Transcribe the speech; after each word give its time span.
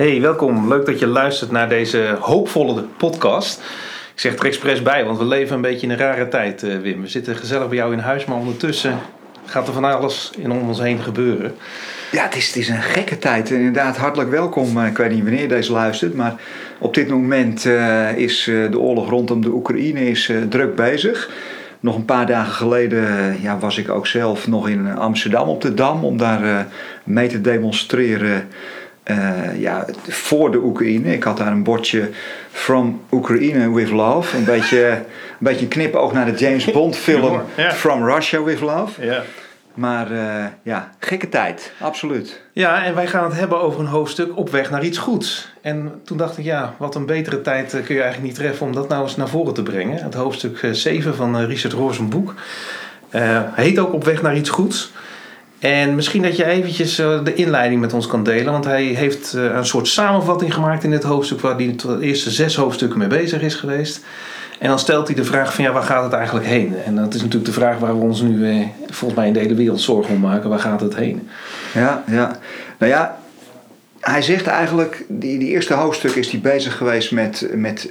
Hey, 0.00 0.20
welkom. 0.20 0.68
Leuk 0.68 0.86
dat 0.86 0.98
je 0.98 1.06
luistert 1.06 1.50
naar 1.50 1.68
deze 1.68 2.16
hoopvolle 2.20 2.84
podcast. 2.96 3.60
Ik 4.14 4.20
zeg 4.20 4.38
er 4.38 4.46
expres 4.46 4.82
bij, 4.82 5.04
want 5.04 5.18
we 5.18 5.24
leven 5.24 5.54
een 5.54 5.60
beetje 5.60 5.86
in 5.86 5.92
een 5.92 5.98
rare 5.98 6.28
tijd, 6.28 6.62
eh, 6.62 6.78
Wim. 6.78 7.00
We 7.00 7.08
zitten 7.08 7.36
gezellig 7.36 7.68
bij 7.68 7.76
jou 7.76 7.92
in 7.92 7.98
huis, 7.98 8.24
maar 8.24 8.36
ondertussen 8.36 8.98
gaat 9.44 9.66
er 9.66 9.72
van 9.72 9.84
alles 9.84 10.32
in 10.38 10.52
om 10.52 10.68
ons 10.68 10.80
heen 10.80 10.98
gebeuren. 10.98 11.54
Ja, 12.12 12.24
het 12.24 12.36
is, 12.36 12.46
het 12.46 12.56
is 12.56 12.68
een 12.68 12.82
gekke 12.82 13.18
tijd. 13.18 13.50
Inderdaad, 13.50 13.96
hartelijk 13.96 14.30
welkom. 14.30 14.78
Eh, 14.78 14.86
Ik 14.86 14.96
weet 14.96 15.10
niet 15.10 15.22
wanneer 15.22 15.48
deze 15.48 15.72
luistert, 15.72 16.14
maar 16.14 16.34
op 16.78 16.94
dit 16.94 17.08
moment 17.08 17.66
eh, 17.66 18.16
is 18.16 18.44
de 18.70 18.78
oorlog 18.78 19.08
rondom 19.08 19.42
de 19.42 19.52
Oekraïne 19.52 20.08
is, 20.10 20.32
druk 20.48 20.74
bezig. 20.74 21.30
Nog 21.80 21.96
een 21.96 22.04
paar 22.04 22.26
dagen 22.26 22.52
geleden 22.52 23.36
ja, 23.42 23.58
was 23.58 23.78
ik 23.78 23.88
ook 23.90 24.06
zelf 24.06 24.48
nog 24.48 24.68
in 24.68 24.96
Amsterdam 24.96 25.48
op 25.48 25.60
de 25.60 25.74
Dam 25.74 26.04
om 26.04 26.16
daar 26.16 26.66
mee 27.04 27.28
te 27.28 27.40
demonstreren 27.40 28.48
eh, 29.10 29.60
ja, 29.60 29.84
voor 30.08 30.50
de 30.50 30.58
Oekraïne. 30.58 31.12
Ik 31.12 31.22
had 31.22 31.36
daar 31.36 31.52
een 31.52 31.62
bordje 31.62 32.10
From 32.50 33.00
Ukraine 33.10 33.74
with 33.74 33.90
Love. 33.90 34.36
Een 34.36 34.44
beetje, 34.44 34.88
een 34.88 35.04
beetje 35.38 35.62
een 35.62 35.68
knipoog 35.68 36.12
naar 36.12 36.26
de 36.26 36.38
James 36.38 36.64
Bond 36.70 36.96
film 36.96 37.42
ja. 37.56 37.72
From 37.72 38.04
Russia 38.04 38.42
with 38.42 38.60
Love. 38.60 39.04
Ja. 39.04 39.22
Maar 39.74 40.12
eh, 40.12 40.44
ja, 40.62 40.90
gekke 40.98 41.28
tijd, 41.28 41.72
absoluut. 41.80 42.40
Ja, 42.52 42.84
en 42.84 42.94
wij 42.94 43.06
gaan 43.06 43.24
het 43.24 43.38
hebben 43.38 43.60
over 43.60 43.80
een 43.80 43.86
hoofdstuk 43.86 44.36
op 44.36 44.50
weg 44.50 44.70
naar 44.70 44.84
iets 44.84 44.98
goeds. 44.98 45.52
En 45.60 46.00
toen 46.04 46.16
dacht 46.16 46.38
ik, 46.38 46.44
ja, 46.44 46.74
wat 46.78 46.94
een 46.94 47.06
betere 47.06 47.40
tijd 47.40 47.74
eh, 47.74 47.84
kun 47.84 47.94
je 47.94 48.02
eigenlijk 48.02 48.32
niet 48.32 48.40
treffen 48.40 48.66
om 48.66 48.72
dat 48.72 48.88
nou 48.88 49.02
eens 49.02 49.16
naar 49.16 49.28
voren 49.28 49.54
te 49.54 49.62
brengen. 49.62 50.02
Het 50.02 50.14
hoofdstuk 50.14 50.62
eh, 50.62 50.70
7 50.70 51.14
van 51.14 51.44
Richard 51.44 51.94
zijn 51.94 52.08
boek. 52.08 52.34
Eh, 53.08 53.40
heet 53.52 53.78
ook 53.78 53.92
Op 53.92 54.04
weg 54.04 54.22
naar 54.22 54.36
iets 54.36 54.50
goeds. 54.50 54.92
En 55.60 55.94
misschien 55.94 56.22
dat 56.22 56.36
je 56.36 56.44
eventjes 56.44 56.98
eh, 56.98 57.24
de 57.24 57.34
inleiding 57.34 57.80
met 57.80 57.92
ons 57.92 58.06
kan 58.06 58.24
delen. 58.24 58.52
Want 58.52 58.64
hij 58.64 58.84
heeft 58.84 59.34
eh, 59.34 59.44
een 59.44 59.66
soort 59.66 59.88
samenvatting 59.88 60.54
gemaakt 60.54 60.84
in 60.84 60.90
dit 60.90 61.02
hoofdstuk... 61.02 61.40
waar 61.40 61.56
hij 61.56 61.76
de 61.76 61.98
eerste 62.00 62.30
zes 62.30 62.56
hoofdstukken 62.56 62.98
mee 62.98 63.08
bezig 63.08 63.42
is 63.42 63.54
geweest. 63.54 64.04
En 64.58 64.68
dan 64.68 64.78
stelt 64.78 65.06
hij 65.06 65.16
de 65.16 65.24
vraag 65.24 65.54
van 65.54 65.64
ja, 65.64 65.72
waar 65.72 65.82
gaat 65.82 66.04
het 66.04 66.12
eigenlijk 66.12 66.46
heen? 66.46 66.74
En 66.84 66.96
dat 66.96 67.14
is 67.14 67.20
natuurlijk 67.20 67.46
de 67.46 67.60
vraag 67.60 67.78
waar 67.78 67.98
we 67.98 68.04
ons 68.04 68.20
nu 68.20 68.50
eh, 68.50 68.66
volgens 68.86 69.18
mij 69.20 69.26
in 69.26 69.32
de 69.32 69.40
hele 69.40 69.54
wereld 69.54 69.80
zorgen 69.80 70.14
om 70.14 70.20
maken. 70.20 70.50
Waar 70.50 70.58
gaat 70.58 70.80
het 70.80 70.96
heen? 70.96 71.28
Ja, 71.74 72.04
ja. 72.06 72.38
Nou 72.78 72.92
ja, 72.92 73.18
hij 74.00 74.22
zegt 74.22 74.46
eigenlijk, 74.46 75.04
die, 75.08 75.38
die 75.38 75.48
eerste 75.48 75.74
hoofdstuk 75.74 76.14
is 76.14 76.30
hij 76.30 76.40
bezig 76.40 76.76
geweest 76.76 77.12
met, 77.12 77.48
met 77.54 77.90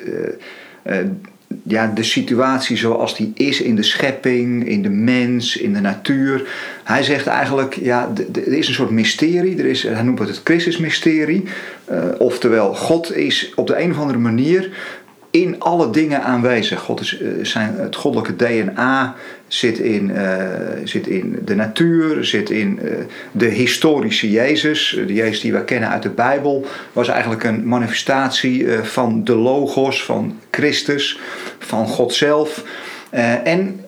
ja, 1.64 1.92
de 1.96 2.04
situatie 2.04 2.78
zoals 2.78 3.16
die 3.16 3.32
is 3.36 3.62
in 3.62 3.76
de 3.76 3.84
schepping, 3.84 4.68
in 4.68 4.82
de 4.82 4.90
mens, 4.90 5.58
in 5.58 5.74
de 5.74 5.80
natuur. 5.80 6.48
Hij 6.84 7.04
zegt 7.04 7.28
eigenlijk, 7.28 7.74
ja, 7.82 8.12
er 8.34 8.54
is 8.54 8.68
een 8.68 8.74
soort 8.74 8.90
mysterie, 8.90 9.58
er 9.58 9.66
is, 9.66 9.84
hij 9.84 10.04
noemt 10.04 10.20
het 10.20 10.28
het 10.28 10.42
Christusmysterie. 10.44 11.44
Eh, 11.86 12.04
oftewel, 12.18 12.74
God 12.76 13.16
is 13.16 13.52
op 13.56 13.68
de 13.68 13.82
een 13.82 13.92
of 13.92 14.00
andere 14.00 14.20
manier 14.20 14.70
in 15.32 15.60
alle 15.60 15.90
dingen 15.90 16.24
aanwezig. 16.24 16.80
God 16.80 17.00
is, 17.00 17.18
eh, 17.18 17.28
zijn, 17.42 17.76
het 17.76 17.96
goddelijke 17.96 18.36
DNA 18.36 19.16
zit 19.50 19.80
in, 19.80 20.12
eh, 20.12 20.48
zit 20.84 21.08
in 21.08 21.40
de 21.46 21.56
natuur, 21.56 22.26
zit 22.26 22.50
in 22.50 22.80
eh, 22.80 22.92
de 23.32 23.46
historische 23.46 24.32
Jezus. 24.32 24.96
Eh, 24.96 25.08
De 25.08 25.14
Jezus 25.14 25.42
die 25.42 25.54
we 25.54 25.64
kennen 25.64 25.90
uit 25.90 26.04
de 26.04 26.10
Bijbel 26.10 26.66
was 26.94 27.08
eigenlijk 27.08 27.44
een 27.44 27.68
manifestatie 27.68 28.68
van 28.82 29.24
de 29.24 29.36
Logos, 29.36 30.04
van 30.04 30.40
Christus, 30.52 31.20
van 31.60 31.88
God 31.88 32.14
zelf. 32.14 32.64
En 33.44 33.86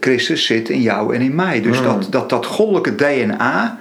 Christus 0.00 0.46
zit 0.46 0.68
in 0.68 0.80
jou 0.80 1.14
en 1.14 1.20
in 1.20 1.34
mij. 1.34 1.60
Dus 1.60 1.78
Mm. 1.78 1.84
dat, 1.84 2.06
dat, 2.10 2.28
dat 2.28 2.46
goddelijke 2.46 2.94
DNA, 2.94 3.78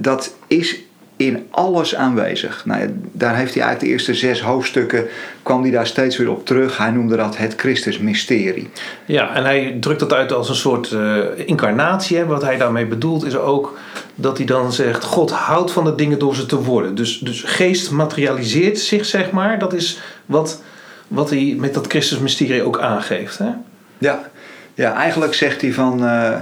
dat 0.00 0.36
is 0.46 0.82
in 1.16 1.46
alles 1.50 1.94
aanwezig. 1.94 2.62
Nou 2.64 3.00
daar 3.12 3.36
heeft 3.36 3.54
hij 3.54 3.62
eigenlijk 3.62 3.80
de 3.80 3.86
eerste 3.86 4.14
zes 4.14 4.40
hoofdstukken, 4.40 5.06
kwam 5.42 5.62
hij 5.62 5.70
daar 5.70 5.86
steeds 5.86 6.16
weer 6.16 6.30
op 6.30 6.46
terug. 6.46 6.78
Hij 6.78 6.90
noemde 6.90 7.16
dat 7.16 7.36
het 7.36 7.54
Christusmysterie. 7.56 8.70
Ja, 9.04 9.34
en 9.34 9.44
hij 9.44 9.76
drukt 9.80 10.00
dat 10.00 10.12
uit 10.12 10.32
als 10.32 10.48
een 10.48 10.54
soort 10.54 10.92
eh, 10.92 11.16
incarnatie. 11.44 12.16
Hè. 12.16 12.26
Wat 12.26 12.42
hij 12.42 12.56
daarmee 12.56 12.86
bedoelt 12.86 13.24
is 13.24 13.36
ook 13.36 13.78
dat 14.14 14.36
hij 14.36 14.46
dan 14.46 14.72
zegt: 14.72 15.04
God 15.04 15.30
houdt 15.30 15.72
van 15.72 15.84
de 15.84 15.94
dingen 15.94 16.18
door 16.18 16.34
ze 16.34 16.46
te 16.46 16.62
worden. 16.62 16.94
Dus, 16.94 17.18
dus 17.18 17.42
geest 17.42 17.90
materialiseert 17.90 18.78
zich, 18.78 19.04
zeg 19.04 19.30
maar. 19.30 19.58
Dat 19.58 19.72
is 19.72 20.00
wat, 20.26 20.62
wat 21.08 21.30
hij 21.30 21.56
met 21.58 21.74
dat 21.74 21.86
Christusmysterie 21.86 22.62
ook 22.62 22.80
aangeeft. 22.80 23.38
Hè? 23.38 23.50
Ja, 23.98 24.30
ja 24.74 24.94
eigenlijk 24.94 25.34
zegt 25.34 25.60
hij 25.60 25.72
van 25.72 26.04
eh, 26.06 26.36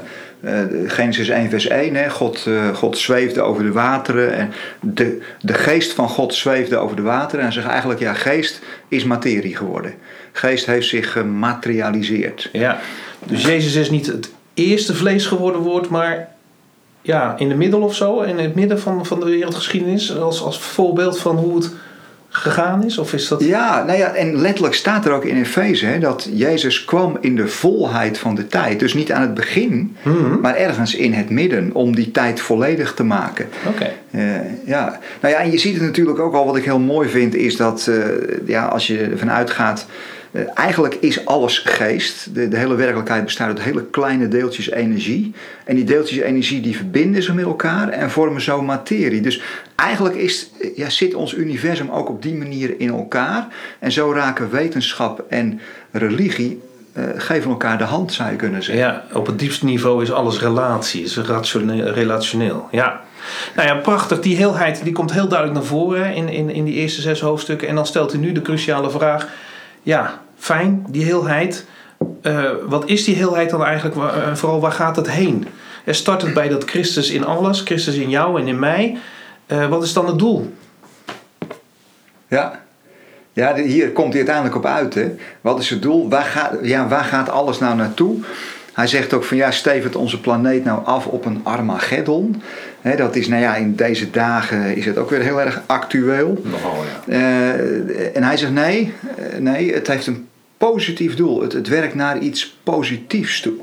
Genesis 0.86 1.28
1 1.28 1.50
vers 1.50 1.66
1, 1.66 1.94
hè, 1.94 2.10
God, 2.10 2.46
eh, 2.46 2.74
God 2.74 2.98
zweefde 2.98 3.42
over 3.42 3.62
de 3.62 3.72
wateren 3.72 4.34
en 4.34 4.52
de, 4.80 5.22
de 5.40 5.54
geest 5.54 5.92
van 5.92 6.08
God 6.08 6.34
zweefde 6.34 6.76
over 6.76 6.96
de 6.96 7.02
wateren. 7.02 7.44
En 7.44 7.52
zegt 7.52 7.66
eigenlijk, 7.66 8.00
ja, 8.00 8.14
geest 8.14 8.60
is 8.88 9.04
materie 9.04 9.56
geworden. 9.56 9.94
Geest 10.32 10.66
heeft 10.66 10.88
zich 10.88 11.12
gematerialiseerd. 11.12 12.48
Ja. 12.52 12.80
Dus 13.26 13.42
Jezus 13.42 13.74
is 13.74 13.90
niet 13.90 14.06
het 14.06 14.30
eerste 14.54 14.94
vlees 14.94 15.26
geworden 15.26 15.60
woord, 15.60 15.88
maar 15.88 16.28
ja, 17.02 17.34
in 17.38 17.48
de 17.48 17.54
middel 17.54 17.80
of 17.80 17.94
zo, 17.94 18.20
in 18.20 18.38
het 18.38 18.54
midden 18.54 18.80
van, 18.80 19.06
van 19.06 19.20
de 19.20 19.26
wereldgeschiedenis, 19.26 20.16
als, 20.16 20.42
als 20.42 20.58
voorbeeld 20.58 21.18
van 21.18 21.36
hoe 21.36 21.56
het 21.56 21.70
gegaan 22.36 22.84
is? 22.84 22.98
Of 22.98 23.12
is 23.12 23.28
dat. 23.28 23.44
Ja, 23.44 23.84
nou 23.84 23.98
ja, 23.98 24.12
en 24.14 24.36
letterlijk 24.40 24.74
staat 24.74 25.04
er 25.06 25.12
ook 25.12 25.24
in 25.24 25.36
Efeze 25.36 25.86
hè, 25.86 25.98
dat 25.98 26.28
Jezus 26.32 26.84
kwam 26.84 27.18
in 27.20 27.36
de 27.36 27.48
volheid 27.48 28.18
van 28.18 28.34
de 28.34 28.46
tijd. 28.46 28.78
Dus 28.80 28.94
niet 28.94 29.12
aan 29.12 29.22
het 29.22 29.34
begin, 29.34 29.96
Mhm. 30.02 30.40
maar 30.40 30.56
ergens 30.56 30.94
in 30.94 31.12
het 31.12 31.30
midden 31.30 31.70
om 31.74 31.94
die 31.94 32.10
tijd 32.10 32.40
volledig 32.40 32.94
te 32.94 33.04
maken. 33.04 33.48
Oké. 33.66 33.90
Eh, 34.10 34.22
ja. 34.66 34.98
Nou 35.20 35.34
ja, 35.34 35.40
en 35.40 35.50
je 35.50 35.58
ziet 35.58 35.74
het 35.74 35.82
natuurlijk 35.82 36.18
ook 36.18 36.34
al, 36.34 36.46
wat 36.46 36.56
ik 36.56 36.64
heel 36.64 36.78
mooi 36.78 37.08
vind, 37.08 37.34
is 37.34 37.56
dat 37.56 37.86
eh, 37.86 37.96
ja, 38.46 38.64
als 38.64 38.86
je 38.86 38.98
ervan 38.98 39.30
uitgaat, 39.30 39.86
eigenlijk 40.54 40.94
is 40.94 41.26
alles 41.26 41.58
geest. 41.58 42.34
De, 42.34 42.48
de 42.48 42.56
hele 42.56 42.74
werkelijkheid 42.74 43.24
bestaat 43.24 43.48
uit 43.48 43.60
hele 43.62 43.84
kleine 43.84 44.28
deeltjes 44.28 44.70
energie. 44.70 45.34
En 45.64 45.74
die 45.74 45.84
deeltjes 45.84 46.18
energie 46.18 46.60
die 46.60 46.76
verbinden 46.76 47.22
zich 47.22 47.34
met 47.34 47.44
elkaar 47.44 47.88
en 47.88 48.10
vormen 48.10 48.40
zo 48.40 48.62
materie. 48.62 49.20
Dus 49.20 49.42
eigenlijk 49.76 50.14
is, 50.14 50.50
eh, 50.60 50.76
ja, 50.76 50.90
zit 50.90 51.14
ons 51.14 51.34
universum 51.34 51.90
ook 51.90 52.08
op 52.08 52.22
die 52.22 52.34
manier 52.34 52.74
in 52.80 52.88
elkaar. 52.88 53.46
En 53.78 53.92
zo 53.92 54.12
raken 54.12 54.50
wetenschap 54.50 55.24
en 55.28 55.60
religie, 55.90 56.60
eh, 56.92 57.04
geven 57.16 57.50
elkaar 57.50 57.78
de 57.78 57.84
hand, 57.84 58.12
zou 58.12 58.30
je 58.30 58.36
kunnen 58.36 58.62
zeggen. 58.62 58.84
Ja, 58.84 59.04
op 59.12 59.26
het 59.26 59.38
diepste 59.38 59.64
niveau 59.64 60.02
is 60.02 60.12
alles 60.12 60.40
relatie, 60.40 61.02
is 61.02 61.16
relationeel. 61.16 62.68
Ja. 62.70 63.00
Nou 63.56 63.68
ja, 63.68 63.74
prachtig. 63.74 64.20
Die 64.20 64.36
heelheid 64.36 64.84
die 64.84 64.92
komt 64.92 65.12
heel 65.12 65.28
duidelijk 65.28 65.58
naar 65.58 65.68
voren 65.68 66.14
in, 66.14 66.28
in, 66.28 66.50
in 66.50 66.64
die 66.64 66.74
eerste 66.74 67.00
zes 67.00 67.20
hoofdstukken. 67.20 67.68
En 67.68 67.74
dan 67.74 67.86
stelt 67.86 68.12
hij 68.12 68.20
nu 68.20 68.32
de 68.32 68.42
cruciale 68.42 68.90
vraag: 68.90 69.28
ja, 69.84 70.20
fijn, 70.38 70.86
die 70.88 71.04
heelheid. 71.04 71.66
Eh, 72.22 72.50
wat 72.66 72.88
is 72.88 73.04
die 73.04 73.14
heelheid 73.14 73.50
dan 73.50 73.64
eigenlijk? 73.64 74.14
En 74.26 74.36
vooral 74.36 74.60
waar 74.60 74.72
gaat 74.72 74.96
het 74.96 75.10
heen? 75.10 75.46
Er 75.84 75.94
start 75.94 76.22
het 76.22 76.34
bij 76.34 76.48
dat 76.48 76.64
Christus 76.64 77.10
in 77.10 77.24
alles, 77.24 77.60
Christus 77.60 77.94
in 77.94 78.10
jou 78.10 78.40
en 78.40 78.46
in 78.46 78.58
mij. 78.58 78.98
Eh, 79.46 79.68
wat 79.68 79.82
is 79.82 79.92
dan 79.92 80.06
het 80.06 80.18
doel? 80.18 80.54
Ja. 82.28 82.62
Ja, 83.32 83.54
hier 83.54 83.92
komt 83.92 84.08
hij 84.08 84.16
uiteindelijk 84.16 84.56
op 84.56 84.66
uit. 84.66 84.94
Hè. 84.94 85.14
Wat 85.40 85.58
is 85.58 85.70
het 85.70 85.82
doel? 85.82 86.08
Waar 86.08 86.24
gaat, 86.24 86.56
ja, 86.62 86.88
waar 86.88 87.04
gaat 87.04 87.28
alles 87.28 87.58
nou 87.58 87.76
naartoe? 87.76 88.16
Hij 88.72 88.86
zegt 88.86 89.12
ook 89.12 89.24
van 89.24 89.36
ja, 89.36 89.50
stevend 89.50 89.96
onze 89.96 90.20
planeet 90.20 90.64
nou 90.64 90.84
af 90.84 91.06
op 91.06 91.24
een 91.24 91.40
Armageddon. 91.42 92.42
Dat 92.96 93.16
is, 93.16 93.28
nou 93.28 93.42
ja, 93.42 93.56
in 93.56 93.74
deze 93.74 94.10
dagen 94.10 94.76
is 94.76 94.84
het 94.86 94.98
ook 94.98 95.10
weer 95.10 95.20
heel 95.20 95.40
erg 95.40 95.62
actueel. 95.66 96.42
Nogal, 96.44 96.84
ja. 96.84 97.12
Eh, 97.12 98.16
en 98.16 98.22
hij 98.22 98.36
zegt 98.36 98.52
nee, 98.52 98.92
eh, 99.16 99.38
nee, 99.38 99.74
het 99.74 99.86
heeft 99.86 100.06
een 100.06 100.26
positief 100.58 101.14
doel. 101.14 101.42
Het, 101.42 101.52
het 101.52 101.68
werkt 101.68 101.94
naar 101.94 102.18
iets 102.18 102.58
positiefs 102.62 103.40
toe. 103.40 103.54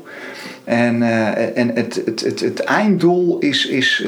En, 0.64 1.02
eh, 1.02 1.58
en 1.58 1.70
het, 1.74 2.02
het, 2.04 2.20
het, 2.20 2.40
het 2.40 2.60
einddoel 2.60 3.38
is, 3.38 3.66
is 3.66 4.04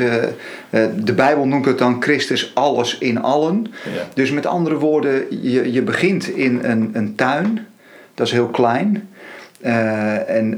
de 1.05 1.13
Bijbel 1.17 1.47
noemt 1.47 1.65
het 1.65 1.79
dan 1.79 2.03
Christus 2.03 2.51
alles 2.55 2.99
in 2.99 3.23
allen. 3.23 3.67
Ja. 3.95 4.09
Dus 4.15 4.31
met 4.31 4.47
andere 4.47 4.79
woorden, 4.79 5.43
je, 5.43 5.73
je 5.73 5.83
begint 5.83 6.29
in 6.29 6.61
een, 6.63 6.91
een 6.93 7.15
tuin, 7.15 7.67
dat 8.15 8.27
is 8.27 8.33
heel 8.33 8.49
klein. 8.49 9.09
En, 10.27 10.57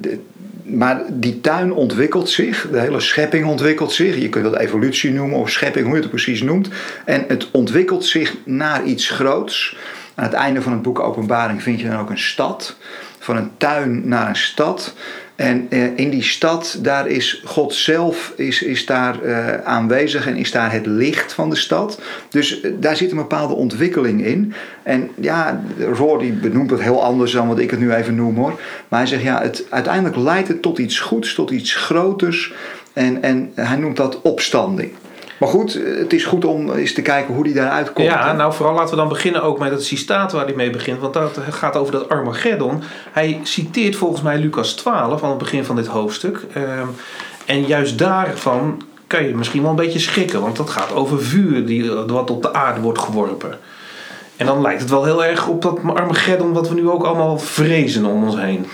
de- 0.00 0.18
maar 0.62 1.02
die 1.10 1.40
tuin 1.40 1.72
ontwikkelt 1.72 2.30
zich, 2.30 2.68
de 2.70 2.80
hele 2.80 3.00
schepping 3.00 3.46
ontwikkelt 3.46 3.92
zich. 3.92 4.16
Je 4.16 4.28
kunt 4.28 4.44
dat 4.44 4.56
evolutie 4.56 5.12
noemen 5.12 5.38
of 5.38 5.50
schepping, 5.50 5.84
hoe 5.86 5.94
je 5.94 6.00
het 6.00 6.10
precies 6.10 6.42
noemt. 6.42 6.68
En 7.04 7.24
het 7.28 7.50
ontwikkelt 7.50 8.04
zich 8.04 8.36
naar 8.44 8.84
iets 8.84 9.10
groots. 9.10 9.76
Aan 10.14 10.24
het 10.24 10.32
einde 10.32 10.62
van 10.62 10.72
het 10.72 10.82
boek 10.82 11.00
Openbaring 11.00 11.62
vind 11.62 11.80
je 11.80 11.88
dan 11.88 11.98
ook 11.98 12.10
een 12.10 12.18
stad. 12.18 12.76
Van 13.18 13.36
een 13.36 13.50
tuin 13.56 14.08
naar 14.08 14.28
een 14.28 14.36
stad. 14.36 14.94
En 15.36 15.66
eh, 15.70 15.96
in 15.96 16.10
die 16.10 16.22
stad, 16.22 16.78
daar 16.82 17.08
is 17.08 17.42
God 17.44 17.74
zelf 17.74 18.32
is, 18.36 18.62
is 18.62 18.86
daar, 18.86 19.22
eh, 19.22 19.54
aanwezig 19.64 20.26
en 20.26 20.36
is 20.36 20.50
daar 20.50 20.72
het 20.72 20.86
licht 20.86 21.32
van 21.32 21.50
de 21.50 21.56
stad. 21.56 22.00
Dus 22.28 22.60
eh, 22.60 22.70
daar 22.80 22.96
zit 22.96 23.10
een 23.10 23.16
bepaalde 23.16 23.54
ontwikkeling 23.54 24.24
in. 24.24 24.54
En 24.82 25.10
ja, 25.20 25.62
Roor 25.92 26.18
die 26.18 26.32
benoemt 26.32 26.70
het 26.70 26.82
heel 26.82 27.02
anders 27.02 27.32
dan 27.32 27.48
wat 27.48 27.58
ik 27.58 27.70
het 27.70 27.80
nu 27.80 27.92
even 27.92 28.14
noem 28.14 28.36
hoor. 28.36 28.60
Maar 28.88 28.98
hij 28.98 29.08
zegt 29.08 29.22
ja, 29.22 29.42
het, 29.42 29.64
uiteindelijk 29.70 30.16
leidt 30.16 30.48
het 30.48 30.62
tot 30.62 30.78
iets 30.78 31.00
goeds, 31.00 31.34
tot 31.34 31.50
iets 31.50 31.74
groters. 31.74 32.52
En, 32.92 33.22
en 33.22 33.52
hij 33.54 33.76
noemt 33.76 33.96
dat 33.96 34.22
opstanding. 34.22 34.92
Maar 35.42 35.50
goed, 35.50 35.80
het 35.98 36.12
is 36.12 36.24
goed 36.24 36.44
om 36.44 36.72
eens 36.72 36.92
te 36.92 37.02
kijken 37.02 37.34
hoe 37.34 37.44
die 37.44 37.54
daaruit 37.54 37.92
komt. 37.92 38.06
Ja, 38.06 38.32
nou 38.32 38.52
vooral 38.52 38.74
laten 38.74 38.90
we 38.90 38.96
dan 38.96 39.08
beginnen 39.08 39.42
ook 39.42 39.58
met 39.58 39.70
het 39.70 39.84
citaat 39.84 40.32
waar 40.32 40.44
hij 40.44 40.54
mee 40.54 40.70
begint. 40.70 41.00
Want 41.00 41.14
dat 41.14 41.38
gaat 41.50 41.76
over 41.76 41.92
dat 41.92 42.08
Armageddon. 42.08 42.82
Hij 43.12 43.40
citeert 43.42 43.96
volgens 43.96 44.22
mij 44.22 44.38
Lucas 44.38 44.72
12 44.72 45.22
aan 45.22 45.28
het 45.28 45.38
begin 45.38 45.64
van 45.64 45.76
dit 45.76 45.86
hoofdstuk. 45.86 46.40
Ehm, 46.54 46.86
en 47.46 47.66
juist 47.66 47.98
daarvan 47.98 48.82
kan 49.06 49.26
je 49.26 49.34
misschien 49.34 49.60
wel 49.62 49.70
een 49.70 49.76
beetje 49.76 49.98
schrikken. 49.98 50.40
Want 50.40 50.56
dat 50.56 50.70
gaat 50.70 50.94
over 50.94 51.22
vuur 51.22 51.66
die, 51.66 51.90
wat 51.90 52.30
op 52.30 52.42
de 52.42 52.52
aarde 52.52 52.80
wordt 52.80 52.98
geworpen. 52.98 53.58
En 54.36 54.46
dan 54.46 54.60
lijkt 54.60 54.80
het 54.80 54.90
wel 54.90 55.04
heel 55.04 55.24
erg 55.24 55.48
op 55.48 55.62
dat 55.62 55.78
Armageddon 55.94 56.52
wat 56.52 56.68
we 56.68 56.74
nu 56.74 56.88
ook 56.88 57.04
allemaal 57.04 57.38
vrezen 57.38 58.04
om 58.04 58.24
ons 58.24 58.36
heen. 58.36 58.66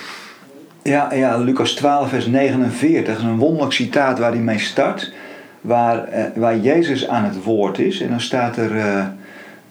Ja, 0.83 1.15
ja 1.15 1.37
Lucas 1.37 1.73
12 1.73 2.09
vers 2.09 2.27
49 2.27 3.15
dat 3.15 3.17
is 3.17 3.31
een 3.31 3.39
wonderlijk 3.39 3.73
citaat 3.73 4.19
waar 4.19 4.33
hij 4.33 4.41
mee 4.41 4.59
start. 4.59 5.13
Waar, 5.69 6.05
eh, 6.05 6.25
waar 6.35 6.59
Jezus 6.59 7.09
aan 7.09 7.25
het 7.25 7.43
woord 7.43 7.79
is. 7.79 8.01
En 8.01 8.09
dan 8.09 8.21
staat 8.21 8.57
er... 8.57 8.77
Uh, 8.77 9.05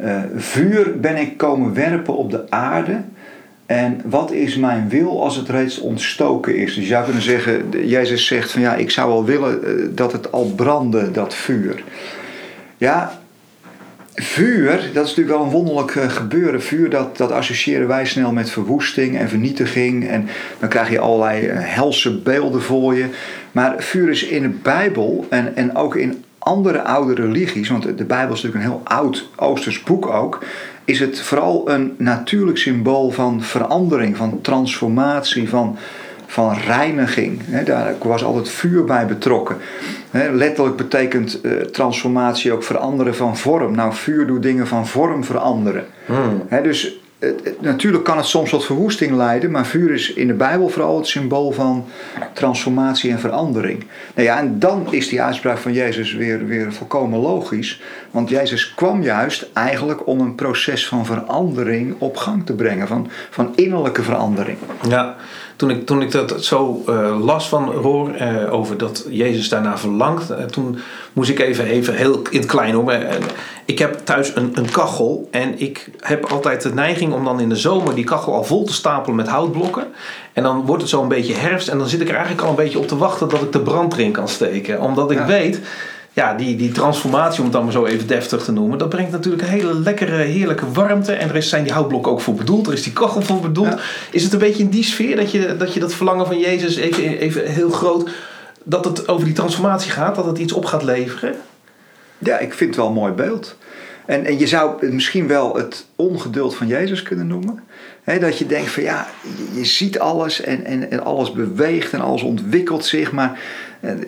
uh, 0.01 0.21
vuur 0.35 0.99
ben 0.99 1.17
ik 1.17 1.38
komen 1.38 1.73
werpen 1.73 2.17
op 2.17 2.31
de 2.31 2.45
aarde... 2.49 3.01
En 3.67 4.01
wat 4.05 4.31
is 4.31 4.57
mijn 4.57 4.89
wil 4.89 5.23
als 5.23 5.35
het 5.35 5.49
reeds 5.49 5.79
ontstoken 5.79 6.55
is? 6.55 6.73
Dus 6.73 6.83
je 6.83 6.89
zou 6.89 7.03
kunnen 7.03 7.21
zeggen, 7.21 7.69
Jezus 7.85 8.25
zegt 8.25 8.51
van 8.51 8.61
ja, 8.61 8.75
ik 8.75 8.91
zou 8.91 9.09
wel 9.09 9.25
willen 9.25 9.63
eh, 9.63 9.85
dat 9.89 10.11
het 10.11 10.31
al 10.31 10.45
brandde, 10.55 11.11
dat 11.11 11.33
vuur. 11.33 11.83
Ja, 12.77 13.19
vuur, 14.21 14.71
dat 14.93 15.05
is 15.05 15.15
natuurlijk 15.15 15.37
wel 15.37 15.41
een 15.41 15.51
wonderlijk 15.51 15.95
eh, 15.95 16.09
gebeuren. 16.09 16.61
Vuur, 16.61 16.89
dat, 16.89 17.17
dat 17.17 17.31
associëren 17.31 17.87
wij 17.87 18.05
snel 18.05 18.31
met 18.31 18.49
verwoesting 18.49 19.17
en 19.17 19.29
vernietiging. 19.29 20.07
En 20.07 20.27
dan 20.59 20.69
krijg 20.69 20.89
je 20.89 20.99
allerlei 20.99 21.45
eh, 21.45 21.57
helse 21.59 22.17
beelden 22.17 22.61
voor 22.61 22.95
je. 22.95 23.05
Maar 23.51 23.75
vuur 23.77 24.09
is 24.09 24.23
in 24.23 24.41
de 24.41 24.49
Bijbel 24.49 25.25
en, 25.29 25.55
en 25.55 25.75
ook 25.75 25.95
in 25.95 26.23
andere 26.37 26.81
oude 26.81 27.13
religies, 27.13 27.69
want 27.69 27.97
de 27.97 28.05
Bijbel 28.05 28.35
is 28.35 28.41
natuurlijk 28.41 28.65
een 28.65 28.71
heel 28.71 28.81
oud 28.83 29.29
Oosters 29.35 29.83
boek 29.83 30.07
ook, 30.07 30.45
is 30.85 30.99
het 30.99 31.19
vooral 31.19 31.69
een 31.69 31.95
natuurlijk 31.97 32.57
symbool 32.57 33.09
van 33.09 33.43
verandering, 33.43 34.17
van 34.17 34.41
transformatie, 34.41 35.49
van, 35.49 35.77
van 36.27 36.57
reiniging. 36.65 37.41
daar 37.65 37.95
was 38.00 38.24
altijd 38.24 38.50
vuur 38.50 38.83
bij 38.83 39.06
betrokken. 39.06 39.57
letterlijk 40.31 40.75
betekent 40.75 41.39
uh, 41.44 41.51
transformatie 41.62 42.53
ook 42.53 42.63
veranderen 42.63 43.15
van 43.15 43.38
vorm. 43.38 43.75
Nou, 43.75 43.94
vuur 43.94 44.27
doet 44.27 44.44
dingen 44.44 44.68
van 44.68 44.88
vorm 44.88 45.24
veranderen. 45.24 45.85
Hmm. 46.06 46.47
dus 46.63 46.97
natuurlijk 47.59 48.03
kan 48.03 48.18
het 48.18 48.25
soms 48.25 48.50
tot 48.50 48.65
verwoesting 48.65 49.15
leiden, 49.15 49.51
maar 49.51 49.65
vuur 49.65 49.94
is 49.94 50.13
in 50.13 50.27
de 50.27 50.33
Bijbel 50.33 50.69
vooral 50.69 50.97
het 50.97 51.07
symbool 51.07 51.51
van 51.51 51.85
transformatie 52.33 53.12
en 53.12 53.19
verandering. 53.19 53.83
Nou 54.15 54.27
ja, 54.27 54.39
en 54.39 54.59
dan 54.59 54.88
is 54.89 55.09
die 55.09 55.21
uitspraak 55.21 55.57
van 55.57 55.73
Jezus 55.73 56.13
weer, 56.13 56.45
weer 56.45 56.73
volkomen 56.73 57.19
logisch, 57.19 57.81
want 58.12 58.30
Jezus 58.30 58.73
kwam 58.73 59.03
juist 59.03 59.50
eigenlijk 59.53 60.07
om 60.07 60.19
een 60.19 60.35
proces 60.35 60.88
van 60.88 61.06
verandering 61.06 61.95
op 61.97 62.18
gang 62.18 62.45
te 62.45 62.53
brengen, 62.53 62.88
van, 62.88 63.09
van 63.30 63.53
innerlijke 63.56 64.03
verandering. 64.03 64.57
Ja, 64.89 65.15
toen 65.57 65.69
ik, 65.69 65.86
toen 65.86 66.01
ik 66.01 66.12
dat 66.12 66.44
zo 66.44 66.83
uh, 66.89 67.25
las 67.25 67.50
van 67.50 67.71
Roor 67.71 68.09
uh, 68.15 68.54
over 68.54 68.77
dat 68.77 69.06
Jezus 69.09 69.50
daarna 69.50 69.77
verlangt, 69.77 70.31
uh, 70.31 70.38
toen 70.38 70.77
moest 71.13 71.30
ik 71.30 71.39
even, 71.39 71.65
even 71.65 71.95
heel 71.95 72.21
in 72.30 72.39
het 72.39 72.48
klein 72.48 72.74
hoor. 72.74 72.94
ik 73.65 73.80
heb 73.80 74.00
thuis 74.04 74.36
een, 74.36 74.51
een 74.54 74.71
kachel 74.71 75.27
en 75.31 75.59
ik 75.59 75.89
heb 76.00 76.25
altijd 76.25 76.62
de 76.62 76.74
neiging 76.74 77.13
om 77.13 77.24
dan 77.24 77.39
in 77.39 77.50
de 77.50 77.56
zomer 77.56 77.95
die 77.95 78.04
kachel 78.04 78.33
al 78.33 78.44
vol 78.44 78.63
te 78.63 78.74
stapelen 78.74 79.15
met 79.15 79.27
houtblokken. 79.27 79.88
En 80.33 80.44
dan 80.44 80.65
wordt 80.65 80.81
het 80.81 80.92
zo 80.92 81.01
een 81.01 81.07
beetje 81.07 81.33
herfst 81.33 81.68
en 81.68 81.77
dan 81.77 81.88
zit 81.88 82.01
ik 82.01 82.09
er 82.09 82.15
eigenlijk 82.15 82.44
al 82.44 82.50
een 82.50 82.63
beetje 82.63 82.80
op 82.80 82.88
te 82.88 82.98
wachten 82.98 83.30
dat 83.30 83.42
ik 83.42 83.51
de 83.51 83.62
brand 83.62 83.94
erin 83.94 84.12
kan 84.12 84.27
steken. 84.27 84.81
Omdat 84.81 85.12
ik 85.12 85.19
weet 85.19 85.59
ja, 86.17 86.33
die, 86.33 86.55
die 86.55 86.71
transformatie, 86.71 87.37
om 87.37 87.43
het 87.43 87.53
dan 87.53 87.63
maar 87.63 87.71
zo 87.71 87.85
even 87.85 88.07
deftig 88.07 88.43
te 88.43 88.51
noemen, 88.51 88.77
dat 88.77 88.89
brengt 88.89 89.11
natuurlijk 89.11 89.43
een 89.43 89.49
hele 89.49 89.79
lekkere, 89.79 90.15
heerlijke 90.15 90.71
warmte. 90.71 91.13
En 91.13 91.35
er 91.35 91.43
zijn 91.43 91.63
die 91.63 91.73
houtblokken 91.73 92.11
ook 92.11 92.21
voor 92.21 92.33
bedoeld, 92.33 92.67
er 92.67 92.73
is 92.73 92.83
die 92.83 92.93
kachel 92.93 93.21
voor 93.21 93.39
bedoeld. 93.39 93.75
Is 94.11 94.23
het 94.23 94.33
een 94.33 94.39
beetje 94.39 94.63
in 94.63 94.69
die 94.69 94.83
sfeer 94.83 95.15
dat 95.15 95.31
je 95.31 95.57
dat, 95.57 95.73
je 95.73 95.79
dat 95.79 95.93
verlangen 95.93 96.25
van 96.25 96.39
Jezus 96.39 96.75
even, 96.75 97.17
even 97.17 97.51
heel 97.51 97.69
groot, 97.69 98.09
dat 98.63 98.85
het 98.85 99.07
over 99.07 99.25
die 99.25 99.33
transformatie 99.33 99.91
gaat, 99.91 100.15
dat 100.15 100.25
het 100.25 100.37
iets 100.37 100.53
op 100.53 100.65
gaat 100.65 100.83
leveren? 100.83 101.35
Ja, 102.17 102.37
ik 102.37 102.53
vind 102.53 102.69
het 102.69 102.79
wel 102.79 102.87
een 102.87 102.93
mooi 102.93 103.13
beeld. 103.13 103.57
En, 104.05 104.25
en 104.25 104.39
je 104.39 104.47
zou 104.47 104.91
misschien 104.91 105.27
wel 105.27 105.55
het 105.55 105.85
ongeduld 105.95 106.55
van 106.55 106.67
Jezus 106.67 107.03
kunnen 107.03 107.27
noemen. 107.27 107.63
dat 108.03 108.37
je 108.37 108.45
denkt 108.45 108.69
van 108.69 108.83
ja, 108.83 109.07
je, 109.53 109.65
ziet 109.65 109.99
alles 109.99 110.41
en, 110.41 110.65
en, 110.65 110.91
en, 110.91 111.03
alles 111.03 111.31
beweegt 111.31 111.93
en 111.93 112.01
alles 112.01 112.21
ontwikkelt 112.21 112.85
zich. 112.85 113.11
Maar 113.11 113.39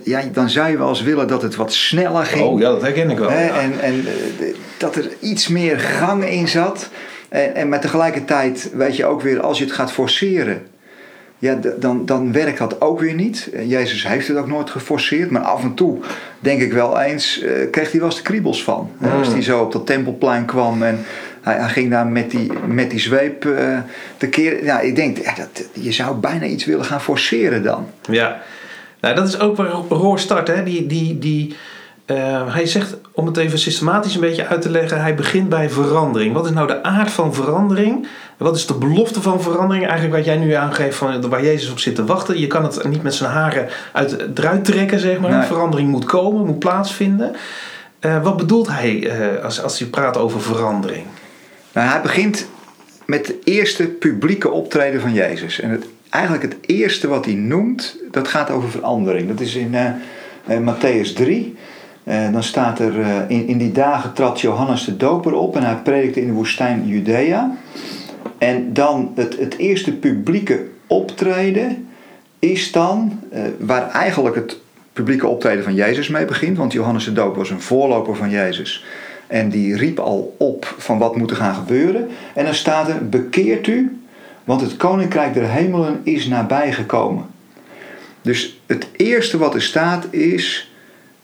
ja, 0.04 0.22
dan 0.32 0.50
zou 0.50 0.70
je 0.70 0.78
wel 0.78 0.90
eens 0.90 1.02
willen 1.02 1.28
dat 1.28 1.42
het 1.42 1.56
wat 1.56 1.74
sneller 1.74 2.26
ging. 2.26 2.46
Oh 2.46 2.60
ja, 2.60 2.70
dat 2.70 2.82
herken 2.82 3.10
ik 3.10 3.18
wel. 3.18 3.30
En, 3.30 3.80
en 3.82 4.06
eh, 4.40 4.46
dat 4.78 4.96
er 4.96 5.12
iets 5.20 5.48
meer 5.48 5.80
gang 5.80 6.26
in 6.26 6.48
zat. 6.48 6.90
En, 7.30 7.56
en 7.56 7.70
maar 7.70 7.82
tegelijkertijd 7.82 8.72
weet 8.74 8.96
je 8.96 9.06
ook 9.06 9.22
weer, 9.22 9.42
als 9.42 9.58
je 9.58 9.64
het 9.64 9.74
gaat 9.74 9.92
forceren, 9.92 10.62
ja, 11.40 11.60
dan, 11.78 12.06
dan 12.06 12.32
werkt 12.32 12.58
dat 12.58 12.82
ook 12.82 13.00
weer 13.00 13.14
niet. 13.14 13.50
Jezus 13.66 14.08
heeft 14.08 14.28
het 14.28 14.38
ook 14.38 14.48
nooit 14.48 14.70
geforceerd, 14.70 15.30
maar 15.30 15.42
af 15.42 15.64
en 15.64 15.74
toe 15.74 15.98
denk 16.40 16.62
ik 16.62 16.74
wel 16.74 17.00
eens, 17.00 17.42
uh, 17.44 17.52
kreeg 17.72 17.92
hij 17.92 18.00
wel 18.00 18.10
eens 18.10 18.18
de 18.18 18.24
kriebels 18.24 18.64
van. 18.64 18.92
Mm. 18.98 19.12
Als 19.12 19.28
hij 19.28 19.42
zo 19.42 19.62
op 19.62 19.72
dat 19.72 19.86
tempelplein 19.86 20.46
kwam 20.46 20.84
en 20.84 21.06
hij, 21.42 21.56
hij 21.56 21.70
ging 21.70 21.90
daar 21.90 22.08
met 22.08 22.32
die, 22.32 22.52
met 22.68 22.90
die 22.90 23.00
zweep 23.00 23.46
uh, 23.46 23.80
tekeer. 24.18 24.64
Ja, 24.64 24.80
ik 24.80 24.96
denk, 24.96 25.18
ja, 25.18 25.34
dat, 25.36 25.68
je 25.74 25.92
zou 25.92 26.16
bijna 26.16 26.46
iets 26.46 26.66
willen 26.66 26.86
gaan 26.86 27.02
forceren 27.02 27.64
dan. 27.64 27.90
Ja, 28.10 28.42
nou, 29.02 29.16
dat 29.16 29.28
is 29.28 29.40
ook 29.40 29.56
waar 29.56 29.72
Roor 29.90 30.20
start. 30.20 30.48
Hè? 30.48 30.64
Die, 30.64 30.88
die, 30.88 31.20
die, 31.20 31.56
uh, 32.06 32.54
hij 32.54 32.66
zegt, 32.66 32.98
om 33.12 33.26
het 33.26 33.38
even 33.38 33.60
systematisch 33.60 34.16
een 34.16 34.22
beetje 34.22 34.48
uit 34.48 34.62
te 34.62 34.70
leggen, 34.70 35.02
hij 35.02 35.16
begint 35.16 35.50
bij 35.50 35.70
verandering. 35.70 36.34
Wat 36.34 36.46
is 36.46 36.52
nou 36.52 36.68
de 36.68 36.84
aard 36.84 37.12
van 37.12 37.34
verandering? 37.34 38.08
Wat 38.38 38.56
is 38.56 38.66
de 38.66 38.74
belofte 38.74 39.22
van 39.22 39.42
verandering? 39.42 39.86
Eigenlijk 39.86 40.16
wat 40.16 40.26
jij 40.26 40.38
nu 40.38 40.54
aangeeft 40.54 40.98
van 40.98 41.30
waar 41.30 41.44
Jezus 41.44 41.72
op 41.72 41.80
zit 41.80 41.96
te 41.96 42.06
wachten. 42.06 42.40
Je 42.40 42.48
kan 42.48 42.64
het 42.64 42.88
niet 42.90 43.04
met 43.04 43.14
zijn 43.14 43.32
haren 43.32 43.68
uit, 43.92 44.18
eruit 44.36 44.66
trekken, 44.66 45.00
zeg 45.00 45.20
maar. 45.20 45.46
Verandering 45.46 45.90
moet 45.90 46.06
komen, 46.06 46.46
moet 46.46 46.60
plaatsvinden. 46.60 47.36
Uh, 48.02 48.24
wat 48.24 48.38
bedoelt 48.38 48.68
hij 48.68 48.96
uh, 48.96 49.44
als, 49.44 49.62
als 49.62 49.80
hij 49.80 49.88
praat 49.88 50.18
over 50.18 50.42
verandering? 50.42 51.06
Nou, 51.74 51.90
hij 51.90 52.02
begint 52.02 52.48
met 53.06 53.28
het 53.28 53.36
eerste 53.44 53.84
publieke 53.84 54.50
optreden 54.50 55.02
van 55.02 55.14
Jezus. 55.14 55.60
En 55.60 55.70
het 55.70 55.86
eigenlijk 56.10 56.44
het 56.44 56.58
eerste 56.62 57.08
wat 57.08 57.26
hij 57.26 57.34
noemt, 57.34 57.98
dat 58.12 58.28
gaat 58.28 58.50
over 58.50 58.70
verandering. 58.70 59.28
Dat 59.28 59.40
is 59.40 59.56
in 59.56 59.74
uh, 59.74 60.74
Matthäus 60.74 61.14
3. 61.14 61.56
Uh, 62.04 62.32
dan 62.32 62.44
staat 62.44 62.80
er, 62.80 63.26
in, 63.28 63.48
in 63.48 63.58
die 63.58 63.72
dagen 63.72 64.14
trad 64.14 64.42
Johannes 64.42 64.86
de 64.86 64.98
Doper 64.98 65.34
op 65.34 65.56
en 65.56 65.64
hij 65.64 65.76
predikte 65.76 66.22
in 66.22 66.28
de 66.28 66.34
woestijn 66.34 66.88
Judea. 66.88 67.56
En 68.38 68.74
dan 68.74 69.12
het, 69.16 69.40
het 69.40 69.58
eerste 69.58 69.94
publieke 69.94 70.66
optreden 70.88 71.88
is 72.40 72.72
dan, 72.72 73.20
waar 73.60 73.92
eigenlijk 73.92 74.36
het 74.36 74.58
publieke 74.94 75.28
optreden 75.28 75.64
van 75.64 75.74
Jezus 75.74 76.08
mee 76.08 76.26
begint. 76.26 76.58
Want 76.58 76.74
Johannes 76.74 77.06
de 77.06 77.14
Doper 77.14 77.38
was 77.38 77.50
een 77.50 77.62
voorloper 77.62 78.16
van 78.16 78.30
Jezus. 78.30 78.86
En 79.28 79.50
die 79.50 79.76
riep 79.76 80.00
al 80.00 80.36
op 80.38 80.76
van 80.78 80.98
wat 80.98 81.16
moet 81.16 81.30
er 81.32 81.36
gaan 81.36 81.56
gebeuren. 81.56 82.08
En 82.34 82.46
dan 82.46 82.54
staat 82.54 82.90
er, 82.90 83.10
bekeert 83.10 83.68
u 83.68 83.99
want 84.44 84.62
het 84.62 84.78
koninkrijk 84.78 85.34
der 85.34 85.50
hemelen 85.50 86.02
is 86.04 86.28
nabijgekomen. 86.28 87.26
Dus 88.22 88.60
het 88.66 88.88
eerste 88.96 89.38
wat 89.38 89.54
er 89.54 89.62
staat 89.62 90.08
is: 90.10 90.72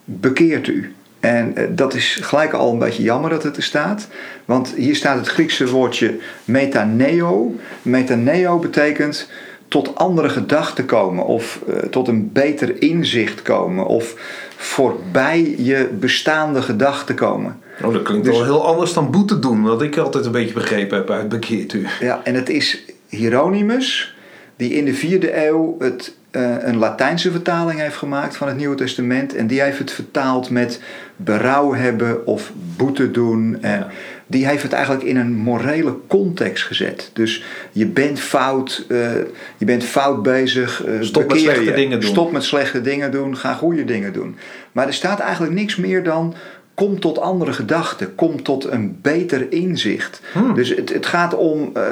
bekeert 0.04 0.68
u. 0.68 0.94
En 1.20 1.56
eh, 1.56 1.64
dat 1.70 1.94
is 1.94 2.20
gelijk 2.22 2.54
al 2.54 2.72
een 2.72 2.80
beetje 2.80 3.04
jammer 3.04 3.30
dat 3.30 3.44
het 3.44 3.58
er 3.58 3.64
staat. 3.64 4.08
Want 4.46 4.74
hier 4.76 4.96
staat 4.96 5.18
het 5.18 5.28
Griekse 5.28 5.68
woordje 5.68 6.18
metaneo. 6.46 7.56
Metaneo 7.82 8.60
betekent 8.60 9.30
tot 9.68 9.96
andere 9.96 10.30
gedachten 10.30 10.86
komen. 10.86 11.26
Of 11.26 11.60
uh, 11.68 11.76
tot 11.76 12.08
een 12.08 12.32
beter 12.32 12.82
inzicht 12.82 13.42
komen. 13.42 13.86
Of 13.86 14.14
voorbij 14.56 15.56
je 15.58 15.90
bestaande 16.00 16.62
gedachten 16.62 17.16
komen. 17.16 17.60
Oh, 17.84 17.94
dat 17.94 18.02
klinkt 18.02 18.26
dus, 18.26 18.36
wel 18.36 18.44
heel 18.44 18.66
anders 18.68 18.94
dan 18.94 19.12
boete 19.12 19.40
doen. 19.40 19.62
Wat 19.62 19.82
ik 19.82 19.98
altijd 19.98 20.26
een 20.26 20.32
beetje 20.32 20.54
begrepen 20.54 20.98
heb 20.98 21.10
uit 21.10 21.30
bekeert 21.30 21.74
u. 21.74 21.88
Ja, 22.00 22.22
en 22.24 22.36
het 22.36 22.50
is 22.50 22.84
Hieronymus, 23.10 24.16
die 24.56 24.74
in 24.74 24.86
de 24.86 24.94
vierde 24.94 25.46
eeuw 25.46 25.76
het, 25.80 26.16
uh, 26.32 26.56
een 26.60 26.78
Latijnse 26.78 27.32
vertaling 27.32 27.80
heeft 27.80 27.96
gemaakt 27.96 28.38
van 28.38 28.48
het 28.48 28.58
Nieuwe 28.58 28.76
Testament. 28.76 29.36
En 29.36 29.48
die 29.48 29.62
heeft 29.62 29.80
het 29.80 29.92
vertaald 29.92 30.50
met 30.50 30.82
berouw 31.16 31.74
hebben 31.74 32.28
of 32.28 32.52
boete 32.78 33.12
doen. 33.12 33.58
En 33.62 33.88
Die 34.28 34.48
heeft 34.48 34.64
het 34.64 34.74
eigenlijk 34.74 35.04
in 35.04 35.18
een 35.18 35.34
morele 35.34 35.98
context 36.08 36.64
gezet. 36.64 37.10
Dus 37.14 37.44
je 37.72 37.86
bent 37.86 38.20
fout, 38.20 38.86
uh, 38.88 39.12
je 39.58 39.66
bent 39.66 39.84
fout 39.84 40.24
bezig. 40.24 40.86
Uh, 40.88 41.02
Stop 41.02 41.30
met 41.30 41.40
slechte 41.40 41.64
je. 41.64 41.74
dingen 41.74 42.00
doen. 42.00 42.10
Stop 42.10 42.32
met 42.32 42.44
slechte 42.44 42.82
dingen 42.82 43.12
doen, 43.12 43.38
ga 43.38 43.54
goede 43.54 43.86
dingen 43.86 44.14
doen. 44.14 44.38
Maar 44.72 44.88
er 44.88 44.94
staat 44.94 45.20
eigenlijk 45.20 45.54
niks 45.54 45.76
meer 45.76 46.04
dan 46.04 46.34
kom 46.74 47.00
tot 47.00 47.20
andere 47.20 47.54
gedachten, 47.54 48.16
kom 48.16 48.44
tot 48.44 48.66
een 48.72 49.00
beter 49.02 49.52
inzicht. 49.52 50.22
Hmm. 50.32 50.54
Dus 50.54 50.70
het, 50.70 50.94
het 50.94 51.06
gaat 51.06 51.36
om. 51.36 51.72
Uh, 51.78 51.84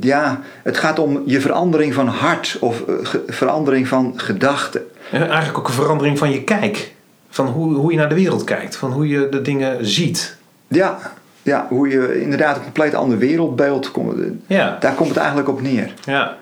ja, 0.00 0.40
het 0.62 0.76
gaat 0.76 0.98
om 0.98 1.22
je 1.26 1.40
verandering 1.40 1.94
van 1.94 2.08
hart 2.08 2.56
of 2.60 2.82
uh, 2.88 2.96
verandering 3.26 3.88
van 3.88 4.12
gedachten. 4.16 4.82
eigenlijk 5.12 5.58
ook 5.58 5.68
een 5.68 5.74
verandering 5.74 6.18
van 6.18 6.30
je 6.30 6.44
kijk. 6.44 6.94
van 7.30 7.46
hoe, 7.46 7.74
hoe 7.74 7.90
je 7.90 7.98
naar 7.98 8.08
de 8.08 8.14
wereld 8.14 8.44
kijkt, 8.44 8.76
van 8.76 8.92
hoe 8.92 9.08
je 9.08 9.28
de 9.30 9.42
dingen 9.42 9.86
ziet. 9.86 10.36
Ja, 10.68 10.98
ja, 11.42 11.66
hoe 11.68 11.88
je 11.88 12.20
inderdaad 12.20 12.56
een 12.56 12.62
compleet 12.62 12.94
ander 12.94 13.18
wereldbeeld 13.18 13.90
komt. 13.90 14.14
Ja. 14.46 14.76
Daar 14.80 14.94
komt 14.94 15.08
het 15.08 15.18
eigenlijk 15.18 15.48
op 15.48 15.62
neer. 15.62 15.94
Ja. 16.04 16.36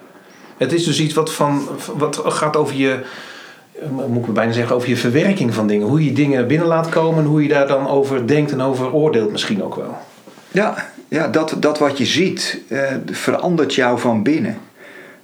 Het 0.56 0.72
is 0.72 0.84
dus 0.84 1.00
iets 1.00 1.14
wat, 1.14 1.32
van, 1.32 1.68
wat 1.96 2.20
gaat 2.24 2.56
over 2.56 2.76
je, 2.76 3.04
eh, 3.82 3.88
moet 4.08 4.26
ik 4.26 4.32
bijna 4.32 4.52
zeggen, 4.52 4.76
over 4.76 4.88
je 4.88 4.96
verwerking 4.96 5.54
van 5.54 5.66
dingen. 5.66 5.86
Hoe 5.86 6.04
je 6.04 6.12
dingen 6.12 6.46
binnen 6.46 6.66
laat 6.66 6.88
komen 6.88 7.18
en 7.18 7.30
hoe 7.30 7.42
je 7.42 7.48
daar 7.48 7.66
dan 7.66 7.88
over 7.88 8.26
denkt 8.26 8.52
en 8.52 8.60
over 8.60 8.92
oordeelt 8.92 9.32
misschien 9.32 9.62
ook 9.62 9.74
wel. 9.74 9.96
Ja, 10.50 10.74
ja 11.08 11.28
dat, 11.28 11.56
dat 11.58 11.78
wat 11.78 11.98
je 11.98 12.06
ziet 12.06 12.60
eh, 12.68 12.80
verandert 13.10 13.74
jou 13.74 13.98
van 13.98 14.22
binnen. 14.22 14.58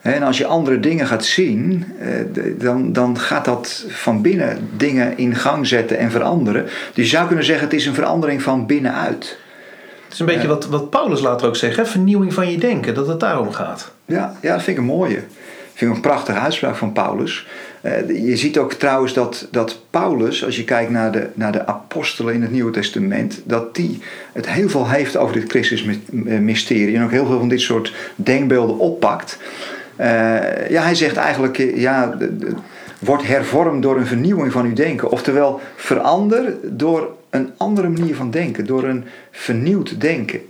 En 0.01 0.23
als 0.23 0.39
je 0.39 0.47
andere 0.47 0.81
dingen 0.81 1.07
gaat 1.07 1.25
zien, 1.25 1.85
eh, 2.01 2.09
dan, 2.59 2.93
dan 2.93 3.19
gaat 3.19 3.45
dat 3.45 3.85
van 3.89 4.23
binnen 4.23 4.69
dingen 4.77 5.19
in 5.19 5.35
gang 5.35 5.67
zetten 5.67 5.99
en 5.99 6.11
veranderen. 6.11 6.65
Dus 6.65 7.11
je 7.11 7.17
zou 7.17 7.27
kunnen 7.27 7.45
zeggen, 7.45 7.65
het 7.65 7.75
is 7.75 7.87
een 7.87 7.95
verandering 7.95 8.43
van 8.43 8.67
binnenuit. 8.67 9.39
Het 10.05 10.13
is 10.13 10.19
een 10.19 10.27
beetje 10.27 10.49
wat, 10.49 10.67
wat 10.67 10.91
Paulus 10.91 11.21
later 11.21 11.47
ook 11.47 11.57
zegt, 11.57 11.77
hè? 11.77 11.87
vernieuwing 11.87 12.35
van 12.35 12.51
je 12.51 12.59
denken, 12.59 12.95
dat 12.95 13.07
het 13.07 13.21
daarom 13.21 13.53
gaat. 13.53 13.93
Ja, 14.05 14.37
ja 14.41 14.53
dat 14.53 14.63
vind 14.63 14.77
ik 14.77 14.83
een 14.83 14.89
mooie. 14.89 15.17
Ik 15.17 15.81
vind 15.81 15.91
ik 15.91 15.97
een 15.97 16.03
prachtige 16.03 16.39
uitspraak 16.39 16.77
van 16.77 16.93
Paulus. 16.93 17.47
Uh, 17.85 18.27
je 18.29 18.37
ziet 18.37 18.59
ook 18.59 18.73
trouwens 18.73 19.13
dat, 19.13 19.49
dat 19.51 19.81
Paulus, 19.91 20.45
als 20.45 20.57
je 20.57 20.65
kijkt 20.65 20.91
naar 20.91 21.13
de, 21.13 21.27
naar 21.35 21.53
de 21.53 21.67
apostelen 21.67 22.35
in 22.35 22.43
het 22.43 22.51
Nieuwe 22.51 22.71
Testament, 22.71 23.41
dat 23.45 23.75
die 23.75 23.99
het 24.33 24.49
heel 24.49 24.69
veel 24.69 24.89
heeft 24.89 25.17
over 25.17 25.35
dit 25.35 25.51
Christusmysterie 25.51 26.97
en 26.97 27.05
ook 27.05 27.11
heel 27.11 27.27
veel 27.27 27.39
van 27.39 27.49
dit 27.49 27.61
soort 27.61 27.95
denkbeelden 28.15 28.79
oppakt. 28.79 29.39
Uh, 30.01 30.07
ja, 30.71 30.83
hij 30.83 30.95
zegt 30.95 31.17
eigenlijk, 31.17 31.57
ja, 31.75 32.19
wordt 32.99 33.27
hervormd 33.27 33.83
door 33.83 33.97
een 33.97 34.07
vernieuwing 34.07 34.53
van 34.53 34.65
uw 34.65 34.73
denken. 34.73 35.11
Oftewel, 35.11 35.61
verander 35.77 36.55
door 36.63 37.17
een 37.31 37.51
andere 37.57 37.89
manier 37.89 38.15
van 38.15 38.31
denken, 38.31 38.67
door 38.67 38.85
een 38.85 39.05
vernieuwd 39.31 40.01
denken. 40.01 40.41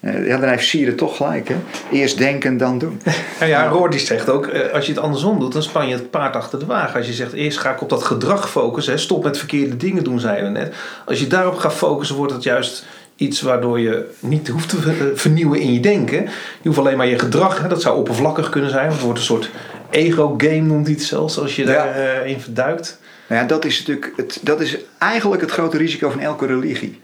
Uh, 0.00 0.26
ja, 0.26 0.36
dan 0.36 0.48
heeft 0.48 0.66
Sieren 0.66 0.96
toch 0.96 1.16
gelijk, 1.16 1.48
hè? 1.48 1.56
Eerst 1.92 2.18
denken, 2.18 2.56
dan 2.56 2.78
doen. 2.78 3.00
Ja, 3.40 3.46
ja 3.46 3.66
Roor 3.66 3.90
die 3.90 4.00
zegt 4.00 4.28
ook, 4.28 4.46
eh, 4.46 4.72
als 4.72 4.86
je 4.86 4.92
het 4.92 5.00
andersom 5.00 5.38
doet, 5.38 5.52
dan 5.52 5.62
span 5.62 5.88
je 5.88 5.94
het 5.94 6.10
paard 6.10 6.36
achter 6.36 6.58
de 6.58 6.66
wagen. 6.66 6.96
Als 6.96 7.06
je 7.06 7.12
zegt, 7.12 7.32
eerst 7.32 7.58
ga 7.58 7.70
ik 7.70 7.82
op 7.82 7.88
dat 7.88 8.02
gedrag 8.02 8.50
focussen, 8.50 8.98
stop 8.98 9.24
met 9.24 9.38
verkeerde 9.38 9.76
dingen 9.76 10.04
doen, 10.04 10.20
zeiden 10.20 10.52
we 10.52 10.58
net. 10.58 10.74
Als 11.06 11.20
je 11.20 11.26
daarop 11.26 11.56
gaat 11.56 11.74
focussen, 11.74 12.16
wordt 12.16 12.32
het 12.32 12.42
juist 12.42 12.84
iets 13.16 13.40
waardoor 13.40 13.80
je 13.80 14.10
niet 14.18 14.48
hoeft 14.48 14.68
te 14.68 14.76
eh, 14.76 15.06
vernieuwen 15.14 15.60
in 15.60 15.72
je 15.72 15.80
denken. 15.80 16.24
Je 16.60 16.68
hoeft 16.68 16.78
alleen 16.78 16.96
maar 16.96 17.06
je 17.06 17.18
gedrag, 17.18 17.62
hè, 17.62 17.68
dat 17.68 17.82
zou 17.82 17.98
oppervlakkig 17.98 18.48
kunnen 18.48 18.70
zijn. 18.70 18.90
Het 18.90 19.00
wordt 19.00 19.18
een 19.18 19.24
soort 19.24 19.50
ego-game, 19.90 20.60
noemt 20.60 20.86
hij 20.86 20.94
het 20.94 21.04
zelfs, 21.04 21.38
als 21.38 21.56
je 21.56 21.64
daarin 21.64 22.34
ja. 22.34 22.40
verduikt. 22.40 22.98
Nou 23.26 23.42
ja, 23.42 23.46
dat 23.46 23.64
is 23.64 23.78
natuurlijk 23.78 24.12
het, 24.16 24.38
dat 24.42 24.60
is 24.60 24.78
eigenlijk 24.98 25.42
het 25.42 25.50
grote 25.50 25.76
risico 25.76 26.10
van 26.10 26.20
elke 26.20 26.46
religie. 26.46 27.00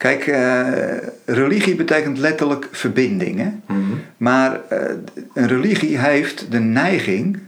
Kijk, 0.00 0.26
uh, 0.26 0.66
religie 1.24 1.74
betekent 1.74 2.18
letterlijk 2.18 2.68
verbinding. 2.70 3.38
Hè? 3.38 3.44
Mm 3.44 3.60
-hmm. 3.66 4.02
Maar 4.16 4.60
uh, 4.72 4.78
een 5.34 5.48
religie 5.48 5.98
heeft 5.98 6.46
de 6.50 6.58
neiging 6.58 7.38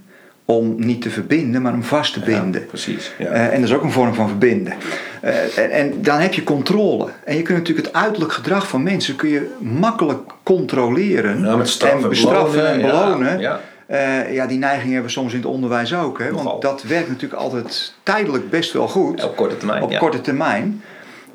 om 0.45 0.75
niet 0.77 1.03
te 1.03 1.11
verbinden, 1.11 1.63
maar 1.63 1.73
om 1.73 1.83
vast 1.83 2.13
te 2.13 2.21
binden. 2.21 2.61
Ja, 2.61 2.67
precies. 2.67 3.13
Ja. 3.19 3.31
Uh, 3.31 3.45
en 3.45 3.61
dat 3.61 3.69
is 3.69 3.75
ook 3.75 3.83
een 3.83 3.91
vorm 3.91 4.15
van 4.15 4.29
verbinden. 4.29 4.73
En, 5.21 5.71
en, 5.71 6.03
dan 6.03 6.19
heb 6.19 6.35
je 6.35 6.45
controle. 6.45 7.09
En 7.25 7.37
je 7.37 7.43
kunt 7.43 7.59
natuurlijk 7.59 7.87
het 7.87 7.97
uiterlijk 7.97 8.33
gedrag 8.33 8.69
van 8.69 8.83
mensen 8.83 9.17
kun 9.17 9.29
je 9.29 9.51
makkelijk 9.59 10.21
controleren. 10.43 11.57
Met 11.59 11.69
straffen, 11.69 12.03
en 12.03 12.09
bestraffen 12.09 12.53
belonen, 12.53 12.73
en 12.73 12.81
belonen. 12.81 13.39
Ja, 13.39 13.61
uh, 13.93 14.35
ja, 14.35 14.47
die 14.47 14.59
neiging 14.59 14.93
hebben 14.93 15.07
we 15.07 15.13
soms 15.13 15.33
in 15.33 15.39
het 15.39 15.49
onderwijs 15.49 15.95
ook. 15.95 16.19
Hè? 16.19 16.31
Want 16.31 16.45
Nogal. 16.45 16.61
dat 16.61 16.83
werkt 16.83 17.09
natuurlijk 17.09 17.41
altijd 17.41 17.95
tijdelijk 18.03 18.51
best 18.51 18.73
wel 18.73 18.89
goed. 18.89 19.25
Op 19.25 19.37
korte 19.37 19.57
termijn. 19.57 19.83
Op 19.83 19.91
ja. 19.91 19.99
korte 19.99 20.21
termijn. 20.21 20.83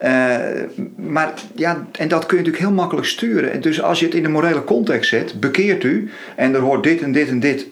Uh, 0.03 0.35
maar 0.95 1.33
ja, 1.55 1.85
en 1.91 2.07
dat 2.07 2.25
kun 2.25 2.37
je 2.37 2.43
natuurlijk 2.43 2.69
heel 2.69 2.75
makkelijk 2.81 3.07
sturen. 3.07 3.61
Dus 3.61 3.81
als 3.81 3.99
je 3.99 4.05
het 4.05 4.15
in 4.15 4.23
de 4.23 4.29
morele 4.29 4.63
context 4.63 5.09
zet, 5.09 5.39
bekeert 5.39 5.83
u 5.83 6.11
en 6.35 6.53
er 6.53 6.59
hoort 6.59 6.83
dit 6.83 7.01
en 7.01 7.11
dit 7.11 7.29
en 7.29 7.39
dit 7.39 7.65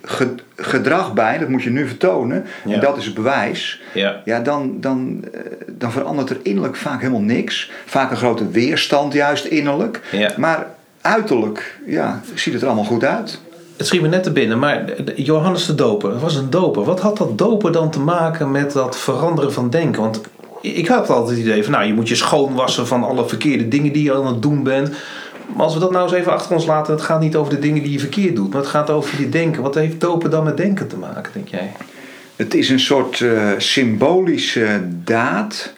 gedrag 0.55 1.13
bij, 1.13 1.37
dat 1.37 1.49
moet 1.49 1.63
je 1.63 1.69
nu 1.69 1.87
vertonen, 1.87 2.45
Ja. 2.65 2.73
en 2.73 2.79
dat 2.79 2.97
is 2.97 3.05
het 3.05 3.13
bewijs, 3.13 3.81
Ja. 3.93 4.21
ja, 4.25 4.39
dan, 4.39 4.77
dan, 4.79 5.23
uh, 5.33 5.41
dan 5.67 5.91
verandert 5.91 6.29
er 6.29 6.37
innerlijk 6.43 6.75
vaak 6.75 6.99
helemaal 6.99 7.21
niks. 7.21 7.71
Vaak 7.85 8.11
een 8.11 8.17
grote 8.17 8.49
weerstand 8.49 9.13
juist 9.13 9.45
innerlijk. 9.45 10.01
Ja. 10.11 10.31
Maar 10.37 10.67
uiterlijk 11.01 11.79
ja, 11.85 12.21
ziet 12.33 12.53
het 12.53 12.61
er 12.61 12.67
allemaal 12.67 12.85
goed 12.85 13.03
uit. 13.03 13.39
Het 13.77 13.87
schiet 13.87 14.01
me 14.01 14.07
net 14.07 14.23
te 14.23 14.31
binnen, 14.31 14.59
maar 14.59 15.01
Johannes 15.15 15.65
de 15.65 15.75
Doper, 15.75 16.19
was 16.19 16.35
een 16.35 16.49
doper. 16.49 16.83
Wat 16.83 16.99
had 16.99 17.17
dat 17.17 17.37
doper 17.37 17.71
dan 17.71 17.91
te 17.91 17.99
maken 17.99 18.51
met 18.51 18.71
dat 18.71 18.97
veranderen 18.97 19.53
van 19.53 19.69
denken? 19.69 20.01
Want 20.01 20.21
ik 20.73 20.87
had 20.87 21.09
altijd 21.09 21.37
het 21.37 21.45
idee 21.45 21.63
van, 21.63 21.71
nou, 21.71 21.85
je 21.85 21.93
moet 21.93 22.09
je 22.09 22.15
schoonwassen 22.15 22.87
van 22.87 23.03
alle 23.03 23.27
verkeerde 23.27 23.67
dingen 23.67 23.93
die 23.93 24.03
je 24.03 24.13
aan 24.13 24.27
het 24.27 24.41
doen 24.41 24.63
bent. 24.63 24.89
Maar 25.53 25.63
als 25.63 25.73
we 25.73 25.79
dat 25.79 25.91
nou 25.91 26.03
eens 26.03 26.13
even 26.13 26.31
achter 26.31 26.55
ons 26.55 26.65
laten, 26.65 26.93
het 26.93 27.03
gaat 27.03 27.19
niet 27.19 27.35
over 27.35 27.53
de 27.53 27.59
dingen 27.59 27.83
die 27.83 27.91
je 27.91 27.99
verkeerd 27.99 28.35
doet, 28.35 28.49
maar 28.49 28.61
het 28.61 28.69
gaat 28.69 28.89
over 28.89 29.19
je 29.19 29.29
denken. 29.29 29.61
Wat 29.61 29.75
heeft 29.75 29.99
dopen 29.99 30.29
dan 30.29 30.43
met 30.43 30.57
denken 30.57 30.87
te 30.87 30.97
maken, 30.97 31.31
denk 31.33 31.47
jij? 31.47 31.71
Het 32.35 32.53
is 32.53 32.69
een 32.69 32.79
soort 32.79 33.19
uh, 33.19 33.51
symbolische 33.57 34.81
daad 35.03 35.73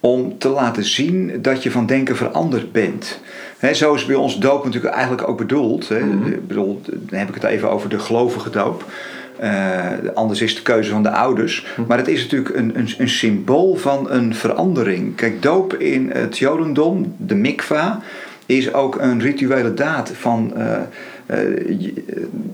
om 0.00 0.38
te 0.38 0.48
laten 0.48 0.84
zien 0.84 1.42
dat 1.42 1.62
je 1.62 1.70
van 1.70 1.86
denken 1.86 2.16
veranderd 2.16 2.72
bent. 2.72 3.20
He, 3.58 3.74
zo 3.74 3.94
is 3.94 4.06
bij 4.06 4.16
ons 4.16 4.38
doop 4.38 4.64
natuurlijk 4.64 4.94
eigenlijk 4.94 5.28
ook 5.28 5.38
bedoeld. 5.38 5.88
He. 5.88 5.98
Mhm. 5.98 6.30
Bedoel, 6.46 6.80
dan 6.84 7.18
heb 7.18 7.28
ik 7.28 7.34
het 7.34 7.44
even 7.44 7.70
over 7.70 7.88
de 7.88 7.98
gelovige 7.98 8.50
doop. 8.50 8.84
Uh, 9.42 9.86
anders 10.14 10.40
is 10.40 10.54
de 10.54 10.62
keuze 10.62 10.90
van 10.90 11.02
de 11.02 11.10
ouders. 11.10 11.66
Mhm. 11.76 11.88
Maar 11.88 11.98
het 11.98 12.08
is 12.08 12.22
natuurlijk 12.22 12.56
een, 12.56 12.78
een, 12.78 12.88
een 12.98 13.08
symbool 13.08 13.74
van 13.74 14.10
een 14.10 14.34
verandering. 14.34 15.14
Kijk, 15.14 15.42
doop 15.42 15.74
in 15.74 16.10
het 16.10 16.38
Jodendom, 16.38 17.14
de 17.16 17.34
mikva, 17.34 18.00
is 18.46 18.74
ook 18.74 19.00
een 19.00 19.20
rituele 19.20 19.74
daad 19.74 20.10
van. 20.14 20.52
Uh, 20.56 20.78
uh, 21.26 21.80
je, 21.80 22.04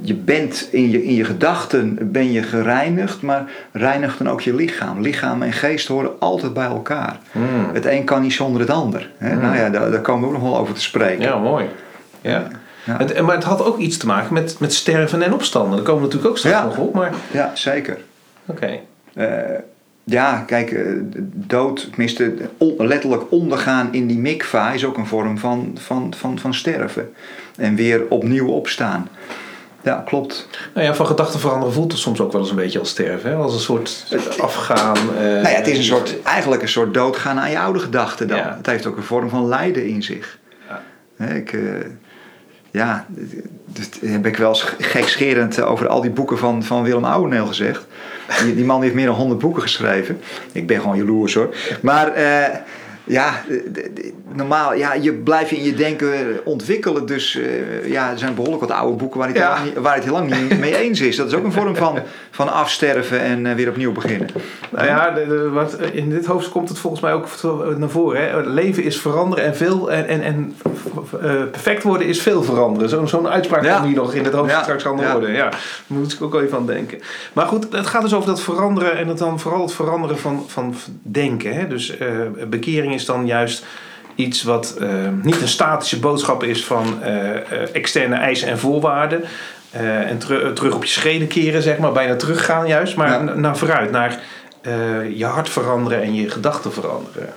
je, 0.00 0.14
bent 0.14 0.68
in 0.70 0.90
je, 0.90 1.04
in 1.04 1.14
je 1.14 1.25
gedachten 1.25 2.12
ben 2.12 2.32
je 2.32 2.42
gereinigd, 2.42 3.23
maar 3.23 3.44
reinigt 3.73 4.18
dan 4.18 4.28
ook 4.28 4.40
je 4.40 4.54
lichaam. 4.54 5.00
Lichaam 5.00 5.42
en 5.42 5.52
geest 5.52 5.88
horen 5.88 6.11
altijd 6.18 6.54
bij 6.54 6.66
elkaar. 6.66 7.18
Mm. 7.32 7.44
Het 7.73 7.85
een 7.85 8.04
kan 8.04 8.23
niet 8.23 8.32
zonder 8.32 8.61
het 8.61 8.70
ander. 8.70 9.11
Hè? 9.16 9.35
Mm. 9.35 9.40
Nou 9.40 9.56
ja, 9.56 9.70
daar, 9.70 9.90
daar 9.90 10.00
komen 10.00 10.20
we 10.20 10.26
ook 10.26 10.40
nog 10.40 10.50
wel 10.50 10.58
over 10.58 10.75
te 10.75 10.80
spreken. 10.80 11.25
Ja, 11.25 11.38
mooi. 11.38 11.64
Ja. 12.20 12.49
Ja. 12.88 12.97
Het, 12.97 13.21
maar 13.21 13.35
het 13.35 13.45
had 13.45 13.64
ook 13.64 13.78
iets 13.78 13.97
te 13.97 14.07
maken 14.07 14.33
met, 14.35 14.57
met 14.59 14.75
sterven 14.75 15.23
en 15.23 15.33
opstanden. 15.33 15.76
Daar 15.76 15.85
komen 15.85 16.00
we 16.00 16.07
natuurlijk 16.07 16.30
ook 16.30 16.38
straks 16.38 16.57
Ja. 16.57 16.64
nog 16.64 16.76
op. 16.76 16.95
Maar 16.95 17.12
Ja, 17.30 17.50
zeker. 17.54 17.99
oké. 18.47 18.78
Uh, 19.14 19.26
ja, 20.04 20.42
kijk, 20.47 20.71
uh, 20.71 21.02
dood, 21.35 21.88
tenminste 21.90 22.35
on, 22.59 22.75
letterlijk 22.78 23.23
ondergaan 23.33 23.88
in 23.92 24.07
die 24.07 24.18
mikva 24.18 24.71
is 24.73 24.85
ook 24.85 24.97
een 24.97 25.07
vorm 25.07 25.38
van, 25.38 25.76
van, 25.80 26.14
van, 26.16 26.38
van 26.38 26.54
sterven. 26.54 27.12
En 27.57 27.75
weer 27.75 28.02
opnieuw 28.09 28.49
opstaan. 28.49 29.09
Ja, 29.83 30.02
klopt. 30.07 30.49
Nou 30.75 30.87
ja, 30.87 30.95
van 30.95 31.07
gedachten 31.07 31.40
veranderen 31.40 31.75
voelt 31.75 31.92
het 31.92 32.00
soms 32.00 32.21
ook 32.21 32.33
wel 32.33 32.40
eens 32.40 32.50
een 32.50 32.57
beetje 32.57 32.78
als 32.78 32.88
sterven. 32.88 33.30
Hè? 33.30 33.37
Als 33.37 33.54
een 33.54 33.61
soort 33.61 34.07
afgaan. 34.40 34.97
Uh, 34.97 35.21
nou 35.21 35.40
ja, 35.40 35.49
het 35.49 35.66
is 35.66 35.78
een 35.78 35.85
soort, 35.85 36.23
eigenlijk 36.23 36.62
een 36.62 36.68
soort 36.68 36.95
doodgaan 36.95 37.38
aan 37.38 37.50
je 37.50 37.59
oude 37.59 37.78
gedachten 37.78 38.28
dan. 38.28 38.37
Ja. 38.38 38.54
Het 38.57 38.66
heeft 38.66 38.87
ook 38.87 38.97
een 38.97 39.02
vorm 39.02 39.28
van 39.28 39.49
lijden 39.49 39.87
in 39.87 40.02
zich. 40.02 40.38
Ja. 40.68 41.25
Ik, 41.35 41.52
uh, 41.52 41.75
ja, 42.70 43.06
dat 43.66 43.98
heb 44.06 44.26
ik 44.26 44.37
wel 44.37 44.48
eens 44.48 44.62
gekscherend 44.78 45.62
over 45.62 45.88
al 45.88 46.00
die 46.00 46.10
boeken 46.10 46.38
van, 46.38 46.62
van 46.62 46.82
Willem 46.82 47.04
Ouweneel 47.04 47.46
gezegd. 47.46 47.87
Die, 48.44 48.54
die, 48.54 48.64
man 48.64 48.82
heeft 48.82 48.94
meer 48.94 49.06
dan 49.06 49.14
100 49.14 49.40
boeken 49.40 49.62
geschreven. 49.62 50.20
Ik 50.52 50.66
ben 50.66 50.80
gewoon 50.80 50.96
jaloers 50.96 51.34
hoor. 51.34 51.54
Maar 51.82 52.18
uh, 52.18 52.44
ja, 53.08 53.44
normaal, 54.32 54.74
ja, 54.74 54.94
je 54.94 55.12
blijft 55.12 55.50
in 55.50 55.62
je 55.62 55.74
denken 55.74 56.40
ontwikkelen. 56.44 57.06
Dus 57.06 57.34
uh, 57.34 57.90
ja, 57.90 58.10
er 58.10 58.18
zijn 58.18 58.34
behoorlijk 58.34 58.60
wat 58.60 58.70
oude 58.70 58.96
boeken 58.96 59.20
waar, 59.20 59.34
ja. 59.34 59.58
het, 59.58 59.72
heel, 59.72 59.82
waar 59.82 59.94
het 59.94 60.04
heel 60.04 60.12
lang 60.12 60.40
niet 60.40 60.58
mee 60.58 60.76
eens 60.76 61.00
is. 61.00 61.16
Dat 61.16 61.26
is 61.26 61.34
ook 61.34 61.44
een 61.44 61.52
vorm 61.52 61.76
van, 61.76 61.98
van 62.30 62.52
afsterven 62.52 63.20
en 63.20 63.44
uh, 63.44 63.54
weer 63.54 63.68
opnieuw 63.68 63.92
beginnen. 63.92 64.28
Nou 64.70 64.86
ja, 64.86 65.10
de, 65.10 65.48
wat, 65.48 65.78
in 65.92 66.10
dit 66.10 66.26
hoofdstuk 66.26 66.52
komt 66.52 66.68
het 66.68 66.78
volgens 66.78 67.02
mij 67.02 67.12
ook 67.12 67.28
naar 67.76 67.88
voren. 67.88 68.20
Hè? 68.20 68.40
Leven 68.40 68.82
is 68.82 69.00
veranderen 69.00 69.44
en, 69.44 69.56
veel, 69.56 69.90
en, 69.90 70.08
en, 70.08 70.22
en 70.22 70.56
perfect 71.50 71.82
worden 71.82 72.06
is 72.06 72.22
veel 72.22 72.42
veranderen. 72.42 72.88
Zo'n 72.88 73.08
zo 73.08 73.26
uitspraak 73.26 73.64
ja. 73.64 73.74
komt 73.74 73.86
hier 73.86 73.96
nog 73.96 74.14
in 74.14 74.24
het 74.24 74.32
hoofdstuk 74.32 74.58
ja. 74.58 74.62
straks 74.62 74.86
aan 74.86 74.96
de 74.96 75.02
ja. 75.02 75.14
orde. 75.14 75.32
Ja, 75.32 75.48
daar 75.48 75.60
moet 75.86 76.12
ik 76.12 76.22
ook 76.22 76.34
even 76.34 76.58
aan 76.58 76.66
denken. 76.66 76.98
Maar 77.32 77.46
goed, 77.46 77.66
het 77.70 77.86
gaat 77.86 78.02
dus 78.02 78.14
over 78.14 78.28
dat 78.28 78.40
veranderen 78.40 78.96
en 78.96 79.08
het 79.08 79.18
dan 79.18 79.40
vooral 79.40 79.62
het 79.62 79.72
veranderen 79.72 80.18
van, 80.18 80.44
van 80.46 80.74
denken. 81.02 81.54
Hè? 81.54 81.68
Dus 81.68 81.96
bekering 82.48 82.94
is 82.98 83.04
dan 83.04 83.26
juist 83.26 83.64
iets 84.18 84.42
wat 84.42 84.76
uh, 84.80 84.88
niet 85.22 85.40
een 85.40 85.48
statische 85.48 85.98
boodschap 85.98 86.42
is 86.42 86.64
van 86.64 86.98
uh, 87.02 87.34
uh, 87.34 87.40
externe 87.72 88.16
eisen 88.16 88.48
en 88.48 88.58
voorwaarden. 88.58 89.22
en 89.70 90.18
ter 90.18 90.52
terug 90.52 90.74
op 90.74 90.84
je 90.84 90.90
schreden 90.90 91.28
keren, 91.28 91.62
zeg 91.62 91.78
maar, 91.78 91.92
bijna 91.92 92.16
teruggaan 92.16 92.66
juist. 92.66 92.96
Maar 92.96 93.08
ja. 93.08 93.34
naar 93.34 93.56
vooruit, 93.56 93.90
naar 93.90 94.20
je 95.14 95.24
hart 95.24 95.48
veranderen 95.48 96.02
en 96.02 96.14
je 96.14 96.30
gedachten 96.30 96.72
veranderen. 96.72 97.28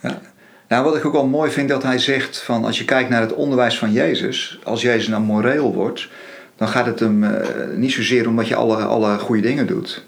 Ja. 0.00 0.20
Nou, 0.68 0.84
wat 0.84 0.96
ik 0.96 1.04
ook 1.04 1.12
wel 1.12 1.26
mooi 1.26 1.50
vind 1.50 1.68
dat 1.68 1.82
hij 1.82 1.98
zegt 1.98 2.42
van 2.42 2.64
als 2.64 2.78
je 2.78 2.84
kijkt 2.84 3.10
naar 3.10 3.20
het 3.20 3.34
onderwijs 3.34 3.78
van 3.78 3.92
Jezus, 3.92 4.58
als 4.64 4.82
Jezus 4.82 5.08
nou 5.08 5.22
moreel 5.22 5.74
wordt, 5.74 6.08
dan 6.56 6.68
gaat 6.68 6.86
het 6.86 7.00
hem 7.00 7.26
niet 7.74 7.92
zozeer 7.92 8.28
om 8.28 8.36
dat 8.36 8.48
je 8.48 8.54
alle, 8.54 8.76
alle 8.76 9.18
goede 9.18 9.42
dingen 9.42 9.66
doet. 9.66 10.04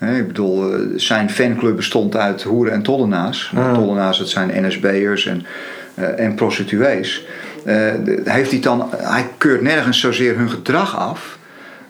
Ik 0.00 0.26
bedoel, 0.26 0.74
eh, 0.74 0.80
zijn 0.96 1.30
fanclub 1.30 1.76
bestond 1.76 2.16
uit 2.16 2.42
hoeren 2.42 2.72
en 2.72 2.82
tollenaars. 2.82 3.52
Ah. 3.56 3.74
Tollenaars, 3.74 4.18
dat 4.18 4.28
zijn 4.28 4.66
NSB'ers 4.66 5.26
en, 5.26 5.46
eh, 5.94 6.20
en 6.20 6.34
prostituees. 6.34 7.26
Eh, 7.64 7.92
heeft 8.24 8.50
hij, 8.50 8.60
dan, 8.60 8.88
hij 8.96 9.28
keurt 9.38 9.62
nergens 9.62 10.00
zozeer 10.00 10.36
hun 10.36 10.50
gedrag 10.50 10.96
af. 10.96 11.38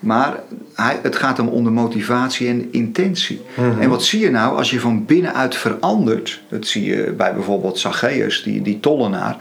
Maar 0.01 0.35
hij, 0.75 0.99
het 1.03 1.17
gaat 1.17 1.37
hem 1.37 1.49
om 1.49 1.65
de 1.65 1.71
motivatie 1.71 2.49
en 2.49 2.73
intentie. 2.73 3.41
En 3.81 3.89
wat 3.89 4.05
zie 4.05 4.21
je 4.21 4.31
nou 4.31 4.57
als 4.57 4.71
je 4.71 4.81
van 4.81 5.05
binnenuit 5.05 5.57
verandert? 5.57 6.41
Dat 6.49 6.67
zie 6.67 6.85
je 6.85 7.15
bij 7.17 7.35
bijvoorbeeld 7.35 7.79
Zacchaeus, 7.79 8.43
die, 8.43 8.63
die 8.63 8.81
tollenaar. 8.81 9.37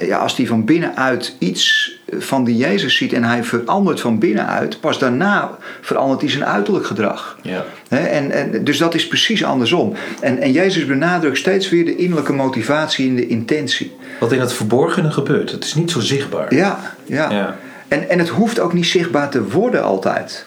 Ja, 0.00 0.18
als 0.18 0.36
die 0.36 0.46
van 0.46 0.64
binnenuit 0.64 1.36
iets 1.38 1.95
van 2.12 2.44
die 2.44 2.56
Jezus 2.56 2.96
ziet 2.96 3.12
en 3.12 3.24
hij 3.24 3.44
verandert 3.44 4.00
van 4.00 4.18
binnenuit, 4.18 4.80
pas 4.80 4.98
daarna 4.98 5.58
verandert 5.80 6.20
hij 6.20 6.30
zijn 6.30 6.44
uiterlijk 6.44 6.86
gedrag. 6.86 7.38
Ja. 7.42 7.64
En, 7.88 8.30
en, 8.30 8.64
dus 8.64 8.78
dat 8.78 8.94
is 8.94 9.06
precies 9.06 9.44
andersom. 9.44 9.94
En, 10.20 10.38
en 10.38 10.52
Jezus 10.52 10.86
benadrukt 10.86 11.38
steeds 11.38 11.68
weer 11.68 11.84
de 11.84 11.96
innerlijke 11.96 12.32
motivatie 12.32 13.08
en 13.08 13.14
de 13.14 13.26
intentie. 13.26 13.96
Wat 14.20 14.32
in 14.32 14.40
het 14.40 14.52
verborgene 14.52 15.10
gebeurt. 15.10 15.50
Het 15.50 15.64
is 15.64 15.74
niet 15.74 15.90
zo 15.90 16.00
zichtbaar. 16.00 16.54
Ja, 16.54 16.94
ja. 17.04 17.30
Ja. 17.30 17.56
En, 17.88 18.08
en 18.08 18.18
het 18.18 18.28
hoeft 18.28 18.60
ook 18.60 18.72
niet 18.72 18.86
zichtbaar 18.86 19.30
te 19.30 19.48
worden 19.48 19.82
altijd. 19.82 20.46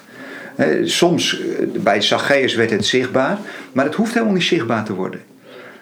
Soms, 0.84 1.40
eh, 1.40 1.82
bij 1.82 2.02
Zacchaeus 2.02 2.56
werd 2.56 2.70
het 2.70 2.86
zichtbaar, 2.86 3.38
maar 3.72 3.86
het 3.86 3.96
hoeft 3.96 4.14
helemaal 4.14 4.34
niet 4.34 4.44
zichtbaar 4.44 4.86
te 4.86 4.94
worden. 4.94 5.22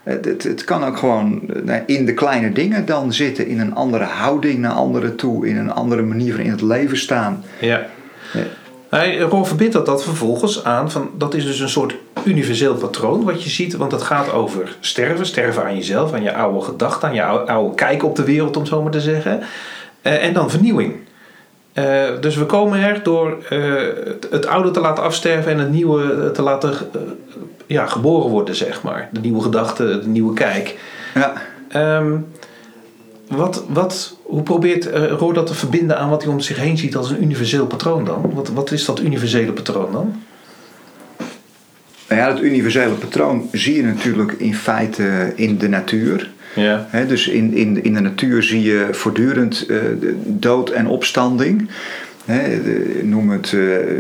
Het, 0.08 0.26
het, 0.26 0.44
het 0.44 0.64
kan 0.64 0.84
ook 0.84 0.98
gewoon 0.98 1.42
eh, 1.54 1.62
nou, 1.64 1.82
in 1.86 2.06
de 2.06 2.14
kleine 2.14 2.52
dingen 2.52 2.86
dan 2.86 3.14
zitten, 3.14 3.48
in 3.48 3.60
een 3.60 3.76
andere 3.76 4.04
houding 4.04 4.60
naar 4.60 4.72
anderen 4.72 5.16
toe, 5.16 5.48
in 5.48 5.58
een 5.58 5.72
andere 5.72 6.02
manier 6.02 6.34
van 6.34 6.44
in 6.44 6.52
het 6.52 6.62
leven 6.62 6.98
staan. 6.98 7.44
Ja. 7.60 7.86
Ja. 8.34 8.44
Hij 8.90 9.20
Ron 9.20 9.46
verbindt 9.46 9.74
dat, 9.74 9.86
dat 9.86 10.04
vervolgens 10.04 10.64
aan 10.64 10.92
van 10.92 11.10
dat 11.18 11.34
is 11.34 11.46
dus 11.46 11.60
een 11.60 11.70
soort 11.70 11.96
universeel 12.24 12.76
patroon 12.76 13.24
wat 13.24 13.44
je 13.44 13.50
ziet, 13.50 13.76
want 13.76 13.92
het 13.92 14.02
gaat 14.02 14.32
over 14.32 14.78
sterven, 14.80 15.26
sterven 15.26 15.64
aan 15.64 15.76
jezelf, 15.76 16.14
aan 16.14 16.24
je 16.24 16.34
oude 16.34 16.62
gedachten, 16.62 17.08
aan 17.08 17.16
je 17.16 17.24
oude, 17.24 17.52
oude 17.52 17.76
kijk 17.76 18.04
op 18.04 18.16
de 18.16 18.24
wereld, 18.24 18.56
om 18.56 18.62
het 18.62 18.72
zo 18.72 18.82
maar 18.82 18.92
te 18.92 19.02
zeggen. 19.02 19.40
Eh, 20.02 20.26
en 20.26 20.34
dan 20.34 20.50
vernieuwing. 20.50 20.94
Eh, 21.74 22.04
dus 22.22 22.36
we 22.36 22.46
komen 22.46 22.80
er 22.80 23.04
door 23.04 23.38
eh, 23.50 23.74
het, 24.06 24.28
het 24.32 24.48
oude 24.48 24.72
te 24.72 24.80
laten 24.80 25.04
afsterven 25.04 25.52
en 25.52 25.60
het 25.60 25.72
nieuwe 25.72 26.14
eh, 26.14 26.30
te 26.30 26.42
laten 26.42 26.72
eh, 26.72 27.02
ja, 27.68 27.86
geboren 27.86 28.30
worden, 28.30 28.56
zeg 28.56 28.84
maar. 28.84 29.10
De 29.12 29.20
nieuwe 29.20 29.42
gedachte, 29.42 30.00
de 30.00 30.08
nieuwe 30.08 30.34
kijk. 30.34 30.80
Ja. 31.14 31.34
Ehm, 31.68 32.18
wat, 33.28 33.64
wat, 33.68 34.18
hoe 34.24 34.42
probeert 34.42 34.86
eh, 34.86 35.12
Roor 35.12 35.34
dat 35.34 35.48
te 35.48 35.54
verbinden 35.54 35.98
aan 35.98 36.10
wat 36.10 36.24
hij 36.24 36.32
om 36.32 36.40
zich 36.40 36.58
heen 36.58 36.78
ziet 36.78 36.96
als 36.96 37.10
een 37.10 37.24
universeel 37.24 37.68
patroon 37.68 38.06
dan? 38.06 38.32
Wat, 38.34 38.50
wat 38.50 38.72
is 38.72 38.86
dat 38.86 39.00
universele 39.00 39.52
patroon 39.52 39.92
dan? 39.92 40.22
Nou 42.08 42.22
ja, 42.22 42.28
het 42.28 42.42
universele 42.42 42.94
patroon 42.94 43.50
zie 43.52 43.76
je 43.76 43.84
natuurlijk 43.84 44.32
in 44.32 44.56
feite 44.56 45.34
in 45.36 45.58
de 45.58 45.68
natuur. 45.68 46.32
Ja. 46.56 46.88
Dus 47.08 47.28
in, 47.28 47.54
in, 47.54 47.84
in 47.84 47.94
de 47.94 48.00
natuur 48.00 48.44
zie 48.44 48.62
je 48.62 48.88
voortdurend 48.92 49.66
eh, 49.66 49.78
dood 50.26 50.70
en 50.70 50.88
opstanding. 50.88 51.70
Hè, 52.28 52.62
de- 52.64 53.02
noem 53.04 53.30
het 53.30 53.54
eh, 53.54 53.60